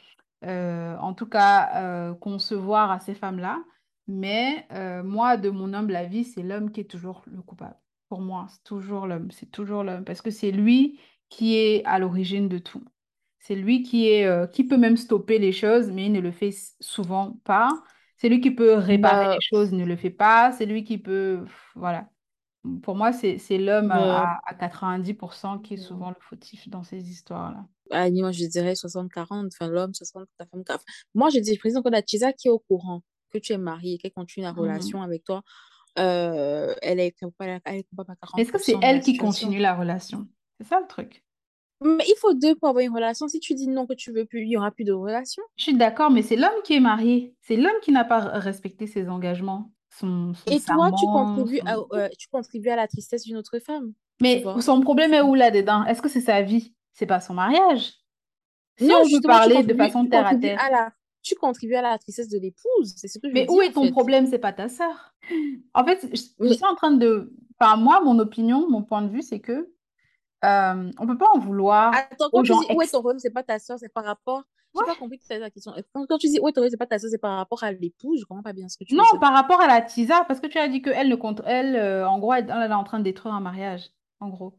euh, 0.44 0.96
en 0.98 1.14
tout 1.14 1.26
cas, 1.26 1.70
euh, 2.10 2.14
concevoir 2.14 2.90
à 2.90 3.00
ces 3.00 3.14
femmes-là. 3.14 3.62
Mais 4.06 4.66
euh, 4.72 5.02
moi, 5.02 5.36
de 5.36 5.50
mon 5.50 5.72
humble 5.72 5.96
avis, 5.96 6.24
c'est 6.24 6.42
l'homme 6.42 6.70
qui 6.72 6.80
est 6.80 6.90
toujours 6.90 7.22
le 7.26 7.40
coupable. 7.42 7.76
Pour 8.08 8.20
moi, 8.20 8.46
c'est 8.50 8.62
toujours 8.64 9.06
l'homme. 9.06 9.30
C'est 9.30 9.50
toujours 9.50 9.82
l'homme. 9.82 10.04
Parce 10.04 10.20
que 10.22 10.30
c'est 10.30 10.50
lui 10.52 11.00
qui 11.30 11.56
est 11.56 11.84
à 11.86 11.98
l'origine 11.98 12.48
de 12.48 12.58
tout. 12.58 12.84
C'est 13.38 13.54
lui 13.56 13.82
qui 13.82 14.08
est, 14.08 14.26
euh, 14.26 14.46
qui 14.46 14.64
peut 14.64 14.76
même 14.78 14.96
stopper 14.96 15.38
les 15.38 15.52
choses, 15.52 15.90
mais 15.90 16.06
il 16.06 16.12
ne 16.12 16.20
le 16.20 16.32
fait 16.32 16.48
s- 16.48 16.76
souvent 16.80 17.32
pas. 17.44 17.70
C'est 18.16 18.28
lui 18.28 18.40
qui 18.40 18.50
peut 18.50 18.74
réparer 18.74 19.26
les 19.28 19.28
Bah, 19.28 19.40
choses, 19.40 19.70
il 19.72 19.78
ne 19.78 19.84
le 19.84 19.96
fait 19.96 20.10
pas. 20.10 20.52
C'est 20.52 20.66
lui 20.66 20.84
qui 20.84 20.98
peut... 20.98 21.44
Voilà. 21.74 22.08
Pour 22.82 22.96
moi, 22.96 23.12
c'est, 23.12 23.38
c'est 23.38 23.58
l'homme 23.58 23.88
bah, 23.88 23.98
à, 24.00 24.40
à 24.46 24.54
90% 24.54 25.58
qui 25.58 25.74
est 25.74 25.76
souvent 25.76 26.08
le 26.10 26.16
fautif 26.20 26.68
dans 26.68 26.82
ces 26.82 27.10
histoires-là. 27.10 27.66
à 27.90 28.10
moi, 28.10 28.32
je 28.32 28.46
dirais 28.46 28.74
soixante 28.74 29.12
quarante 29.12 29.52
enfin, 29.52 29.68
l'homme, 29.70 29.92
60 29.94 30.26
la 30.38 30.46
femme, 30.46 30.64
40. 30.64 30.82
Moi, 31.14 31.28
je 31.30 31.38
dis, 31.40 31.56
président, 31.58 31.82
que 31.82 31.90
la 31.90 32.02
Chisa 32.02 32.32
qui 32.32 32.48
est 32.48 32.50
au 32.50 32.58
courant 32.58 33.02
que 33.30 33.38
tu 33.38 33.52
es 33.52 33.58
marié 33.58 33.98
qu'elle 33.98 34.12
continue 34.12 34.44
la 34.44 34.52
Mhm. 34.52 34.60
relation 34.60 35.02
avec 35.02 35.24
toi, 35.24 35.42
euh, 35.98 36.74
elle 36.82 37.00
est 37.00 37.12
coupable, 37.12 37.60
elle 37.64 37.76
est 37.76 37.84
coupable 37.84 38.12
à 38.12 38.38
Est-ce 38.38 38.52
que 38.52 38.58
c'est 38.58 38.72
40% 38.72 38.80
elle 38.82 39.00
qui 39.02 39.16
continue 39.18 39.58
la 39.58 39.74
relation? 39.74 40.26
C'est 40.60 40.66
ça 40.66 40.80
le 40.80 40.86
truc? 40.86 41.24
Mais 41.82 42.04
il 42.06 42.14
faut 42.18 42.32
deux 42.32 42.54
pour 42.54 42.70
avoir 42.70 42.82
une 42.84 42.94
relation. 42.94 43.28
Si 43.28 43.40
tu 43.40 43.54
dis 43.54 43.68
non 43.68 43.86
que 43.86 43.92
tu 43.92 44.12
veux 44.12 44.24
plus, 44.24 44.42
il 44.42 44.48
y 44.48 44.56
aura 44.56 44.70
plus 44.70 44.84
de 44.84 44.92
relation. 44.92 45.42
Je 45.56 45.64
suis 45.64 45.74
d'accord, 45.76 46.10
mais 46.10 46.22
c'est 46.22 46.36
l'homme 46.36 46.62
qui 46.64 46.74
est 46.74 46.80
marié. 46.80 47.34
C'est 47.42 47.56
l'homme 47.56 47.78
qui 47.82 47.92
n'a 47.92 48.04
pas 48.04 48.20
respecté 48.20 48.86
ses 48.86 49.08
engagements, 49.10 49.73
son, 49.98 50.34
son 50.34 50.52
Et 50.52 50.60
toi, 50.60 50.90
tu 50.92 51.06
contribues 51.06 51.60
à, 51.66 51.76
euh, 51.92 52.08
tu 52.18 52.28
contribues 52.28 52.68
à 52.68 52.76
la 52.76 52.88
tristesse 52.88 53.24
d'une 53.24 53.36
autre 53.36 53.58
femme. 53.58 53.92
Mais 54.20 54.44
son 54.60 54.80
problème 54.80 55.12
est 55.14 55.22
où 55.22 55.34
là-dedans? 55.34 55.84
Est-ce 55.84 56.00
que 56.02 56.08
c'est 56.08 56.20
sa 56.20 56.42
vie? 56.42 56.74
C'est 56.92 57.06
pas 57.06 57.20
son 57.20 57.34
mariage. 57.34 57.94
Si 58.78 58.86
Non, 58.86 59.02
on 59.02 59.08
veut 59.08 59.20
parler 59.20 59.62
de 59.62 59.74
façon 59.74 60.06
terre 60.06 60.26
à 60.26 60.34
terre, 60.36 60.60
à 60.60 60.70
la, 60.70 60.92
tu 61.22 61.34
contribues 61.34 61.74
à 61.74 61.82
la 61.82 61.98
tristesse 61.98 62.28
de 62.28 62.38
l'épouse. 62.38 62.94
C'est 62.96 63.08
ce 63.08 63.18
que 63.18 63.28
je 63.28 63.32
mais 63.34 63.50
où 63.50 63.60
est 63.60 63.72
ton 63.72 63.84
fait. 63.84 63.90
problème? 63.90 64.26
C'est 64.26 64.38
pas 64.38 64.52
ta 64.52 64.68
sœur. 64.68 65.14
En 65.74 65.84
fait, 65.84 66.08
je, 66.12 66.46
je 66.46 66.52
suis 66.52 66.64
en 66.64 66.74
train 66.74 66.92
de... 66.92 67.32
Enfin, 67.58 67.76
moi, 67.76 68.00
mon 68.04 68.18
opinion, 68.18 68.68
mon 68.68 68.82
point 68.82 69.02
de 69.02 69.08
vue, 69.08 69.22
c'est 69.22 69.40
que 69.40 69.73
euh, 70.44 70.90
on 70.98 71.06
peut 71.06 71.18
pas 71.18 71.28
en 71.34 71.38
vouloir 71.38 71.92
attends, 71.94 72.26
aux 72.26 72.38
quand 72.38 72.42
tu 72.42 72.48
gens 72.48 72.60
dis 72.60 72.66
où 72.74 72.82
est 72.82 72.86
ton 72.90 73.00
problème, 73.00 73.18
c'est 73.18 73.30
pas 73.30 73.42
ta 73.42 73.58
soeur, 73.58 73.78
c'est 73.78 73.92
par 73.92 74.04
rapport. 74.04 74.42
J'ai 74.76 74.84
pas 74.84 74.90
Ouais. 74.90 74.96
compris 74.98 75.20
ta 75.20 75.50
question. 75.50 75.72
Quand, 75.92 76.04
quand 76.06 76.18
tu 76.18 76.26
dis 76.26 76.40
où 76.40 76.48
est 76.48 76.52
ton 76.52 76.54
problème, 76.60 76.70
c'est 76.70 76.76
pas 76.76 76.86
ta 76.86 76.98
soeur, 76.98 77.08
c'est 77.10 77.18
par 77.18 77.36
rapport 77.36 77.62
à 77.62 77.70
l'épouse. 77.72 78.18
Je 78.20 78.24
comprends 78.24 78.42
pas 78.42 78.52
bien 78.52 78.68
ce 78.68 78.76
que 78.76 78.84
tu 78.84 78.94
Non, 78.96 79.04
veux 79.12 79.20
par 79.20 79.32
rapport 79.32 79.60
à 79.60 79.68
la 79.68 79.80
TISA, 79.80 80.24
parce 80.26 80.40
que 80.40 80.48
tu 80.48 80.58
as 80.58 80.66
dit 80.68 80.82
qu'elle 80.82 81.08
ne 81.08 81.14
compte... 81.14 81.42
Elle, 81.46 81.76
euh, 81.76 82.08
en 82.08 82.18
gros, 82.18 82.32
elle, 82.32 82.50
elle 82.50 82.70
est 82.70 82.74
en 82.74 82.82
train 82.82 82.98
de 82.98 83.04
détruire 83.04 83.34
un 83.34 83.40
mariage, 83.40 83.90
en 84.18 84.30
gros. 84.30 84.58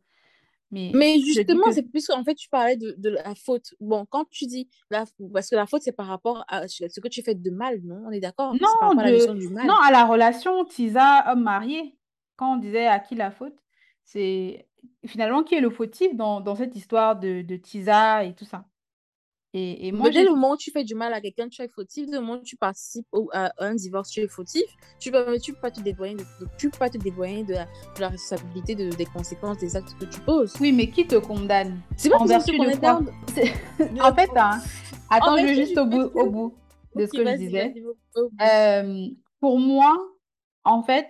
Mais 0.71 0.91
Mais 0.95 1.19
justement, 1.19 1.65
que... 1.65 1.73
c'est 1.73 1.83
plus 1.83 2.09
en 2.09 2.23
fait, 2.23 2.35
tu 2.35 2.49
parlais 2.49 2.75
de, 2.75 2.95
de 2.97 3.09
la 3.09 3.35
faute. 3.35 3.73
Bon, 3.79 4.05
quand 4.09 4.25
tu 4.29 4.45
dis 4.45 4.67
la, 4.89 5.03
parce 5.31 5.49
que 5.49 5.55
la 5.55 5.67
faute, 5.67 5.83
c'est 5.83 5.91
par 5.91 6.07
rapport 6.07 6.43
à 6.47 6.67
ce 6.67 6.99
que 6.99 7.07
tu 7.07 7.21
fais 7.21 7.35
de 7.35 7.51
mal, 7.51 7.81
non? 7.83 8.03
On 8.07 8.11
est 8.11 8.19
d'accord? 8.19 8.55
Par 8.79 8.93
Non, 8.95 8.99
à 8.99 9.09
la 9.11 9.65
non, 9.65 9.75
à 9.75 9.91
la 9.91 10.05
relation 10.05 10.65
TISA-homme 10.65 11.43
marié. 11.43 11.97
Quand 12.35 12.53
on 12.55 12.57
disait 12.57 12.87
à 12.87 12.99
qui 12.99 13.15
la 13.15 13.31
faute, 13.31 13.55
c'est 14.03 14.67
finalement 15.05 15.43
qui 15.43 15.55
est 15.55 15.61
le 15.61 15.69
fautif 15.69 16.15
dans, 16.15 16.41
dans 16.41 16.55
cette 16.55 16.75
histoire 16.75 17.17
de, 17.19 17.41
de 17.41 17.55
TISA 17.55 18.23
et 18.25 18.33
tout 18.35 18.45
ça. 18.45 18.65
Et, 19.57 19.87
et 19.87 19.91
moi, 19.93 20.09
dès 20.09 20.25
le 20.25 20.31
moment 20.31 20.51
où 20.51 20.57
tu 20.57 20.69
fais 20.69 20.83
du 20.83 20.95
mal 20.95 21.13
à 21.13 21.21
quelqu'un, 21.21 21.47
tu 21.47 21.61
es 21.61 21.69
fautif. 21.69 22.07
Dès 22.07 22.15
le 22.17 22.19
moment 22.21 22.39
où 22.41 22.43
tu 22.43 22.57
participes 22.57 23.07
au- 23.13 23.29
à 23.31 23.53
un 23.59 23.73
divorce, 23.73 24.09
tu 24.09 24.19
es 24.19 24.27
fautif. 24.27 24.63
Tu 24.99 25.11
peux, 25.11 25.39
tu 25.39 25.53
peux 25.53 25.59
pas 25.61 25.71
te 25.71 25.79
dédouaner 25.79 26.15
de, 26.15 26.23
de- 26.41 26.49
tu 26.57 26.69
peux 26.69 26.77
pas 26.77 26.89
te 26.89 26.97
dédouaner 26.97 27.45
de 27.45 27.53
la, 27.53 27.63
de 27.63 28.01
la 28.01 28.09
responsabilité 28.09 28.75
de- 28.75 28.89
des 28.89 29.05
conséquences 29.05 29.57
des 29.59 29.77
actes 29.77 29.95
que 29.97 30.03
tu 30.05 30.19
poses. 30.19 30.53
Oui, 30.59 30.73
mais 30.73 30.89
qui 30.89 31.07
te 31.07 31.15
condamne? 31.15 31.79
C'est 31.95 32.09
pas 32.09 32.17
En 32.17 32.25
vertu 32.25 32.51
de 32.59 32.77
quoi? 32.77 32.99
En 34.01 34.13
fait, 34.13 34.29
hein, 34.35 34.59
attends, 35.09 35.35
En 35.35 35.37
je 35.37 35.45
vais 35.45 35.55
juste 35.55 35.77
au 35.77 35.85
bout, 35.85 36.01
au 36.01 36.29
bout 36.29 36.53
de 36.95 37.05
ce 37.05 37.11
que 37.13 37.25
je 37.25 37.37
disais. 37.37 37.73
Euh, 38.41 39.07
pour 39.39 39.57
moi, 39.57 39.97
en 40.65 40.83
fait, 40.83 41.07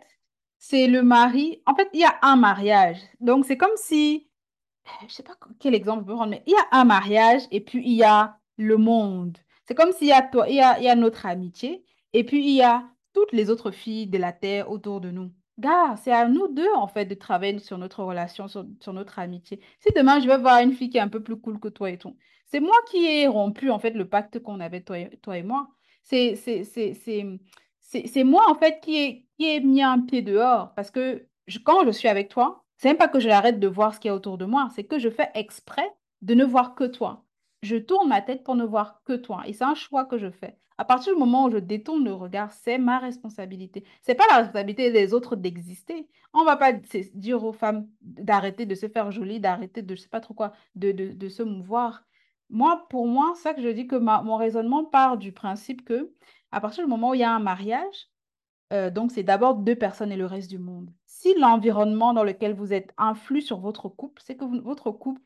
c'est 0.67 0.88
le 0.88 1.04
mari. 1.04 1.62
En 1.67 1.75
fait, 1.75 1.89
il 1.93 1.99
y 1.99 2.06
a 2.06 2.17
un 2.23 2.36
mariage. 2.36 2.97
Donc, 3.19 3.45
c'est 3.45 3.58
comme 3.58 3.75
si, 3.75 4.28
je 5.08 5.13
sais 5.13 5.23
pas 5.23 5.36
quel 5.60 5.75
exemple 5.75 6.01
je 6.01 6.08
peux 6.08 6.15
prendre, 6.15 6.32
mais 6.32 6.43
il 6.47 6.54
y 6.54 6.56
a 6.56 6.80
un 6.80 6.86
mariage 6.86 7.43
et 7.51 7.62
puis 7.62 7.84
il 7.86 7.93
y 7.93 8.04
a 8.04 8.38
le 8.58 8.78
monde. 8.78 9.38
C'est 9.67 9.75
comme 9.75 9.91
s'il 9.91 10.08
y 10.08 10.12
a 10.12 10.23
toi, 10.23 10.47
il 10.49 10.54
il 10.56 10.84
y 10.84 10.89
a 10.89 10.95
notre 10.95 11.25
amitié 11.28 11.86
et 12.13 12.23
puis 12.23 12.43
il 12.43 12.56
y 12.56 12.63
a 12.63 12.84
toutes 13.13 13.32
les 13.32 13.49
autres 13.49 13.71
filles 13.71 14.08
de 14.08 14.17
la 14.17 14.34
terre 14.34 14.71
autour 14.71 15.01
de 15.01 15.12
nous. 15.12 15.32
Gars, 15.60 15.95
c'est 15.97 16.12
à 16.12 16.28
nous 16.28 16.47
deux, 16.47 16.73
en 16.75 16.88
fait, 16.88 17.06
de 17.06 17.15
travailler 17.15 17.60
sur 17.60 17.78
notre 17.78 18.04
relation, 18.04 18.47
sur, 18.47 18.65
notre 18.93 19.19
amitié. 19.19 19.62
Si 19.80 19.93
demain, 19.95 20.19
je 20.19 20.28
vais 20.28 20.38
voir 20.38 20.62
une 20.62 20.73
fille 20.73 20.89
qui 20.89 20.97
est 20.97 21.01
un 21.01 21.08
peu 21.10 21.23
plus 21.23 21.38
cool 21.39 21.60
que 21.60 21.69
toi 21.69 21.91
et 21.91 21.97
tout, 21.97 22.17
c'est 22.47 22.60
moi 22.60 22.75
qui 22.89 23.06
ai 23.06 23.28
rompu, 23.28 23.69
en 23.69 23.80
fait, 23.80 23.91
le 23.91 24.10
pacte 24.10 24.39
qu'on 24.39 24.60
avait, 24.60 24.82
toi 24.82 24.97
toi 25.21 25.38
et 25.38 25.43
moi. 25.43 25.69
C'est, 26.04 26.36
c'est, 28.08 28.24
moi, 28.24 28.43
en 28.50 28.56
fait, 28.56 28.80
qui 28.82 28.98
ai, 28.98 29.28
qui 29.38 29.45
ai 29.45 29.60
mis 29.62 29.82
un 29.84 30.00
pied 30.02 30.21
dehors. 30.21 30.74
Parce 30.76 30.91
que 30.91 31.28
je- 31.48 31.60
quand 31.60 31.86
je 31.86 31.91
suis 31.91 32.08
avec 32.08 32.30
toi, 32.30 32.63
c'est 32.78 32.89
même 32.89 32.98
pas 32.98 33.08
que 33.08 33.19
j'arrête 33.19 33.60
de 33.60 33.67
voir 33.67 33.93
ce 33.93 34.00
qu'il 34.00 34.10
y 34.10 34.12
a 34.12 34.15
autour 34.15 34.38
de 34.38 34.45
moi, 34.45 34.69
c'est 34.76 34.84
que 34.84 35.00
je 35.00 35.10
fais 35.10 35.30
exprès 35.36 35.88
de 36.21 36.34
ne 36.34 36.43
voir 36.45 36.76
que 36.76 36.84
toi. 36.86 37.26
Je 37.62 37.78
tourne 37.78 38.10
ma 38.10 38.21
tête 38.21 38.43
pour 38.43 38.56
ne 38.56 38.63
voir 38.65 39.02
que 39.06 39.13
toi. 39.13 39.43
Et 39.48 39.54
c'est 39.54 39.63
un 39.63 39.76
choix 39.76 40.06
que 40.06 40.17
je 40.17 40.30
fais. 40.30 40.58
À 40.78 40.84
partir 40.86 41.13
du 41.13 41.19
moment 41.19 41.45
où 41.45 41.52
je 41.52 41.58
détourne 41.58 42.04
le 42.04 42.13
regard, 42.13 42.52
c'est 42.52 42.78
ma 42.78 43.00
responsabilité. 43.00 43.86
C'est 44.02 44.15
pas 44.15 44.26
la 44.30 44.38
responsabilité 44.38 44.91
des 44.91 45.13
autres 45.13 45.36
d'exister. 45.38 46.08
On 46.34 46.43
va 46.43 46.58
pas 46.58 46.74
dire 46.74 47.43
aux 47.45 47.54
femmes 47.54 47.88
d'arrêter 48.02 48.65
de 48.65 48.76
se 48.76 48.88
faire 48.89 49.10
jolie, 49.12 49.39
d'arrêter 49.39 49.82
de 49.82 49.95
je 49.95 50.02
sais 50.02 50.10
pas 50.10 50.19
trop 50.19 50.34
quoi, 50.34 50.52
de, 50.76 50.91
de, 50.91 51.08
de 51.13 51.30
se 51.30 51.43
mouvoir. 51.43 52.04
Moi, 52.50 52.86
pour 52.89 53.08
moi, 53.08 53.34
ça 53.36 53.54
que 53.54 53.62
je 53.62 53.69
dis 53.69 53.88
que 53.88 53.95
ma- 53.95 54.21
mon 54.21 54.36
raisonnement 54.38 54.84
part 54.86 55.17
du 55.17 55.32
principe 55.32 55.84
que 55.86 56.13
à 56.56 56.62
partir 56.62 56.84
du 56.86 56.89
moment 56.89 57.10
où 57.12 57.13
il 57.13 57.20
y 57.20 57.24
a 57.24 57.32
un 57.32 57.39
mariage, 57.39 58.10
euh, 58.74 58.89
donc, 58.89 59.12
c'est 59.12 59.24
d'abord 59.24 59.56
deux 59.56 59.76
personnes 59.76 60.12
et 60.12 60.18
le 60.18 60.26
reste 60.26 60.50
du 60.50 60.58
monde. 60.58 60.89
Si 61.06 61.36
l'environnement 61.38 62.13
dans 62.13 62.24
lequel 62.24 62.54
vous 62.54 62.74
êtes 62.74 62.94
influe 62.98 63.41
sur 63.41 63.60
votre 63.60 63.89
couple, 63.89 64.22
c'est 64.26 64.38
que 64.38 64.46
votre 64.63 64.91
couple, 64.91 65.22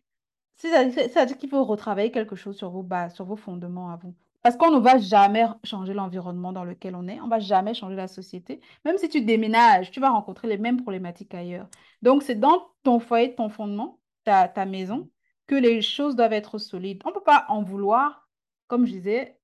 c'est- 0.58 0.92
c'est- 0.92 1.10
c'est-à-dire 1.10 1.38
qu'il 1.38 1.50
faut 1.50 1.64
retravailler 1.64 2.12
quelque 2.12 2.36
chose 2.36 2.58
sur 2.58 2.72
vos 2.72 2.84
bases, 2.84 3.16
sur 3.16 3.26
vos 3.26 3.36
fondements 3.38 3.92
à 3.92 3.98
vous. 3.98 4.16
Parce 4.42 4.58
qu'on 4.58 4.72
ne 4.72 4.80
va 4.80 4.98
jamais 4.98 5.46
changer 5.64 5.94
l'environnement 5.94 6.54
dans 6.54 6.64
lequel 6.66 6.96
on 6.96 7.08
est, 7.08 7.22
on 7.22 7.28
va 7.28 7.40
jamais 7.40 7.74
changer 7.74 7.96
la 7.96 8.08
société. 8.08 8.62
Même 8.86 8.98
si 8.98 9.10
tu 9.10 9.22
déménages, 9.22 9.92
tu 9.92 10.00
vas 10.00 10.10
rencontrer 10.10 10.48
les 10.48 10.58
mêmes 10.58 10.82
problématiques 10.82 11.34
ailleurs. 11.36 11.68
Donc, 12.02 12.24
c'est 12.24 12.36
dans 12.36 12.72
ton 12.84 13.00
foyer, 13.00 13.36
ton 13.36 13.50
fondement, 13.50 14.00
ta, 14.26 14.48
ta 14.48 14.66
maison, 14.66 15.10
que 15.48 15.56
les 15.56 15.82
choses 15.82 16.16
doivent 16.16 16.34
être 16.34 16.58
solides. 16.58 17.02
On 17.06 17.10
ne 17.10 17.14
peut 17.16 17.22
pas 17.24 17.46
en 17.50 17.64
vouloir, 17.64 18.30
comme 18.68 18.86
je 18.86 18.94
disais, 18.94 19.39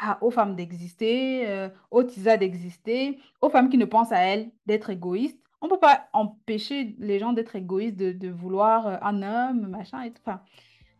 à- 0.00 0.18
aux 0.24 0.30
femmes 0.30 0.56
d'exister, 0.56 1.46
euh, 1.48 1.68
aux 1.90 2.02
tisas 2.02 2.36
d'exister, 2.38 3.18
aux 3.42 3.50
femmes 3.50 3.68
qui 3.68 3.78
ne 3.78 3.84
pensent 3.84 4.12
à 4.12 4.18
elles 4.18 4.50
d'être 4.66 4.90
égoïstes. 4.90 5.38
On 5.60 5.66
ne 5.66 5.72
peut 5.72 5.78
pas 5.78 6.08
empêcher 6.14 6.96
les 6.98 7.18
gens 7.18 7.32
d'être 7.34 7.54
égoïstes, 7.54 7.96
de, 7.96 8.12
de 8.12 8.28
vouloir 8.30 8.86
euh, 8.86 8.96
un 9.02 9.22
homme, 9.22 9.68
machin 9.68 10.02
et 10.02 10.10
tout. 10.10 10.22
Enfin, 10.26 10.40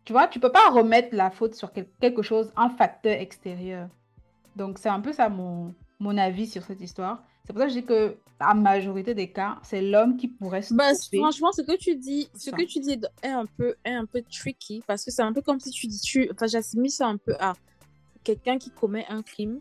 tu 0.04 0.12
vois, 0.12 0.28
tu 0.28 0.38
peux 0.38 0.52
pas 0.52 0.68
remettre 0.70 1.08
la 1.12 1.30
faute 1.30 1.54
sur 1.54 1.72
quel- 1.72 1.88
quelque 2.00 2.22
chose, 2.22 2.52
un 2.56 2.68
facteur 2.68 3.12
extérieur. 3.18 3.88
Donc, 4.56 4.78
c'est 4.78 4.88
un 4.88 5.00
peu 5.00 5.12
ça 5.12 5.28
mon, 5.28 5.74
mon 5.98 6.18
avis 6.18 6.46
sur 6.46 6.62
cette 6.62 6.80
histoire. 6.82 7.22
C'est 7.46 7.52
pour 7.54 7.60
ça 7.60 7.68
que 7.68 7.72
je 7.74 7.78
dis 7.80 7.86
que 7.86 8.16
la 8.38 8.54
majorité 8.54 9.14
des 9.14 9.30
cas, 9.32 9.56
c'est 9.62 9.80
l'homme 9.82 10.16
qui 10.16 10.28
pourrait 10.28 10.62
Bah, 10.70 10.94
stopper 10.94 11.18
franchement, 11.18 11.52
ce 11.52 11.62
que 11.62 11.76
tu 11.76 11.96
dis, 11.96 12.28
ce 12.36 12.50
ça. 12.50 12.56
que 12.56 12.62
tu 12.64 12.80
dis 12.80 12.98
est 13.22 13.28
un 13.28 13.46
peu, 13.46 13.74
est 13.84 13.94
un 13.94 14.04
peu 14.06 14.22
tricky 14.30 14.82
parce 14.86 15.04
que 15.04 15.10
c'est 15.10 15.22
un 15.22 15.32
peu 15.32 15.40
comme 15.42 15.58
si 15.58 15.70
tu 15.70 15.86
dis, 15.86 16.00
tu, 16.00 16.30
enfin, 16.32 16.46
j'assimile 16.46 16.90
ça 16.90 17.06
un 17.06 17.16
peu 17.16 17.34
à 17.40 17.54
quelqu'un 18.24 18.58
qui 18.58 18.70
commet 18.70 19.06
un 19.08 19.22
crime. 19.22 19.60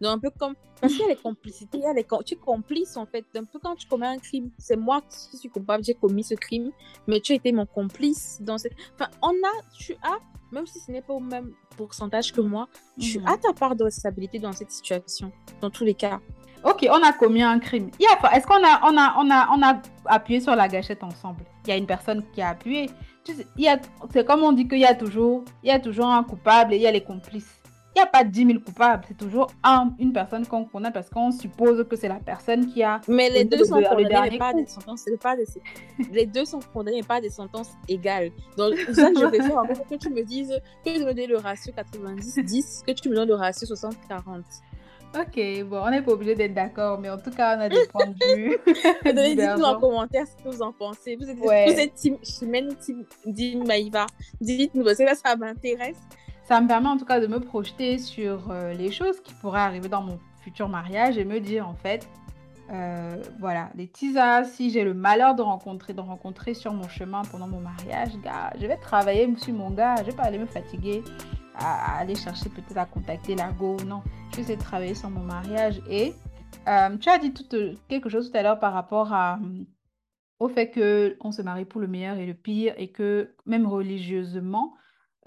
Donc, 0.00 0.16
un 0.16 0.18
peu 0.18 0.30
comme, 0.30 0.54
parce 0.80 0.92
qu'il 0.94 1.02
y 1.02 1.04
a 1.04 1.08
les 1.10 1.16
complicités, 1.16 1.78
il 1.78 1.84
y 1.84 1.86
a 1.86 1.92
les, 1.92 2.04
tu 2.26 2.34
es 2.34 2.36
complice 2.36 2.96
en 2.96 3.06
fait. 3.06 3.24
Un 3.36 3.44
peu 3.44 3.60
quand 3.60 3.76
tu 3.76 3.86
commets 3.86 4.08
un 4.08 4.18
crime, 4.18 4.50
c'est 4.58 4.74
moi 4.76 5.00
qui 5.30 5.36
suis 5.36 5.48
coupable, 5.48 5.84
j'ai 5.84 5.94
commis 5.94 6.24
ce 6.24 6.34
crime, 6.34 6.72
mais 7.06 7.20
tu 7.20 7.32
as 7.32 7.36
été 7.36 7.52
mon 7.52 7.66
complice 7.66 8.38
dans 8.40 8.58
cette. 8.58 8.72
Enfin, 8.94 9.08
on 9.22 9.28
a, 9.30 9.62
tu 9.78 9.94
as, 10.02 10.18
même 10.50 10.66
si 10.66 10.80
ce 10.80 10.90
n'est 10.90 11.02
pas 11.02 11.12
au 11.12 11.20
même 11.20 11.52
pourcentage 11.76 12.32
que 12.32 12.40
moi, 12.40 12.66
tu 13.00 13.20
Mhm. 13.20 13.26
as 13.28 13.38
ta 13.38 13.52
part 13.52 13.76
de 13.76 13.84
responsabilité 13.84 14.40
dans 14.40 14.52
cette 14.52 14.72
situation, 14.72 15.30
dans 15.60 15.70
tous 15.70 15.84
les 15.84 15.94
cas. 15.94 16.20
Ok, 16.64 16.84
on 16.90 17.02
a 17.02 17.12
commis 17.12 17.42
un 17.42 17.58
crime. 17.60 17.90
Il 18.00 18.02
y 18.04 18.06
a 18.06 18.16
pas- 18.16 18.32
Est-ce 18.36 18.46
qu'on 18.46 18.54
a, 18.54 18.80
on 18.84 18.96
a, 18.96 19.14
on 19.18 19.30
a, 19.30 19.48
on 19.56 19.62
a 19.62 19.80
appuyé 20.06 20.40
sur 20.40 20.54
la 20.56 20.66
gâchette 20.68 21.02
ensemble? 21.04 21.44
Il 21.64 21.70
y 21.70 21.72
a 21.72 21.76
une 21.76 21.86
personne 21.86 22.24
qui 22.32 22.42
a 22.42 22.48
appuyé. 22.50 22.90
Tu 23.24 23.34
sais, 23.34 23.46
c'est 24.12 24.24
comme 24.26 24.42
on 24.42 24.52
dit 24.52 24.66
qu'il 24.66 24.78
y 24.80 24.84
a 24.84 24.94
toujours, 24.96 25.44
il 25.62 25.68
y 25.68 25.72
a 25.72 25.78
toujours 25.78 26.06
un 26.06 26.24
coupable 26.24 26.74
et 26.74 26.76
il 26.76 26.82
y 26.82 26.86
a 26.88 26.92
les 26.92 27.02
complices. 27.04 27.61
Il 27.94 27.98
n'y 27.98 28.02
a 28.02 28.06
pas 28.06 28.24
10 28.24 28.46
000 28.46 28.58
coupables, 28.60 29.04
c'est 29.06 29.16
toujours 29.18 29.48
un- 29.62 29.92
une 29.98 30.14
personne 30.14 30.46
qu'on 30.46 30.64
condamne 30.64 30.92
parce 30.94 31.10
qu'on 31.10 31.30
suppose 31.30 31.86
que 31.88 31.94
c'est 31.96 32.08
la 32.08 32.20
personne 32.20 32.66
qui 32.72 32.82
a 32.82 33.00
Mais 33.06 33.28
les 33.28 33.44
deux 33.44 33.64
sont 33.64 33.82
condamnés, 33.82 34.30
mais 34.30 34.38
pas 34.38 34.54
des 34.54 34.66
sentences, 34.66 35.04
pas 35.20 35.36
des... 35.36 35.44
les 36.10 36.24
deux 36.24 36.46
sont 36.46 36.60
condamnés, 36.72 37.00
mais 37.02 37.06
pas 37.06 37.20
des 37.20 37.28
sentences 37.28 37.72
égales. 37.88 38.30
Donc, 38.56 38.74
ça 38.94 39.10
je 39.14 39.26
préfère 39.26 39.58
en 39.58 39.66
fait, 39.66 39.84
que 39.90 39.94
tu 39.96 40.08
me 40.08 40.22
dises, 40.22 40.58
que 40.84 40.90
tu 40.90 41.04
me 41.04 41.12
donnes 41.12 41.28
le 41.28 41.36
ratio 41.36 41.70
90-10, 41.72 42.84
que 42.86 42.92
tu 42.92 43.08
me 43.10 43.14
donnes 43.14 43.28
le 43.28 43.34
ratio 43.34 43.66
60-40. 43.66 44.42
Ok, 45.14 45.66
bon, 45.68 45.82
on 45.84 45.90
n'est 45.90 46.00
pas 46.00 46.12
obligé 46.12 46.34
d'être 46.34 46.54
d'accord, 46.54 46.98
mais 46.98 47.10
en 47.10 47.18
tout 47.18 47.30
cas, 47.30 47.58
on 47.58 47.60
a 47.60 47.68
des 47.68 47.86
points 47.92 48.06
de 48.06 48.34
vue 48.34 48.56
Dites-nous 49.04 49.62
en 49.64 49.78
commentaire 49.78 50.24
ce 50.26 50.42
que 50.42 50.48
vous 50.48 50.62
en 50.62 50.72
pensez. 50.72 51.16
Vous 51.16 51.28
êtes, 51.28 51.38
Ouais. 51.38 51.66
vous 51.70 51.78
êtes 51.78 51.94
team 51.94 52.16
Chimène 52.22 52.68
ou 52.70 52.74
team, 52.74 53.04
team 53.34 53.66
Maïva? 53.66 54.06
Dites-nous, 54.40 54.82
parce 54.82 54.96
que 54.96 55.02
là, 55.02 55.14
ça 55.14 55.36
m'intéresse. 55.36 55.98
Ça 56.44 56.60
me 56.60 56.66
permet 56.66 56.88
en 56.88 56.96
tout 56.96 57.04
cas 57.04 57.20
de 57.20 57.26
me 57.26 57.38
projeter 57.38 57.98
sur 57.98 58.50
euh, 58.50 58.74
les 58.74 58.90
choses 58.90 59.20
qui 59.20 59.32
pourraient 59.34 59.60
arriver 59.60 59.88
dans 59.88 60.02
mon 60.02 60.18
futur 60.42 60.68
mariage 60.68 61.16
et 61.16 61.24
me 61.24 61.38
dire 61.38 61.68
en 61.68 61.74
fait, 61.74 62.08
euh, 62.70 63.22
voilà, 63.38 63.70
les 63.76 63.86
tisas, 63.86 64.44
si 64.44 64.70
j'ai 64.70 64.82
le 64.82 64.94
malheur 64.94 65.34
de 65.34 65.42
rencontrer, 65.42 65.92
de 65.92 66.00
rencontrer 66.00 66.54
sur 66.54 66.72
mon 66.72 66.88
chemin 66.88 67.22
pendant 67.30 67.46
mon 67.46 67.60
mariage, 67.60 68.10
gars, 68.24 68.52
je 68.58 68.66
vais 68.66 68.76
travailler 68.76 69.32
sur 69.36 69.54
mon 69.54 69.70
gars, 69.70 69.96
je 69.98 70.04
vais 70.04 70.16
pas 70.16 70.24
aller 70.24 70.38
me 70.38 70.46
fatiguer 70.46 71.04
à, 71.54 71.98
aller 71.98 72.16
chercher 72.16 72.48
peut-être 72.48 72.76
à 72.76 72.86
contacter 72.86 73.36
la 73.36 73.52
go, 73.52 73.76
non, 73.86 74.02
je 74.30 74.36
vais 74.36 74.42
essayer 74.42 74.56
de 74.56 74.62
travailler 74.62 74.94
sur 74.94 75.10
mon 75.10 75.22
mariage 75.22 75.80
et 75.88 76.14
euh, 76.66 76.96
tu 76.96 77.08
as 77.08 77.18
dit 77.18 77.32
quelque 77.88 78.08
chose 78.08 78.30
tout 78.30 78.36
à 78.36 78.42
l'heure 78.42 78.58
par 78.58 78.72
rapport 78.72 79.14
au 80.40 80.48
fait 80.48 80.70
que 80.70 81.16
on 81.20 81.30
se 81.30 81.42
marie 81.42 81.64
pour 81.66 81.80
le 81.80 81.86
meilleur 81.86 82.16
et 82.16 82.26
le 82.26 82.34
pire 82.34 82.74
et 82.78 82.88
que 82.88 83.34
même 83.46 83.66
religieusement, 83.66 84.74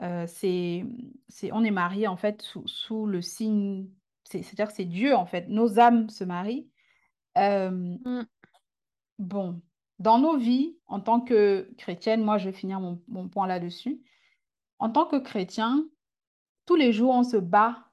euh, 0.01 0.25
c'est, 0.27 0.85
c'est, 1.29 1.51
on 1.53 1.63
est 1.63 1.71
marié 1.71 2.07
en 2.07 2.17
fait 2.17 2.41
sous, 2.41 2.67
sous 2.67 3.05
le 3.05 3.21
signe, 3.21 3.89
c'est- 4.23 4.41
c'est-à-dire 4.43 4.67
que 4.67 4.73
c'est 4.75 4.85
Dieu 4.85 5.15
en 5.15 5.25
fait, 5.25 5.47
nos 5.49 5.79
âmes 5.79 6.09
se 6.09 6.23
marient. 6.23 6.69
Euh, 7.37 7.69
Mm. 7.71 8.23
bon, 9.19 9.61
dans 9.99 10.19
nos 10.19 10.37
vies, 10.37 10.77
en 10.87 10.99
tant 10.99 11.21
que 11.21 11.69
chrétienne, 11.77 12.23
moi 12.23 12.37
je 12.37 12.45
vais 12.49 12.53
finir 12.55 12.79
mon, 12.79 13.01
mon 13.07 13.29
point 13.29 13.47
là-dessus. 13.47 14.01
en 14.79 14.89
tant 14.89 15.05
que 15.07 15.17
chrétien, 15.17 15.87
tous 16.65 16.75
les 16.75 16.91
jours, 16.93 17.11
on 17.11 17.23
se 17.23 17.37
bat 17.37 17.85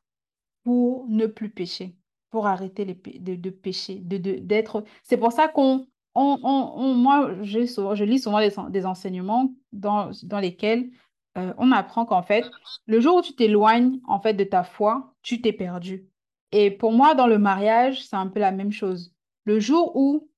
pour 0.65 1.07
ne 1.09 1.27
plus 1.27 1.51
pécher, 1.51 1.97
pour 2.31 2.47
arrêter 2.47 2.85
les 2.85 2.95
de, 3.21 3.35
de, 3.37 3.51
pécher, 3.51 3.97
de, 4.01 4.17
d'être... 4.19 4.85
C'est 5.03 5.17
pour 5.19 5.33
ça 5.33 5.49
qu'on... 5.49 5.87
On, 6.15 6.39
on, 6.43 6.95
moi, 6.95 7.43
je, 7.43 7.61
je 7.61 8.05
lis 8.05 8.19
souvent 8.19 8.41
des, 8.71 8.87
enseignements 8.87 9.55
dans, 9.73 10.11
dans 10.25 10.41
lesquels 10.41 10.91
euh, 11.39 11.53
on 11.59 11.73
apprend 11.73 12.05
qu'en 12.05 12.23
fait, 12.23 12.45
le 12.87 13.01
jour 13.01 13.17
où 13.17 13.23
tu 13.23 13.35
t'éloignes 13.35 14.01
en 14.07 14.21
fait 14.21 14.35
de 14.35 14.45
ta 14.45 14.65
foi, 14.65 15.15
tu 15.23 15.41
t'es 15.41 15.53
perdu. 15.53 16.09
Et 16.53 16.71
pour 16.71 16.93
moi, 16.93 17.15
dans 17.15 17.27
le 17.27 17.39
mariage, 17.39 18.07
c'est 18.07 18.17
un 18.17 18.27
peu 18.27 18.41
la 18.41 18.53
même 18.53 18.73
chose. 18.73 19.15
Le 19.45 19.59
jour 19.59 19.97
où 19.97 20.29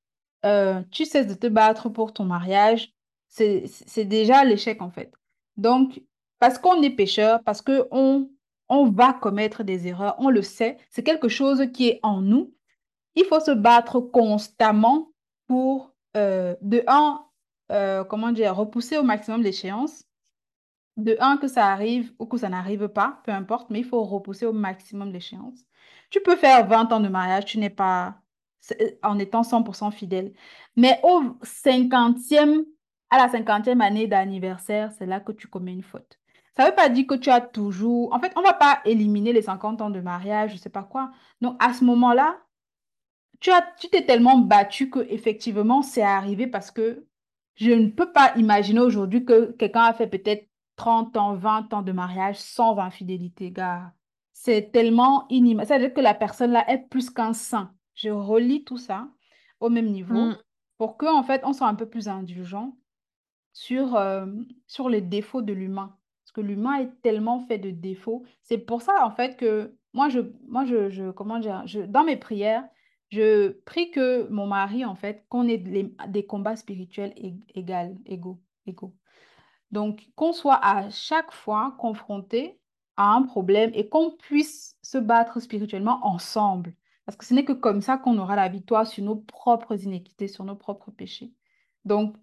euh, 0.45 0.83
tu 0.91 1.05
cesses 1.05 1.27
de 1.27 1.35
te 1.35 1.47
battre 1.47 1.89
pour 1.89 2.13
ton 2.13 2.25
mariage, 2.25 2.93
c'est 3.29 4.05
déjà 4.05 4.45
l'échec 4.45 4.81
en 4.81 4.91
fait. 4.91 5.13
Donc, 5.57 6.01
parce 6.39 6.59
qu'on 6.59 6.83
est 6.83 6.91
pécheur, 6.91 7.43
parce 7.45 7.63
qu'on 7.63 8.31
on 8.69 8.91
va 8.91 9.13
commettre 9.13 9.65
des 9.65 9.89
erreurs, 9.89 10.15
on 10.19 10.31
le 10.31 10.43
sait, 10.43 10.79
c'est 10.91 11.03
quelque 11.03 11.29
chose 11.29 11.67
qui 11.73 11.89
est 11.89 12.01
en 12.03 12.21
nous. 12.21 12.55
Il 13.17 13.25
faut 13.25 13.41
se 13.41 13.51
battre 13.51 14.01
constamment 14.01 15.11
pour, 15.47 15.95
euh, 16.17 16.55
de 16.63 16.85
un, 16.87 17.25
euh, 17.73 18.05
comment 18.05 18.33
dire, 18.33 18.55
repousser 18.55 18.99
au 18.99 19.03
maximum 19.03 19.43
l'échéance. 19.43 20.05
De 20.97 21.17
un, 21.21 21.37
que 21.37 21.49
ça 21.49 21.67
arrive 21.67 22.13
ou 22.19 22.27
que 22.27 22.39
ça 22.39 22.49
n'arrive 22.49 22.89
pas, 22.89 23.21
peu 23.25 23.33
importe, 23.33 23.71
mais 23.71 23.81
il 23.81 23.85
faut 23.85 24.05
repousser 24.05 24.47
au 24.47 24.53
maximum 24.53 25.13
l'échéance. 25.13 25.65
Tu 26.11 26.21
peux 26.21 26.37
faire 26.37 26.67
20 26.69 26.93
ans 26.93 27.01
de 27.01 27.09
mariage, 27.09 27.47
tu 27.47 27.59
n'es 27.59 27.71
pas 27.71 28.21
en 29.03 29.19
étant 29.19 29.43
100% 29.43 29.91
fidèle. 29.91 30.33
Mais 30.77 31.01
au 31.03 31.23
50e, 31.43 32.65
à 33.11 33.19
la 33.19 33.29
50e 33.29 33.81
année 33.81 34.07
d'anniversaire, 34.07 34.93
c'est 34.93 35.07
là 35.07 35.21
que 35.21 35.33
tu 35.33 35.49
commets 35.49 35.73
une 35.73 35.83
faute. 35.83 36.19
Ça 36.57 36.63
ne 36.63 36.69
veut 36.69 36.75
pas 36.75 36.89
dire 36.89 37.07
que 37.07 37.15
tu 37.17 37.31
as 37.31 37.41
toujours... 37.41 38.15
En 38.15 38.21
fait, 38.21 38.33
on 38.37 38.41
ne 38.41 38.47
va 38.47 38.53
pas 38.53 38.81
éliminer 38.85 39.33
les 39.33 39.43
50 39.43 39.83
ans 39.83 39.91
de 39.91 40.01
mariage, 40.01 40.51
je 40.51 40.55
ne 40.57 40.61
sais 40.61 40.71
pas 40.71 40.85
quoi. 40.85 41.11
Donc, 41.41 41.57
à 41.63 41.75
ce 41.75 41.85
moment-là, 41.85 42.39
tu 43.41 43.51
as, 43.51 43.63
tu 43.79 43.89
t'es 43.89 44.07
tellement 44.07 44.39
battu 44.39 44.89
que 44.89 45.01
effectivement 45.11 45.83
c'est 45.83 46.03
arrivé 46.03 46.47
parce 46.47 46.71
que 46.71 47.07
je 47.57 47.73
ne 47.73 47.91
peux 47.91 48.11
pas 48.11 48.33
imaginer 48.37 48.81
aujourd'hui 48.81 49.25
que 49.25 49.53
quelqu'un 49.53 49.83
a 49.83 49.93
fait 49.93 50.07
peut-être 50.07 50.49
30 50.77 51.17
ans, 51.17 51.35
20 51.35 51.73
ans 51.73 51.83
de 51.83 51.93
mariage 51.93 52.37
sans 52.37 52.79
infidélité, 52.79 53.51
gars. 53.51 53.93
C'est 54.33 54.73
tellement 54.73 55.27
inimaginable. 55.29 55.67
C'est-à-dire 55.67 55.95
que 55.95 56.01
la 56.01 56.15
personne-là 56.15 56.69
est 56.71 56.89
plus 56.89 57.11
qu'un 57.11 57.33
saint. 57.33 57.73
Je 57.95 58.11
relis 58.11 58.65
tout 58.65 58.79
ça 58.79 59.09
au 59.61 59.71
même 59.71 59.87
niveau 59.87 60.15
mm. 60.15 60.39
pour 60.79 60.97
qu'en 60.97 61.19
en 61.19 61.23
fait, 61.23 61.43
on 61.45 61.53
soit 61.53 61.69
un 61.69 61.75
peu 61.75 61.89
plus 61.89 62.09
indulgent 62.09 62.77
sur, 63.53 63.95
euh, 63.97 64.27
sur 64.67 64.89
les 64.89 65.01
défauts 65.01 65.43
de 65.43 65.53
l'humain. 65.53 65.97
Parce 66.25 66.33
que 66.33 66.41
l'humain 66.41 66.81
est 66.81 67.03
tellement 67.03 67.41
fait 67.41 67.59
de 67.59 67.71
défauts. 67.71 68.25
C'est 68.43 68.59
pour 68.59 68.83
ça, 68.83 69.07
en 69.07 69.11
fait, 69.11 69.37
que 69.37 69.75
moi, 69.93 70.09
je, 70.09 70.21
moi 70.49 70.65
je, 70.65 70.91
je 70.91 71.11
comment 71.11 71.39
dire, 71.39 71.63
je, 71.67 71.81
dans 71.81 72.05
mes 72.05 72.17
prières, 72.17 72.65
je 73.11 73.51
prie 73.65 73.91
que 73.93 74.29
mon 74.29 74.47
mari, 74.47 74.85
en 74.85 74.97
fait, 74.97 75.25
qu'on 75.29 75.47
ait 75.47 75.59
des 76.09 76.27
combats 76.27 76.57
spirituels 76.57 77.15
égaux, 77.55 77.95
égaux, 78.07 78.41
égaux. 78.67 78.95
Donc, 79.75 80.09
qu'on 80.15 80.33
soit 80.33 80.65
à 80.65 80.89
chaque 80.89 81.33
fois 81.33 81.75
confronté 81.79 82.61
à 82.97 83.13
un 83.13 83.23
problème 83.23 83.73
et 83.75 83.89
qu'on 83.89 84.13
puisse 84.13 84.77
se 84.83 84.99
battre 84.99 85.41
spirituellement 85.41 85.99
ensemble. 86.07 86.77
Parce 87.05 87.17
que 87.17 87.25
ce 87.25 87.35
n'est 87.35 87.45
que 87.45 87.53
comme 87.53 87.81
ça 87.81 87.99
qu'on 87.99 88.17
aura 88.19 88.37
la 88.37 88.49
victoire 88.49 88.87
sur 88.87 89.03
nos 89.03 89.17
propres 89.17 89.83
inéquités, 89.83 90.29
sur 90.29 90.45
nos 90.45 90.55
propres 90.55 90.93
péchés. 90.93 91.33
Donc, 91.85 92.15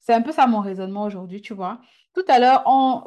c'est 0.00 0.14
un 0.14 0.22
peu 0.22 0.32
ça 0.32 0.46
mon 0.46 0.60
raisonnement 0.60 1.04
aujourd'hui, 1.04 1.40
tu 1.40 1.54
vois. 1.54 1.80
Tout 2.14 2.24
à 2.26 2.40
l'heure, 2.40 2.64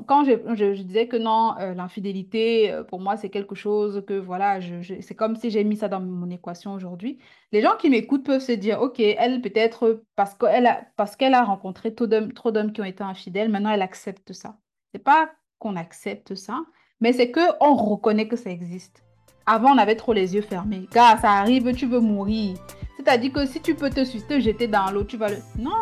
quand 0.07 0.23
je, 0.23 0.81
disais 0.83 1.07
que 1.07 1.17
non, 1.17 1.55
euh, 1.59 1.73
l'infidélité, 1.73 2.71
euh, 2.71 2.83
pour 2.83 3.01
moi, 3.01 3.17
c'est 3.17 3.29
quelque 3.29 3.55
chose 3.55 4.03
que, 4.07 4.13
voilà, 4.13 4.59
c'est 5.01 5.15
comme 5.15 5.35
si 5.35 5.49
j'ai 5.49 5.63
mis 5.63 5.75
ça 5.75 5.89
dans 5.89 5.99
mon 5.99 6.29
équation 6.29 6.71
aujourd'hui. 6.73 7.19
Les 7.51 7.61
gens 7.61 7.75
qui 7.77 7.89
m'écoutent 7.89 8.25
peuvent 8.25 8.41
se 8.41 8.53
dire, 8.53 8.81
OK, 8.81 8.99
elle, 8.99 9.41
peut-être, 9.41 10.03
parce 10.15 10.33
qu'elle 10.35 10.65
a, 10.65 10.83
parce 10.95 11.17
a 11.19 11.43
rencontré 11.43 11.93
trop 11.93 12.07
d'hommes, 12.07 12.71
qui 12.71 12.81
ont 12.81 12.85
été 12.85 13.03
infidèles, 13.03 13.49
maintenant, 13.49 13.71
elle 13.71 13.81
accepte 13.81 14.31
ça. 14.31 14.57
C'est 14.93 15.03
pas 15.03 15.29
qu'on 15.59 15.75
accepte 15.75 16.35
ça, 16.35 16.61
mais 17.01 17.11
c'est 17.11 17.31
qu'on 17.31 17.73
reconnaît 17.73 18.27
que 18.27 18.37
ça 18.37 18.49
existe. 18.49 19.03
Avant, 19.45 19.73
on 19.73 19.77
avait 19.77 19.95
trop 19.95 20.13
les 20.13 20.35
yeux 20.35 20.41
fermés. 20.41 20.87
Gars, 20.93 21.17
ça 21.17 21.31
arrive, 21.31 21.73
tu 21.75 21.87
veux 21.87 21.99
mourir. 21.99 22.55
C'est-à-dire 22.95 23.33
que 23.33 23.45
si 23.45 23.59
tu 23.59 23.75
peux 23.75 23.89
te, 23.89 24.05
te 24.05 24.39
jeter 24.39 24.67
dans 24.67 24.89
l'eau, 24.91 25.03
tu 25.03 25.17
vas 25.17 25.29
le... 25.29 25.37
Non, 25.57 25.81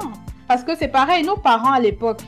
parce 0.49 0.63
que 0.63 0.75
c'est 0.75 0.87
pareil, 0.87 1.23
nos 1.23 1.37
parents 1.37 1.73
à 1.73 1.79
l'époque, 1.79 2.23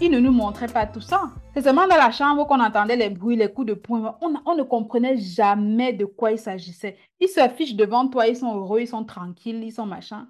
ils 0.00 0.08
ne 0.08 0.20
nous 0.20 0.30
montraient 0.30 0.68
pas 0.68 0.86
tout 0.86 1.00
ça. 1.00 1.32
C'est 1.52 1.62
seulement 1.62 1.88
dans 1.88 1.96
la 1.96 2.12
chambre 2.12 2.46
qu'on 2.46 2.60
entendait 2.60 2.94
les 2.94 3.10
bruits, 3.10 3.34
les 3.34 3.52
coups 3.52 3.66
de 3.66 3.74
poing. 3.74 4.16
On, 4.20 4.54
ne 4.54 4.62
comprenait 4.62 5.16
jamais 5.16 5.92
de 5.92 6.04
quoi 6.04 6.30
il 6.30 6.38
s'agissait. 6.38 6.96
Ils 7.18 7.28
s'affichent 7.28 7.74
devant 7.74 8.06
toi, 8.06 8.28
ils 8.28 8.36
sont 8.36 8.56
heureux, 8.56 8.82
ils 8.82 8.86
sont 8.86 9.02
tranquilles, 9.04 9.64
ils 9.64 9.72
sont 9.72 9.86
machin. 9.86 10.28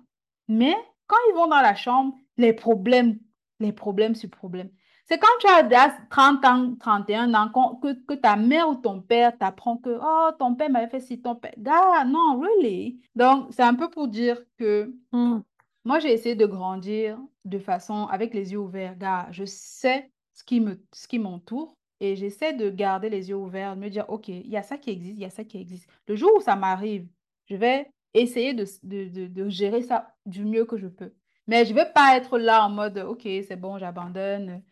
Mais 0.49 0.74
quand 1.07 1.18
ils 1.28 1.34
vont 1.34 1.47
dans 1.47 1.61
la 1.61 1.74
chambre, 1.74 2.14
les 2.38 2.55
problèmes, 2.55 3.18
les 3.61 3.72
problèmes 3.72 4.14
sur 4.14 4.30
problèmes. 4.30 4.70
C'est 5.05 5.18
quand 5.18 5.28
tu 5.38 5.47
as 5.47 5.99
30 6.09 6.45
ans, 6.47 6.74
31 6.80 7.34
ans, 7.34 7.51
que, 7.82 8.14
ta 8.14 8.36
mère 8.36 8.70
ou 8.70 8.76
ton 8.76 9.03
père 9.03 9.36
t'apprend 9.36 9.76
que, 9.76 9.99
oh, 10.03 10.30
ton 10.38 10.55
père 10.55 10.70
m'avait 10.70 10.88
fait 10.88 11.01
ci, 11.01 11.20
ton 11.20 11.34
père. 11.34 11.53
Gars, 11.59 12.07
non, 12.07 12.40
really? 12.40 13.03
Donc, 13.14 13.49
c'est 13.51 13.62
un 13.62 13.74
peu 13.74 13.90
pour 13.90 14.09
dire 14.09 14.38
que 14.57 14.95
hmm. 15.12 15.40
Moi, 15.85 15.99
j'ai 15.99 16.12
essayé 16.12 16.35
de 16.35 16.47
grandir 16.47 17.18
de 17.45 17.59
façon 17.59 18.07
avec 18.07 18.35
les 18.35 18.53
yeux 18.53 18.59
ouverts. 18.59 18.97
Gars, 18.97 19.28
je 19.30 19.45
sais 19.45 20.11
ce 20.32 20.45
qui 20.45 20.61
me, 20.61 20.80
m'entoure 21.18 21.76
et 22.01 22.16
j'essaie 22.16 22.53
de 22.53 22.70
garder 22.70 23.11
les 23.11 23.28
yeux 23.28 23.37
ouverts, 23.37 23.76
de 23.76 23.80
me 23.80 23.89
dire, 23.89 24.05
OK, 24.09 24.28
il 24.28 24.49
y 24.49 24.57
a 24.57 24.62
ça 24.62 24.78
qui 24.78 24.91
existe, 24.91 25.16
il 25.16 25.22
y 25.22 25.26
a 25.26 25.30
ça 25.30 25.45
qui 25.45 25.59
existe. 25.59 25.89
Le 26.09 26.16
jour 26.16 26.30
où 26.37 26.41
ça 26.41 26.57
m'arrive, 26.57 27.07
je 27.47 27.57
vais 27.57 27.91
essayer 28.14 28.55
de, 28.55 28.64
de, 28.82 29.09
de, 29.09 29.26
de 29.26 29.49
gérer 29.49 29.82
ça 29.82 30.14
du 30.26 30.45
mieux 30.45 30.64
que 30.64 30.76
je 30.76 30.89
peux. 30.89 31.12
Mais 31.47 31.64
je 31.64 31.70
ne 31.70 31.76
vais 31.76 31.93
pas 31.93 32.16
être 32.16 32.39
là 32.39 32.66
en 32.66 32.70
mode, 32.70 32.99
OK, 32.99 33.22
c'est 33.22 33.57
bon, 33.57 33.78
j'abandonne 33.78 34.62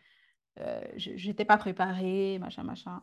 euh, 0.59 0.81
je 0.97 1.27
n'étais 1.27 1.45
pas 1.45 1.57
préparée, 1.57 2.37
machin, 2.39 2.63
machin. 2.63 3.01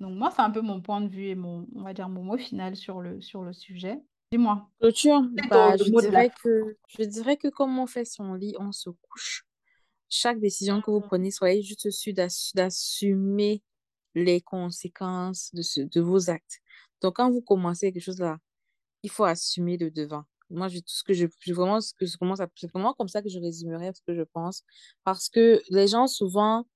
Donc 0.00 0.16
moi, 0.16 0.30
c'est 0.30 0.42
un 0.42 0.50
peu 0.50 0.60
mon 0.60 0.80
point 0.80 1.00
de 1.00 1.08
vue 1.08 1.26
et 1.26 1.34
mon, 1.34 1.66
on 1.74 1.82
va 1.82 1.92
dire, 1.94 2.08
mon 2.08 2.22
mot 2.22 2.38
final 2.38 2.76
sur 2.76 3.00
le, 3.00 3.20
sur 3.20 3.42
le 3.42 3.52
sujet. 3.52 4.00
Dis-moi. 4.32 4.66
Clôture, 4.80 5.22
bah, 5.50 5.76
je, 5.76 5.84
dirais 5.84 6.30
que, 6.42 6.78
je 6.98 7.04
dirais 7.04 7.36
que 7.36 7.48
comme 7.48 7.78
on 7.78 7.86
fait 7.86 8.06
son 8.06 8.32
lit, 8.32 8.54
on 8.58 8.72
se 8.72 8.88
couche. 8.88 9.46
Chaque 10.08 10.40
décision 10.40 10.80
que 10.80 10.90
vous 10.90 11.02
prenez, 11.02 11.30
soyez 11.30 11.62
juste 11.62 11.90
sûr 11.90 12.14
d'assumer 12.14 13.62
les 14.14 14.40
conséquences 14.40 15.50
de, 15.52 15.60
ce, 15.60 15.82
de 15.82 16.00
vos 16.00 16.30
actes. 16.30 16.60
Donc, 17.02 17.16
quand 17.16 17.30
vous 17.30 17.42
commencez 17.42 17.92
quelque 17.92 18.02
chose 18.02 18.20
là, 18.20 18.38
il 19.02 19.10
faut 19.10 19.24
assumer 19.24 19.76
le 19.76 19.90
devant. 19.90 20.24
Moi, 20.48 20.68
je, 20.68 20.78
tout 20.78 20.84
ce 20.86 21.04
que 21.04 21.12
je, 21.12 21.26
vraiment, 21.52 21.82
ce 21.82 21.92
que 21.92 22.06
je 22.06 22.16
commence 22.16 22.40
à, 22.40 22.48
c'est 22.56 22.70
vraiment 22.70 22.94
comme 22.94 23.08
ça 23.08 23.20
que 23.20 23.28
je 23.28 23.38
résumerai 23.38 23.92
ce 23.94 24.00
que 24.06 24.14
je 24.14 24.22
pense. 24.22 24.62
Parce 25.04 25.28
que 25.28 25.60
les 25.68 25.88
gens, 25.88 26.06
souvent, 26.06 26.66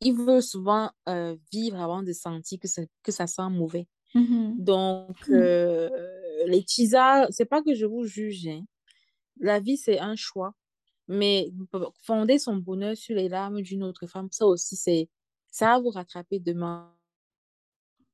il 0.00 0.14
veut 0.14 0.40
souvent 0.40 0.90
euh, 1.10 1.36
vivre 1.52 1.78
avant 1.78 2.02
de 2.02 2.12
sentir 2.14 2.58
que, 2.58 2.68
que 3.02 3.12
ça 3.12 3.26
sent 3.26 3.50
mauvais. 3.50 3.86
Mm-hmm. 4.14 4.64
Donc, 4.64 5.28
mm. 5.28 5.34
euh, 5.34 6.15
les 6.46 6.62
teasers, 6.62 7.26
c'est 7.30 7.44
pas 7.44 7.62
que 7.62 7.74
je 7.74 7.86
vous 7.86 8.04
juge. 8.04 8.46
Hein. 8.46 8.64
La 9.40 9.60
vie, 9.60 9.76
c'est 9.76 9.98
un 9.98 10.16
choix. 10.16 10.54
Mais 11.08 11.52
fonder 12.02 12.38
son 12.38 12.56
bonheur 12.56 12.96
sur 12.96 13.14
les 13.14 13.28
larmes 13.28 13.62
d'une 13.62 13.84
autre 13.84 14.06
femme, 14.06 14.28
ça 14.32 14.46
aussi, 14.46 14.74
c'est 14.74 15.08
ça 15.50 15.66
va 15.66 15.80
vous 15.80 15.90
rattraper 15.90 16.38
demain. 16.38 16.92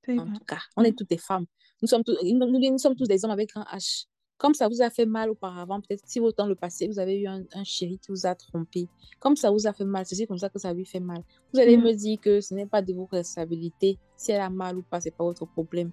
En 0.08 0.32
tout 0.32 0.44
cas, 0.46 0.60
on 0.76 0.82
est 0.82 0.96
toutes 0.96 1.08
des 1.08 1.18
femmes. 1.18 1.46
Nous 1.80 1.88
sommes, 1.88 2.04
tous, 2.04 2.16
nous, 2.22 2.58
nous 2.58 2.78
sommes 2.78 2.96
tous 2.96 3.08
des 3.08 3.24
hommes 3.24 3.30
avec 3.30 3.56
un 3.56 3.62
H. 3.62 4.06
Comme 4.36 4.54
ça 4.54 4.68
vous 4.68 4.82
a 4.82 4.90
fait 4.90 5.06
mal 5.06 5.30
auparavant, 5.30 5.80
peut-être 5.80 6.02
si 6.04 6.20
dans 6.36 6.46
le 6.46 6.56
passé, 6.56 6.88
vous 6.88 6.98
avez 6.98 7.20
eu 7.20 7.28
un, 7.28 7.44
chéri 7.64 7.98
qui 7.98 8.10
vous 8.10 8.26
a 8.26 8.34
trompé. 8.34 8.88
Comme 9.20 9.36
ça 9.36 9.52
vous 9.52 9.68
a 9.68 9.72
fait 9.72 9.84
mal, 9.84 10.04
c'est 10.04 10.26
comme 10.26 10.38
ça 10.38 10.48
que 10.48 10.58
ça 10.58 10.72
lui 10.72 10.84
fait 10.84 11.00
mal. 11.00 11.22
Vous 11.52 11.60
allez 11.60 11.76
mm. 11.76 11.82
me 11.82 11.92
dire 11.92 12.18
que 12.20 12.40
ce 12.40 12.52
n'est 12.52 12.66
pas 12.66 12.82
de 12.82 12.92
vos 12.92 13.06
responsabilités. 13.06 13.98
Si 14.16 14.32
elle 14.32 14.40
a 14.40 14.50
mal 14.50 14.78
ou 14.78 14.82
pas, 14.82 15.00
c'est 15.00 15.12
pas 15.12 15.22
votre 15.22 15.46
problème. 15.46 15.92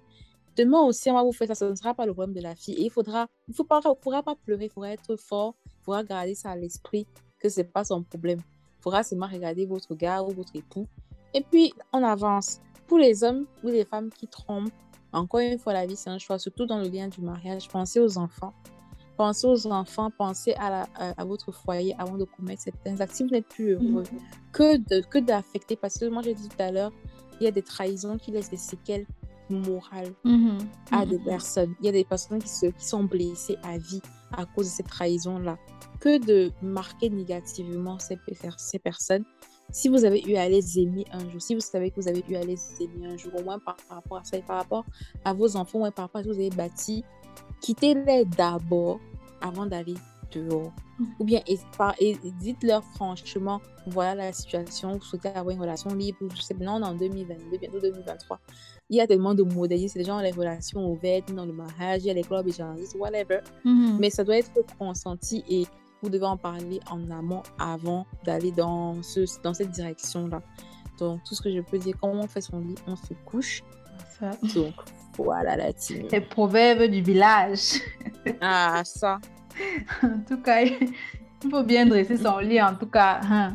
Demain 0.60 0.82
aussi, 0.82 1.10
on 1.10 1.14
va 1.14 1.22
vous 1.22 1.32
faire 1.32 1.48
ça, 1.48 1.54
ce 1.54 1.64
ne 1.64 1.74
sera 1.74 1.94
pas 1.94 2.04
le 2.04 2.12
problème 2.12 2.34
de 2.34 2.42
la 2.42 2.54
fille. 2.54 2.74
Et 2.74 2.82
il 2.82 2.90
faudra, 2.90 3.28
il 3.48 3.54
pas, 3.64 3.80
faudra 3.80 4.22
pas 4.22 4.34
pleurer, 4.34 4.66
il 4.66 4.70
faudra 4.70 4.90
être 4.90 5.16
fort, 5.16 5.54
il 5.64 5.82
faudra 5.82 6.04
garder 6.04 6.34
ça 6.34 6.50
à 6.50 6.56
l'esprit 6.56 7.06
que 7.38 7.48
c'est 7.48 7.64
pas 7.64 7.82
son 7.82 8.02
problème. 8.02 8.40
Il 8.78 8.82
faudra 8.82 9.02
seulement 9.02 9.26
regarder 9.26 9.64
votre 9.64 9.94
gars 9.94 10.22
ou 10.22 10.28
votre 10.32 10.54
époux. 10.54 10.86
Et 11.32 11.40
puis, 11.40 11.72
on 11.94 12.04
avance. 12.04 12.60
Pour 12.86 12.98
les 12.98 13.24
hommes 13.24 13.46
ou 13.64 13.68
les 13.68 13.86
femmes 13.86 14.10
qui 14.10 14.28
trompent, 14.28 14.70
encore 15.14 15.40
une 15.40 15.58
fois, 15.58 15.72
la 15.72 15.86
vie, 15.86 15.96
c'est 15.96 16.10
un 16.10 16.18
choix, 16.18 16.38
surtout 16.38 16.66
dans 16.66 16.78
le 16.78 16.88
lien 16.88 17.08
du 17.08 17.22
mariage. 17.22 17.66
Pensez 17.70 17.98
aux 17.98 18.18
enfants. 18.18 18.52
Pensez 19.16 19.46
aux 19.46 19.66
enfants, 19.66 20.10
pensez 20.10 20.52
à, 20.58 20.86
à, 20.94 21.24
votre 21.24 21.52
foyer 21.52 21.94
avant 21.98 22.18
de 22.18 22.24
commettre 22.24 22.60
certains 22.60 23.00
actes. 23.00 23.14
Si 23.14 23.22
vous 23.22 23.30
n'êtes 23.30 23.48
plus 23.48 23.72
heureux, 23.72 24.02
que 24.52 24.76
de, 24.76 25.00
que 25.06 25.20
d'affecter, 25.20 25.76
parce 25.76 25.96
que 25.96 26.04
moi, 26.04 26.20
j'ai 26.20 26.34
dit 26.34 26.50
tout 26.50 26.62
à 26.62 26.70
l'heure, 26.70 26.92
il 27.40 27.44
y 27.44 27.46
a 27.46 27.50
des 27.50 27.62
trahisons 27.62 28.18
qui 28.18 28.30
laissent 28.30 28.50
des 28.50 28.58
séquelles 28.58 29.06
morales 29.50 30.14
mhm. 30.24 30.58
à 30.90 31.06
des 31.06 31.18
mhm. 31.18 31.24
personnes. 31.24 31.74
Il 31.80 31.86
y 31.86 31.88
a 31.88 31.92
des 31.92 32.04
personnes 32.04 32.40
qui, 32.40 32.48
se, 32.48 32.66
qui 32.66 32.84
sont 32.84 33.04
blessées 33.04 33.56
à 33.62 33.78
vie 33.78 34.02
à 34.32 34.46
cause 34.46 34.66
de 34.66 34.70
ces 34.70 34.82
trahisons-là. 34.82 35.58
Que 36.00 36.18
de 36.24 36.50
marquer 36.62 37.10
négativement 37.10 37.98
ces, 37.98 38.18
ces 38.56 38.78
personnes 38.78 39.24
si 39.72 39.88
vous 39.88 40.04
avez 40.04 40.20
eu 40.22 40.36
à 40.36 40.48
les 40.48 40.78
aimer 40.78 41.04
un 41.12 41.28
jour, 41.30 41.40
si 41.40 41.54
vous 41.54 41.60
savez 41.60 41.90
que 41.90 42.00
vous 42.00 42.08
avez 42.08 42.24
eu 42.28 42.36
à 42.36 42.42
les 42.42 42.58
aimer 42.80 43.06
un 43.06 43.16
jour, 43.16 43.32
au 43.38 43.42
moins 43.42 43.58
par, 43.58 43.76
rapport 43.88 44.18
à 44.18 44.24
ça 44.24 44.36
et 44.36 44.42
par 44.42 44.56
rapport 44.56 44.84
à 45.24 45.32
vos 45.32 45.56
enfants, 45.56 45.78
au 45.78 45.80
moins 45.82 45.90
par 45.90 46.06
rapport 46.06 46.20
à 46.20 46.24
ce 46.24 46.28
que 46.28 46.34
vous 46.34 46.40
avez 46.40 46.50
bâti, 46.50 47.04
quittez-les 47.60 48.24
d'abord 48.24 48.98
avant 49.40 49.66
d'aller 49.66 49.94
dehors. 50.32 50.72
Mm. 50.98 51.04
Ou 51.18 51.24
bien 51.24 51.40
dites-leur 52.40 52.84
franchement, 52.94 53.60
voilà 53.86 54.26
la 54.26 54.32
situation, 54.32 54.92
vous 54.92 55.02
souhaitez 55.02 55.28
avoir 55.28 55.54
une 55.54 55.60
relation 55.60 55.90
libre, 55.94 56.18
je 56.34 56.40
sais, 56.40 56.54
non, 56.54 56.82
en 56.82 56.94
2022, 56.94 57.58
bientôt 57.58 57.80
2023. 57.80 58.40
Il 58.90 58.96
y 58.96 59.00
a 59.00 59.06
tellement 59.06 59.34
de 59.34 59.42
modèles, 59.42 59.88
c'est 59.88 60.04
gens 60.04 60.20
les 60.20 60.32
relations 60.32 60.90
ouvertes, 60.90 61.32
dans 61.32 61.46
le 61.46 61.52
mariage, 61.52 62.02
il 62.02 62.06
y 62.06 62.10
a 62.10 62.14
les 62.14 62.22
clubs 62.22 62.46
échangistes, 62.46 62.96
whatever. 62.98 63.40
Mm-hmm. 63.64 63.98
Mais 63.98 64.10
ça 64.10 64.24
doit 64.24 64.36
être 64.36 64.50
consenti 64.78 65.44
et 65.48 65.66
vous 66.02 66.08
devez 66.08 66.26
en 66.26 66.36
parler 66.36 66.80
en 66.90 67.10
amont 67.10 67.42
avant 67.58 68.06
d'aller 68.24 68.50
dans, 68.50 69.02
ce, 69.02 69.20
dans 69.42 69.54
cette 69.54 69.70
direction-là. 69.70 70.42
Donc, 70.98 71.22
tout 71.24 71.34
ce 71.34 71.42
que 71.42 71.50
je 71.50 71.60
peux 71.60 71.78
dire, 71.78 71.94
quand 72.00 72.08
on 72.08 72.26
fait 72.26 72.40
son 72.40 72.60
lit, 72.60 72.74
on 72.86 72.96
se 72.96 73.14
couche. 73.24 73.62
Ça. 74.18 74.30
Donc, 74.54 74.74
voilà 75.16 75.56
la 75.56 75.72
team. 75.72 76.06
Les 76.10 76.20
proverbes 76.20 76.90
du 76.90 77.02
village. 77.02 77.80
ah, 78.40 78.82
ça. 78.84 79.18
En 80.02 80.20
tout 80.26 80.40
cas, 80.42 80.62
il 81.42 81.50
faut 81.50 81.62
bien 81.62 81.86
dresser 81.86 82.16
son 82.16 82.38
lit, 82.38 82.60
en 82.60 82.74
tout 82.74 82.86
cas. 82.86 83.20
Hein. 83.24 83.54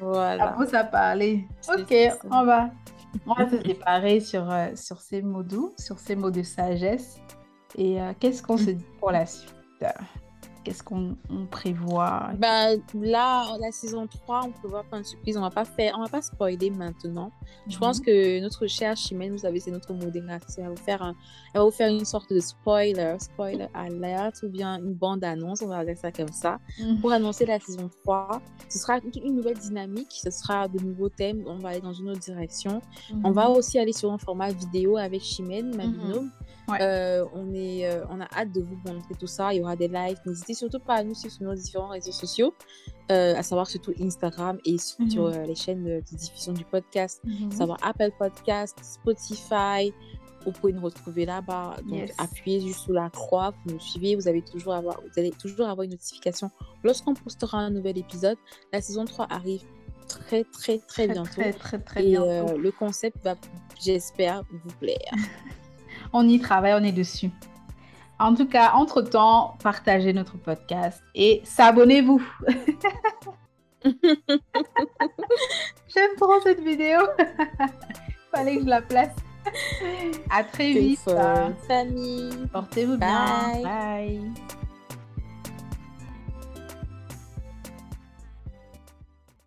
Voilà. 0.00 0.56
Ça 0.58 0.66
ça 0.66 0.84
parler. 0.84 1.46
Ok, 1.68 1.94
on 2.30 2.44
va, 2.44 2.70
on 3.26 3.34
va 3.34 3.48
se 3.48 3.60
séparer 3.62 4.20
sur, 4.20 4.50
euh, 4.50 4.68
sur 4.74 5.00
ces 5.00 5.22
mots 5.22 5.42
doux, 5.42 5.72
sur 5.78 5.98
ces 5.98 6.16
mots 6.16 6.30
de 6.30 6.42
sagesse. 6.42 7.20
Et 7.76 8.00
euh, 8.00 8.12
qu'est-ce 8.18 8.42
qu'on 8.42 8.56
se 8.56 8.70
dit 8.70 8.86
pour 8.98 9.10
la 9.10 9.26
suite? 9.26 9.54
Qu'est-ce 10.64 10.82
qu'on 10.82 11.16
prévoit? 11.50 12.30
Bah, 12.36 12.74
Là, 12.94 13.56
la 13.58 13.72
saison 13.72 14.06
3, 14.06 14.42
on 14.46 14.50
prévoit 14.50 14.84
plein 14.84 15.00
de 15.00 15.06
surprises. 15.06 15.36
On 15.36 15.40
va 15.40 15.50
pas 15.50 15.64
faire, 15.64 15.94
on 15.96 16.02
va 16.02 16.08
pas 16.08 16.22
spoiler 16.22 16.70
maintenant. 16.70 17.30
Je 17.68 17.74
mhm. 17.74 17.80
pense 17.80 18.00
que 18.00 18.40
notre 18.40 18.66
chère 18.66 18.96
Chimène, 18.96 19.32
vous 19.32 19.38
savez, 19.38 19.60
c'est 19.60 19.70
notre 19.70 19.92
modératrice. 19.92 20.58
Elle 20.58 20.64
va 20.64 20.70
vous 20.70 20.76
faire, 20.76 21.02
un, 21.02 21.14
elle 21.54 21.60
va 21.60 21.64
vous 21.64 21.70
faire 21.70 21.90
une 21.90 22.04
sorte 22.04 22.32
de 22.32 22.40
spoiler, 22.40 23.16
spoiler 23.18 23.68
alert 23.74 24.42
ou 24.42 24.48
bien 24.48 24.78
une 24.78 24.94
bande-annonce, 24.94 25.62
on 25.62 25.68
va 25.68 25.84
dire 25.84 25.96
ça 25.96 26.12
comme 26.12 26.32
ça, 26.32 26.58
mhm. 26.80 27.00
pour 27.00 27.12
annoncer 27.12 27.46
la 27.46 27.60
saison 27.60 27.88
3. 28.04 28.40
Ce 28.68 28.78
sera 28.78 28.98
une 29.24 29.36
nouvelle 29.36 29.58
dynamique, 29.58 30.12
ce 30.12 30.30
sera 30.30 30.68
de 30.68 30.82
nouveaux 30.82 31.08
thèmes, 31.08 31.44
on 31.46 31.56
va 31.56 31.70
aller 31.70 31.80
dans 31.80 31.92
une 31.92 32.10
autre 32.10 32.20
direction. 32.20 32.82
On 33.24 33.30
va 33.30 33.48
mhm. 33.48 33.56
aussi 33.56 33.78
aller 33.78 33.92
sur 33.92 34.12
un 34.12 34.18
format 34.18 34.50
vidéo 34.50 34.96
avec 34.96 35.22
Chimène, 35.22 35.74
ma 35.76 35.86
binôme. 35.86 36.30
Euh, 36.80 37.24
on, 37.32 37.52
est, 37.54 37.86
euh, 37.86 38.04
on 38.10 38.20
a 38.20 38.26
hâte 38.34 38.52
de 38.52 38.60
vous 38.60 38.76
montrer 38.84 39.14
tout 39.18 39.26
ça. 39.26 39.52
Il 39.52 39.58
y 39.58 39.60
aura 39.60 39.76
des 39.76 39.88
lives. 39.88 40.18
N'hésitez 40.26 40.54
surtout 40.54 40.80
pas 40.80 40.94
à 40.94 41.04
nous 41.04 41.14
suivre 41.14 41.34
sur 41.34 41.44
nos 41.44 41.54
différents 41.54 41.88
réseaux 41.88 42.12
sociaux, 42.12 42.54
euh, 43.10 43.34
à 43.36 43.42
savoir 43.42 43.68
surtout 43.68 43.92
Instagram 44.00 44.58
et 44.64 44.78
sur 44.78 45.28
mhm. 45.28 45.42
les 45.44 45.54
chaînes 45.54 45.84
de, 45.84 46.02
diffusion 46.12 46.52
du 46.52 46.64
podcast, 46.64 47.22
à 47.52 47.54
savoir 47.54 47.78
Apple 47.82 48.10
Podcast, 48.18 48.78
Spotify. 48.82 49.92
Vous 50.44 50.52
pouvez 50.52 50.72
nous 50.72 50.82
retrouver 50.82 51.26
là-bas. 51.26 51.76
Donc, 51.88 52.10
appuyez 52.16 52.60
juste 52.60 52.80
sur 52.80 52.92
la 52.92 53.10
croix, 53.10 53.52
vous 53.64 53.74
nous 53.74 53.80
suivez. 53.80 54.14
Vous, 54.14 54.28
avez 54.28 54.42
toujours 54.42 54.74
avoir, 54.74 55.00
vous 55.00 55.18
allez 55.18 55.30
toujours 55.30 55.68
avoir 55.68 55.84
une 55.84 55.90
notification 55.90 56.50
lorsqu'on 56.84 57.14
postera 57.14 57.58
un 57.58 57.70
nouvel 57.70 57.98
épisode. 57.98 58.38
La 58.72 58.80
saison 58.80 59.04
3 59.04 59.26
arrive 59.30 59.62
très, 60.06 60.44
très, 60.44 60.78
très, 60.78 61.08
bientôt. 61.08 61.32
Très, 61.32 61.52
très, 61.52 61.78
très 61.78 62.04
et 62.04 62.10
bientôt. 62.10 62.56
le 62.56 62.70
concept 62.70 63.18
va, 63.24 63.34
j'espère, 63.80 64.42
vous 64.50 64.72
plaire. 64.78 65.12
on 66.12 66.28
y 66.28 66.38
travaille, 66.38 66.74
on 66.74 66.84
est 66.84 66.92
dessus. 66.92 67.30
En 68.18 68.34
tout 68.34 68.46
cas, 68.46 68.72
entre-temps, 68.74 69.56
partagez 69.62 70.12
notre 70.12 70.36
podcast 70.38 71.02
et 71.14 71.40
s'abonnez-vous. 71.44 72.22
J'aime 73.84 73.94
trop 76.20 76.40
cette 76.42 76.60
vidéo. 76.60 76.98
Fallait 78.34 78.56
que 78.56 78.64
je 78.64 78.68
la 78.68 78.82
place. 78.82 79.14
À 80.30 80.44
très 80.44 80.72
vite. 80.72 81.00
Famille. 81.66 82.30
Portez-vous 82.52 82.98
bien. 82.98 83.62
Bye. 83.62 84.20